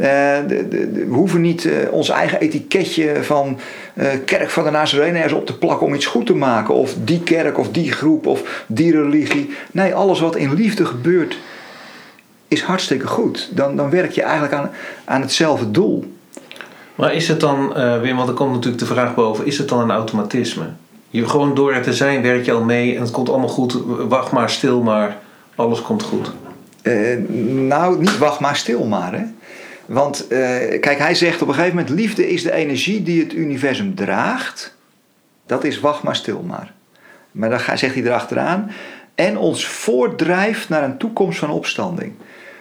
Eh, 0.00 0.36
de, 0.46 0.68
de, 0.68 0.92
de- 0.92 1.06
we 1.06 1.14
hoeven 1.14 1.40
niet 1.40 1.64
eh, 1.64 1.92
ons 1.92 2.08
eigen 2.08 2.40
etiketje 2.40 3.22
van 3.22 3.58
eh, 3.94 4.08
kerk 4.24 4.50
van 4.50 4.64
de 4.64 4.70
Nazarene 4.70 5.16
ergens 5.16 5.32
op 5.32 5.46
te 5.46 5.58
plakken 5.58 5.86
om 5.86 5.94
iets 5.94 6.06
goed 6.06 6.26
te 6.26 6.34
maken. 6.34 6.74
Of 6.74 6.94
die 7.04 7.20
kerk 7.22 7.58
of 7.58 7.70
die 7.70 7.92
groep 7.92 8.26
of 8.26 8.64
die 8.66 8.92
religie. 8.92 9.54
Nee, 9.72 9.94
alles 9.94 10.20
wat 10.20 10.36
in 10.36 10.54
liefde 10.54 10.84
gebeurt 10.84 11.38
is 12.48 12.62
hartstikke 12.62 13.06
goed. 13.06 13.50
Dan, 13.54 13.76
dan 13.76 13.90
werk 13.90 14.10
je 14.10 14.22
eigenlijk 14.22 14.52
aan, 14.52 14.70
aan 15.04 15.20
hetzelfde 15.20 15.70
doel. 15.70 16.12
Maar 16.94 17.14
is 17.14 17.28
het 17.28 17.40
dan, 17.40 17.72
Wim, 18.00 18.16
want 18.16 18.28
er 18.28 18.34
komt 18.34 18.52
natuurlijk 18.52 18.78
de 18.82 18.86
vraag 18.88 19.14
boven, 19.14 19.46
is 19.46 19.58
het 19.58 19.68
dan 19.68 19.80
een 19.80 19.90
automatisme? 19.90 20.64
Je, 21.10 21.28
gewoon 21.28 21.54
door 21.54 21.72
er 21.72 21.82
te 21.82 21.92
zijn 21.92 22.22
werk 22.22 22.44
je 22.44 22.52
al 22.52 22.64
mee 22.64 22.94
en 22.94 23.00
het 23.00 23.10
komt 23.10 23.28
allemaal 23.28 23.48
goed. 23.48 23.76
Wacht 24.08 24.32
maar, 24.32 24.50
stil 24.50 24.82
maar, 24.82 25.16
alles 25.54 25.82
komt 25.82 26.02
goed. 26.02 26.30
Nou, 27.66 27.98
niet 27.98 28.18
wacht 28.18 28.40
maar 28.40 28.56
stil 28.56 28.84
maar. 28.84 29.12
Hè? 29.12 29.22
Want 29.90 30.26
eh, 30.26 30.38
kijk, 30.80 30.98
hij 30.98 31.14
zegt 31.14 31.42
op 31.42 31.48
een 31.48 31.54
gegeven 31.54 31.76
moment: 31.76 31.94
liefde 31.94 32.28
is 32.28 32.42
de 32.42 32.52
energie 32.52 33.02
die 33.02 33.22
het 33.22 33.32
universum 33.32 33.94
draagt. 33.94 34.74
Dat 35.46 35.64
is 35.64 35.80
wacht 35.80 36.02
maar 36.02 36.16
stil 36.16 36.42
maar. 36.42 36.72
Maar 37.32 37.50
dan 37.50 37.58
zegt 37.58 37.94
hij 37.94 38.02
erachteraan. 38.02 38.70
En 39.14 39.38
ons 39.38 39.66
voortdrijft 39.66 40.68
naar 40.68 40.82
een 40.82 40.98
toekomst 40.98 41.38
van 41.38 41.50
opstanding. 41.50 42.12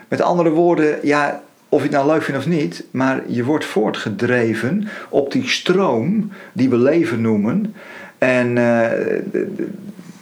Met 0.07 0.21
andere 0.21 0.49
woorden, 0.49 0.99
ja, 1.03 1.43
of 1.69 1.79
je 1.79 1.87
het 1.87 1.95
nou 1.95 2.07
leuk 2.07 2.23
vindt 2.23 2.39
of 2.39 2.47
niet, 2.47 2.83
maar 2.91 3.21
je 3.27 3.43
wordt 3.43 3.65
voortgedreven 3.65 4.87
op 5.09 5.31
die 5.31 5.49
stroom 5.49 6.31
die 6.53 6.69
we 6.69 6.77
leven 6.77 7.21
noemen. 7.21 7.75
En 8.17 8.57
eh, 8.57 9.19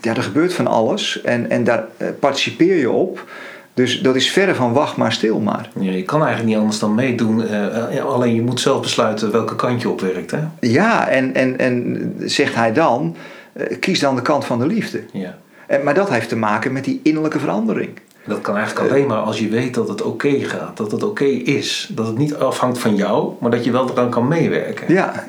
ja, 0.01 0.15
er 0.15 0.23
gebeurt 0.23 0.53
van 0.53 0.67
alles 0.67 1.21
en, 1.21 1.49
en 1.49 1.63
daar 1.63 1.85
eh, 1.97 2.07
participeer 2.19 2.77
je 2.77 2.91
op. 2.91 3.29
Dus 3.77 4.01
dat 4.01 4.15
is 4.15 4.31
verre 4.31 4.55
van 4.55 4.73
wacht 4.73 4.97
maar 4.97 5.11
stil 5.11 5.39
maar. 5.39 5.69
Ja, 5.79 5.91
je 5.91 6.03
kan 6.03 6.19
eigenlijk 6.19 6.49
niet 6.49 6.57
anders 6.57 6.79
dan 6.79 6.95
meedoen. 6.95 7.47
eh, 7.47 7.97
eh, 7.97 8.05
alleen 8.05 8.35
je 8.35 8.41
moet 8.41 8.59
zelf 8.59 8.81
besluiten 8.81 9.31
welke 9.31 9.55
kant 9.55 9.81
je 9.81 9.89
op 9.89 10.01
werkt. 10.01 10.31
Hè? 10.31 10.39
Ja, 10.59 11.07
en, 11.07 11.33
en, 11.35 11.57
en 11.59 12.13
zegt 12.25 12.55
hij 12.55 12.73
dan, 12.73 13.15
eh, 13.53 13.79
kies 13.79 13.99
dan 13.99 14.15
de 14.15 14.21
kant 14.21 14.45
van 14.45 14.59
de 14.59 14.65
liefde. 14.67 15.01
Ja. 15.13 15.37
En, 15.67 15.83
maar 15.83 15.93
dat 15.93 16.09
heeft 16.09 16.29
te 16.29 16.35
maken 16.35 16.73
met 16.73 16.83
die 16.83 16.99
innerlijke 17.03 17.39
verandering. 17.39 17.89
Dat 18.25 18.41
kan 18.41 18.55
eigenlijk 18.57 18.89
alleen 18.91 19.07
maar 19.07 19.17
als 19.17 19.39
je 19.39 19.49
weet 19.49 19.73
dat 19.73 19.87
het 19.87 20.01
oké 20.01 20.39
gaat. 20.39 20.77
Dat 20.77 20.91
het 20.91 21.03
oké 21.03 21.25
is. 21.25 21.89
Dat 21.91 22.07
het 22.07 22.17
niet 22.17 22.35
afhangt 22.35 22.79
van 22.79 22.95
jou, 22.95 23.33
maar 23.39 23.51
dat 23.51 23.63
je 23.65 23.71
wel 23.71 23.89
eraan 23.91 24.09
kan 24.09 24.27
meewerken. 24.27 24.93
Ja, 24.93 25.23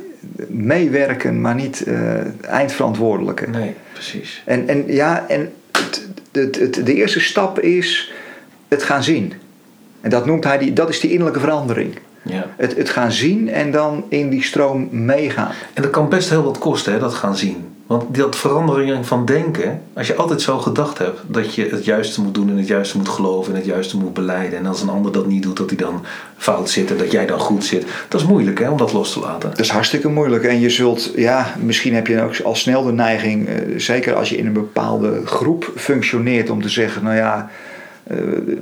meewerken, 0.48 1.40
maar 1.40 1.54
niet 1.54 1.82
eh, 1.82 2.44
eindverantwoordelijke. 2.50 3.46
Nee, 3.50 3.74
precies. 3.92 4.42
En, 4.44 4.68
en 4.68 4.84
ja, 4.86 5.24
en 5.28 5.52
het, 5.72 6.08
het, 6.32 6.58
het- 6.58 6.86
de 6.86 6.94
eerste 6.94 7.20
stap 7.20 7.60
is 7.60 8.12
het 8.68 8.82
gaan 8.82 9.02
zien. 9.02 9.32
En 10.00 10.10
dat 10.10 10.26
noemt 10.26 10.44
hij, 10.44 10.58
die, 10.58 10.72
dat 10.72 10.88
is 10.88 11.00
die 11.00 11.10
innerlijke 11.10 11.40
verandering. 11.40 11.98
Ja. 12.22 12.46
Het, 12.56 12.76
het 12.76 12.90
gaan 12.90 13.12
zien 13.12 13.50
en 13.50 13.70
dan 13.70 14.04
in 14.08 14.30
die 14.30 14.42
stroom 14.42 14.88
meegaan. 14.90 15.52
En 15.74 15.82
dat 15.82 15.90
kan 15.90 16.08
best 16.08 16.30
heel 16.30 16.42
wat 16.42 16.58
kosten, 16.58 16.92
hè, 16.92 16.98
dat 16.98 17.14
gaan 17.14 17.36
zien. 17.36 17.66
Want 17.88 18.14
dat 18.14 18.36
verandering 18.36 19.06
van 19.06 19.24
denken, 19.24 19.82
als 19.92 20.06
je 20.06 20.14
altijd 20.14 20.40
zo 20.40 20.58
gedacht 20.58 20.98
hebt 20.98 21.20
dat 21.26 21.54
je 21.54 21.68
het 21.70 21.84
juiste 21.84 22.20
moet 22.20 22.34
doen 22.34 22.48
en 22.48 22.56
het 22.56 22.66
juiste 22.66 22.96
moet 22.96 23.08
geloven 23.08 23.52
en 23.52 23.58
het 23.58 23.68
juiste 23.68 23.96
moet 23.96 24.14
beleiden. 24.14 24.58
En 24.58 24.66
als 24.66 24.82
een 24.82 24.88
ander 24.88 25.12
dat 25.12 25.26
niet 25.26 25.42
doet, 25.42 25.56
dat 25.56 25.68
hij 25.68 25.78
dan 25.78 26.04
fout 26.36 26.70
zit 26.70 26.90
en 26.90 26.96
dat 26.96 27.12
jij 27.12 27.26
dan 27.26 27.38
goed 27.40 27.64
zit. 27.64 27.86
Dat 28.08 28.20
is 28.20 28.26
moeilijk 28.26 28.58
hè, 28.58 28.70
om 28.70 28.76
dat 28.76 28.92
los 28.92 29.12
te 29.12 29.20
laten. 29.20 29.50
Dat 29.50 29.58
is 29.58 29.70
hartstikke 29.70 30.08
moeilijk. 30.08 30.44
En 30.44 30.60
je 30.60 30.70
zult, 30.70 31.12
ja, 31.16 31.54
misschien 31.60 31.94
heb 31.94 32.06
je 32.06 32.22
ook 32.22 32.40
al 32.40 32.54
snel 32.54 32.82
de 32.82 32.92
neiging, 32.92 33.48
eh, 33.48 33.54
zeker 33.76 34.14
als 34.14 34.28
je 34.28 34.36
in 34.36 34.46
een 34.46 34.52
bepaalde 34.52 35.20
groep 35.24 35.72
functioneert, 35.76 36.50
om 36.50 36.62
te 36.62 36.68
zeggen: 36.68 37.02
Nou 37.02 37.16
ja, 37.16 37.50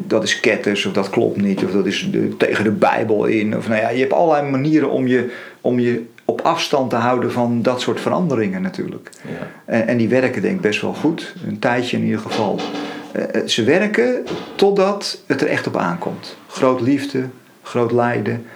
dat 0.06 0.22
is 0.22 0.40
ketters, 0.40 0.86
of 0.86 0.92
dat 0.92 1.10
klopt 1.10 1.40
niet, 1.40 1.64
of 1.64 1.70
dat 1.70 1.86
is 1.86 2.08
de- 2.10 2.36
tegen 2.36 2.64
de 2.64 2.70
Bijbel 2.70 3.24
in. 3.24 3.56
Of 3.56 3.68
nou 3.68 3.80
ja, 3.80 3.88
je 3.88 4.00
hebt 4.00 4.12
allerlei 4.12 4.50
manieren 4.50 4.90
om 4.90 5.06
je, 5.06 5.30
om 5.60 5.78
je 5.78 6.04
op 6.24 6.40
afstand 6.40 6.90
te 6.90 6.96
houden 6.96 7.32
van 7.32 7.62
dat 7.62 7.80
soort 7.80 8.00
veranderingen 8.00 8.62
natuurlijk. 8.62 9.10
Ja. 9.22 9.46
En, 9.64 9.86
en 9.86 9.96
die 9.96 10.08
werken 10.08 10.42
denk 10.42 10.54
ik 10.54 10.60
best 10.60 10.80
wel 10.80 10.94
goed, 10.94 11.34
een 11.46 11.58
tijdje 11.58 11.96
in 11.96 12.04
ieder 12.04 12.20
geval. 12.20 12.60
Eh, 13.12 13.34
eh, 13.34 13.46
ze 13.46 13.64
werken 13.64 14.24
totdat 14.54 15.22
het 15.26 15.40
er 15.40 15.48
echt 15.48 15.66
op 15.66 15.76
aankomt. 15.76 16.36
Groot 16.46 16.80
liefde, 16.80 17.24
groot 17.62 17.92
lijden. 17.92 18.46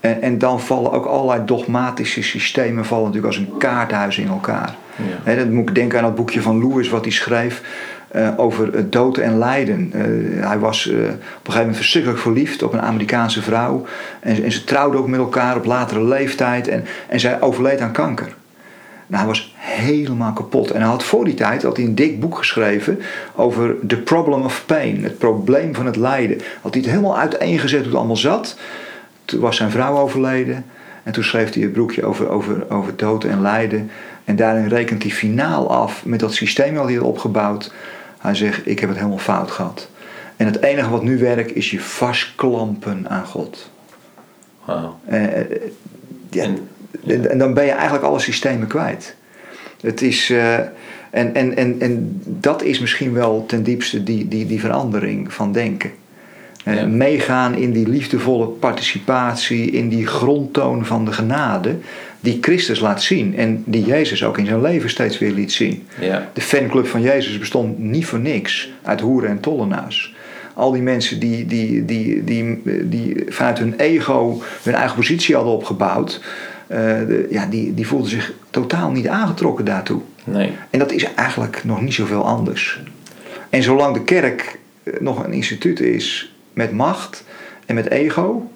En, 0.00 0.22
en 0.22 0.38
dan 0.38 0.60
vallen 0.60 0.92
ook 0.92 1.04
allerlei 1.04 1.44
dogmatische 1.44 2.22
systemen 2.22 2.84
vallen 2.84 3.04
natuurlijk 3.04 3.34
als 3.34 3.42
een 3.46 3.56
kaarthuis 3.58 4.18
in 4.18 4.28
elkaar. 4.28 4.74
Ja. 4.96 5.30
Hè, 5.30 5.36
dan 5.36 5.52
moet 5.52 5.68
ik 5.68 5.74
denken 5.74 5.98
aan 5.98 6.04
dat 6.04 6.14
boekje 6.14 6.42
van 6.42 6.58
Lewis 6.58 6.88
wat 6.88 7.04
hij 7.04 7.12
schreef 7.12 7.62
eh, 8.14 8.28
over 8.36 8.74
het 8.74 8.92
dood 8.92 9.16
en 9.18 9.38
lijden. 9.38 9.90
Eh, 9.92 10.46
hij 10.46 10.58
was 10.58 10.88
eh, 10.88 10.94
op 10.94 11.00
een 11.00 11.18
gegeven 11.34 11.58
moment 11.58 11.76
verschrikkelijk 11.76 12.20
verliefd 12.20 12.62
op 12.62 12.72
een 12.72 12.80
Amerikaanse 12.80 13.42
vrouw. 13.42 13.86
En, 14.20 14.44
en 14.44 14.52
ze 14.52 14.64
trouwden 14.64 15.00
ook 15.00 15.08
met 15.08 15.20
elkaar 15.20 15.56
op 15.56 15.64
latere 15.64 16.04
leeftijd. 16.04 16.68
En, 16.68 16.84
en 17.08 17.20
zij 17.20 17.40
overleed 17.40 17.80
aan 17.80 17.92
kanker. 17.92 18.34
Nou, 19.06 19.22
hij 19.22 19.26
was 19.26 19.54
helemaal 19.56 20.32
kapot. 20.32 20.70
En 20.70 20.80
hij 20.80 20.90
had 20.90 21.04
voor 21.04 21.24
die 21.24 21.34
tijd 21.34 21.62
had 21.62 21.76
hij 21.76 21.86
een 21.86 21.94
dik 21.94 22.20
boek 22.20 22.38
geschreven 22.38 23.00
over 23.34 23.76
The 23.86 23.96
Problem 23.96 24.42
of 24.42 24.62
Pain. 24.66 25.02
Het 25.02 25.18
probleem 25.18 25.74
van 25.74 25.86
het 25.86 25.96
lijden. 25.96 26.40
Had 26.60 26.72
hij 26.74 26.82
het 26.82 26.90
helemaal 26.90 27.18
uiteengezet 27.18 27.78
hoe 27.78 27.88
het 27.88 27.96
allemaal 27.96 28.16
zat. 28.16 28.58
Toen 29.24 29.40
was 29.40 29.56
zijn 29.56 29.70
vrouw 29.70 29.98
overleden. 29.98 30.64
En 31.02 31.12
toen 31.12 31.24
schreef 31.24 31.54
hij 31.54 31.62
het 31.62 31.72
boekje 31.72 32.04
over, 32.04 32.28
over, 32.28 32.70
over 32.70 32.96
dood 32.96 33.24
en 33.24 33.40
lijden. 33.40 33.90
En 34.24 34.36
daarin 34.36 34.68
rekent 34.68 35.02
hij 35.02 35.12
finaal 35.12 35.70
af 35.70 36.04
met 36.04 36.20
dat 36.20 36.34
systeem 36.34 36.74
dat 36.74 36.84
hij 36.84 36.94
had 36.94 37.04
opgebouwd. 37.04 37.72
Hij 38.24 38.34
zegt, 38.34 38.66
ik 38.66 38.78
heb 38.78 38.88
het 38.88 38.98
helemaal 38.98 39.18
fout 39.18 39.50
gehad. 39.50 39.88
En 40.36 40.46
het 40.46 40.62
enige 40.62 40.90
wat 40.90 41.02
nu 41.02 41.18
werkt 41.18 41.54
is 41.54 41.70
je 41.70 41.80
vastklampen 41.80 43.08
aan 43.08 43.24
God. 43.24 43.70
Wauw. 44.64 44.98
Eh, 45.04 45.40
eh, 45.40 45.46
ja, 46.30 46.44
En- 47.06 47.38
dan 47.38 47.54
ben 47.54 47.64
je 47.64 47.70
eigenlijk 47.70 48.04
alle 48.04 48.18
systemen 48.18 48.66
kwijt. 48.66 49.16
Het 49.80 50.02
is, 50.02 50.30
eh, 50.30 50.54
en, 51.10 51.34
en, 51.34 51.56
en, 51.56 51.80
en 51.80 52.22
dat 52.24 52.62
is 52.62 52.78
misschien 52.78 53.12
wel 53.12 53.44
ten 53.46 53.62
diepste 53.62 54.02
die, 54.02 54.28
die, 54.28 54.46
die 54.46 54.60
verandering 54.60 55.32
van 55.32 55.52
denken. 55.52 55.90
Ja. 56.64 56.86
Meegaan 56.86 57.54
in 57.54 57.72
die 57.72 57.88
liefdevolle 57.88 58.46
participatie, 58.46 59.70
in 59.70 59.88
die 59.88 60.06
grondtoon 60.06 60.84
van 60.86 61.04
de 61.04 61.12
genade 61.12 61.76
die 62.24 62.38
Christus 62.40 62.80
laat 62.80 63.02
zien 63.02 63.36
en 63.36 63.62
die 63.66 63.84
Jezus 63.84 64.24
ook 64.24 64.38
in 64.38 64.46
zijn 64.46 64.60
leven 64.60 64.90
steeds 64.90 65.18
weer 65.18 65.32
liet 65.32 65.52
zien. 65.52 65.86
Ja. 66.00 66.30
De 66.32 66.40
fanclub 66.40 66.86
van 66.86 67.00
Jezus 67.02 67.38
bestond 67.38 67.78
niet 67.78 68.06
voor 68.06 68.18
niks 68.18 68.70
uit 68.82 69.00
hoeren 69.00 69.30
en 69.30 69.40
tollenaars. 69.40 70.14
Al 70.54 70.72
die 70.72 70.82
mensen 70.82 71.18
die, 71.20 71.46
die, 71.46 71.84
die, 71.84 72.24
die, 72.24 72.60
die 72.88 73.24
vanuit 73.28 73.58
hun 73.58 73.74
ego 73.78 74.42
hun 74.62 74.74
eigen 74.74 74.96
positie 74.96 75.34
hadden 75.34 75.52
opgebouwd, 75.52 76.20
eh, 76.66 76.78
de- 76.78 77.26
ja, 77.30 77.46
die, 77.46 77.74
die 77.74 77.86
voelden 77.86 78.10
zich 78.10 78.32
totaal 78.50 78.90
niet 78.90 79.08
aangetrokken 79.08 79.64
daartoe. 79.64 80.00
Nee. 80.24 80.52
En 80.70 80.78
dat 80.78 80.92
is 80.92 81.14
eigenlijk 81.14 81.64
nog 81.64 81.80
niet 81.82 81.94
zoveel 81.94 82.24
anders. 82.26 82.80
En 83.50 83.62
zolang 83.62 83.94
de 83.94 84.04
kerk 84.04 84.58
eh, 84.82 84.92
nog 85.00 85.24
een 85.24 85.32
instituut 85.32 85.80
is 85.80 86.32
met 86.52 86.72
macht 86.72 87.24
en 87.66 87.74
met 87.74 87.90
ego, 87.90 88.50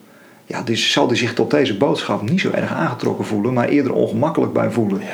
ja, 0.49 0.63
dus 0.63 0.93
zal 0.93 1.07
die 1.07 1.17
zich 1.17 1.35
tot 1.35 1.51
deze 1.51 1.77
boodschap 1.77 2.23
niet 2.23 2.41
zo 2.41 2.51
erg 2.51 2.73
aangetrokken 2.73 3.25
voelen, 3.25 3.53
maar 3.53 3.69
eerder 3.69 3.93
ongemakkelijk 3.93 4.53
bij 4.53 4.71
voelen. 4.71 5.01
Ja. 5.01 5.07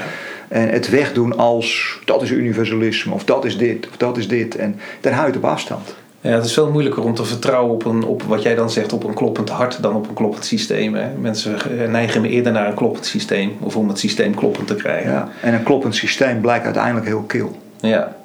En 0.49 0.69
het 0.69 0.91
wegdoen 0.91 1.37
als 1.37 1.99
dat 2.05 2.23
is 2.23 2.31
universalisme, 2.31 3.15
of 3.15 3.25
dat 3.25 3.45
is 3.45 3.59
dit, 3.59 3.89
of 3.89 3.97
dat 3.97 4.17
is 4.17 4.29
dit. 4.29 4.57
En 4.57 4.81
daar 5.01 5.13
hou 5.13 5.27
je 5.27 5.33
het 5.33 5.43
op 5.43 5.51
afstand. 5.51 5.95
Ja, 6.21 6.31
het 6.31 6.45
is 6.45 6.53
veel 6.53 6.71
moeilijker 6.71 7.03
om 7.03 7.15
te 7.15 7.25
vertrouwen 7.25 7.75
op, 7.75 7.85
een, 7.85 8.05
op 8.05 8.23
wat 8.23 8.43
jij 8.43 8.55
dan 8.55 8.71
zegt, 8.71 8.93
op 8.93 9.05
een 9.05 9.15
kloppend 9.15 9.49
hart 9.49 9.83
dan 9.83 9.95
op 9.95 10.09
een 10.09 10.15
kloppend 10.15 10.45
systeem. 10.45 10.95
Hè? 10.95 11.09
Mensen 11.21 11.57
neigen 11.91 12.21
me 12.21 12.29
eerder 12.29 12.53
naar 12.53 12.69
een 12.69 12.75
kloppend 12.75 13.07
systeem 13.07 13.53
of 13.61 13.77
om 13.77 13.89
het 13.89 13.99
systeem 13.99 14.35
kloppend 14.35 14.67
te 14.67 14.75
krijgen. 14.75 15.11
Ja. 15.11 15.29
En 15.41 15.55
een 15.55 15.63
kloppend 15.63 15.95
systeem 15.95 16.41
blijkt 16.41 16.65
uiteindelijk 16.65 17.07
heel 17.07 17.23
kil. 17.23 17.57
Ja. 17.81 18.17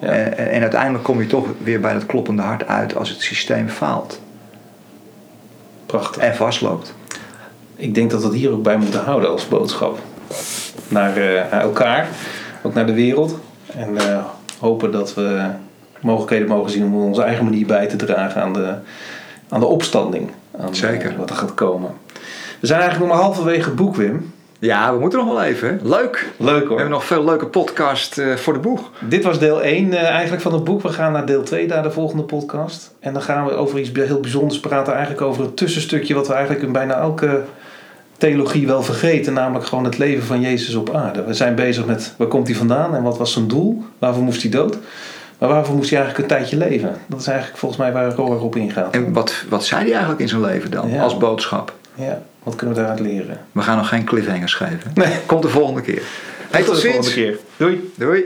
Ja. 0.00 0.08
En, 0.08 0.50
en 0.50 0.60
uiteindelijk 0.60 1.04
kom 1.04 1.20
je 1.20 1.26
toch 1.26 1.46
weer 1.62 1.80
bij 1.80 1.92
dat 1.92 2.06
kloppende 2.06 2.42
hart 2.42 2.66
uit 2.66 2.96
als 2.96 3.08
het 3.08 3.20
systeem 3.20 3.68
faalt 3.68 4.20
Prachtig. 5.88 6.22
en 6.22 6.34
vastloopt. 6.34 6.94
Ik 7.76 7.94
denk 7.94 8.10
dat 8.10 8.20
we 8.20 8.26
het 8.26 8.36
hier 8.36 8.50
ook 8.50 8.62
bij 8.62 8.76
moeten 8.76 9.04
houden 9.04 9.30
als 9.30 9.48
boodschap. 9.48 9.98
Naar, 10.88 11.16
eh, 11.16 11.50
naar 11.50 11.60
elkaar, 11.60 12.08
ook 12.62 12.74
naar 12.74 12.86
de 12.86 12.92
wereld. 12.94 13.38
En 13.66 13.96
eh, 13.96 14.24
hopen 14.58 14.92
dat 14.92 15.14
we 15.14 15.44
mogelijkheden 16.00 16.48
mogen 16.48 16.70
zien 16.70 16.84
om 16.84 16.94
op 16.94 17.02
onze 17.02 17.22
eigen 17.22 17.44
manier 17.44 17.66
bij 17.66 17.86
te 17.86 17.96
dragen 17.96 18.42
aan 18.42 18.52
de, 18.52 18.74
aan 19.48 19.60
de 19.60 19.66
opstanding. 19.66 20.30
Aan, 20.60 20.74
Zeker. 20.74 21.10
eh, 21.10 21.16
wat 21.16 21.30
er 21.30 21.36
gaat 21.36 21.54
komen. 21.54 21.90
We 22.60 22.66
zijn 22.66 22.80
eigenlijk 22.80 23.10
nog 23.10 23.18
maar 23.20 23.26
halverwege 23.28 23.64
het 23.64 23.76
boek, 23.76 23.96
Wim. 23.96 24.32
Ja, 24.60 24.92
we 24.94 24.98
moeten 25.00 25.18
nog 25.18 25.28
wel 25.28 25.42
even. 25.42 25.80
Leuk. 25.82 26.26
Leuk 26.36 26.60
We 26.62 26.68
hoor. 26.68 26.68
hebben 26.76 26.90
nog 26.94 27.04
veel 27.04 27.24
leuke 27.24 27.46
podcast 27.46 28.18
eh, 28.18 28.34
voor 28.34 28.52
de 28.52 28.58
boeg. 28.58 28.90
Dit 29.08 29.24
was 29.24 29.38
deel 29.38 29.62
1 29.62 29.92
eh, 29.92 30.08
eigenlijk 30.08 30.42
van 30.42 30.52
het 30.52 30.64
boek. 30.64 30.82
We 30.82 30.88
gaan 30.88 31.12
naar 31.12 31.26
deel 31.26 31.42
2, 31.42 31.66
naar 31.66 31.82
de 31.82 31.90
volgende 31.90 32.22
podcast. 32.22 32.94
En 33.00 33.12
dan 33.12 33.22
gaan 33.22 33.44
we 33.44 33.52
over 33.52 33.78
iets 33.78 33.90
heel 33.94 34.20
bijzonders 34.20 34.60
praten. 34.60 34.92
Eigenlijk 34.92 35.22
over 35.22 35.42
het 35.42 35.56
tussenstukje 35.56 36.14
wat 36.14 36.26
we 36.26 36.32
eigenlijk 36.32 36.62
in 36.64 36.72
bijna 36.72 36.94
elke 36.94 37.42
theologie 38.16 38.66
wel 38.66 38.82
vergeten. 38.82 39.32
Namelijk 39.32 39.66
gewoon 39.66 39.84
het 39.84 39.98
leven 39.98 40.24
van 40.26 40.40
Jezus 40.40 40.74
op 40.74 40.94
aarde. 40.94 41.24
We 41.24 41.34
zijn 41.34 41.54
bezig 41.54 41.86
met 41.86 42.14
waar 42.16 42.28
komt 42.28 42.46
hij 42.46 42.56
vandaan 42.56 42.94
en 42.94 43.02
wat 43.02 43.18
was 43.18 43.32
zijn 43.32 43.48
doel? 43.48 43.82
Waarvoor 43.98 44.22
moest 44.22 44.42
hij 44.42 44.50
dood? 44.50 44.78
Maar 45.38 45.48
waarvoor 45.48 45.74
moest 45.76 45.90
hij 45.90 45.98
eigenlijk 46.00 46.30
een 46.30 46.36
tijdje 46.38 46.56
leven? 46.56 46.94
Dat 47.06 47.20
is 47.20 47.26
eigenlijk 47.26 47.58
volgens 47.58 47.80
mij 47.80 47.92
waar 47.92 48.12
Roar 48.14 48.40
op 48.40 48.56
ingaat. 48.56 48.94
En 48.94 49.12
wat, 49.12 49.34
wat 49.48 49.64
zei 49.64 49.80
hij 49.82 49.90
eigenlijk 49.90 50.20
in 50.20 50.28
zijn 50.28 50.40
leven 50.40 50.70
dan, 50.70 50.88
Ja. 50.90 51.02
als 51.02 51.16
boodschap? 51.16 51.72
Ja, 51.94 52.22
wat 52.48 52.56
kunnen 52.56 52.76
we 52.76 52.82
daaruit 52.82 53.00
leren? 53.00 53.40
We 53.52 53.62
gaan 53.62 53.76
nog 53.76 53.88
geen 53.88 54.04
cliffhangers 54.04 54.54
geven. 54.54 54.90
Nee. 54.94 55.12
Komt 55.26 55.42
de 55.42 55.48
volgende 55.48 55.80
keer. 55.80 56.02
Hey, 56.50 56.62
tot 56.62 56.74
de 56.74 56.80
ziens. 56.80 56.94
volgende 56.94 57.14
keer. 57.14 57.38
Doei! 57.56 57.92
Doei. 57.94 58.24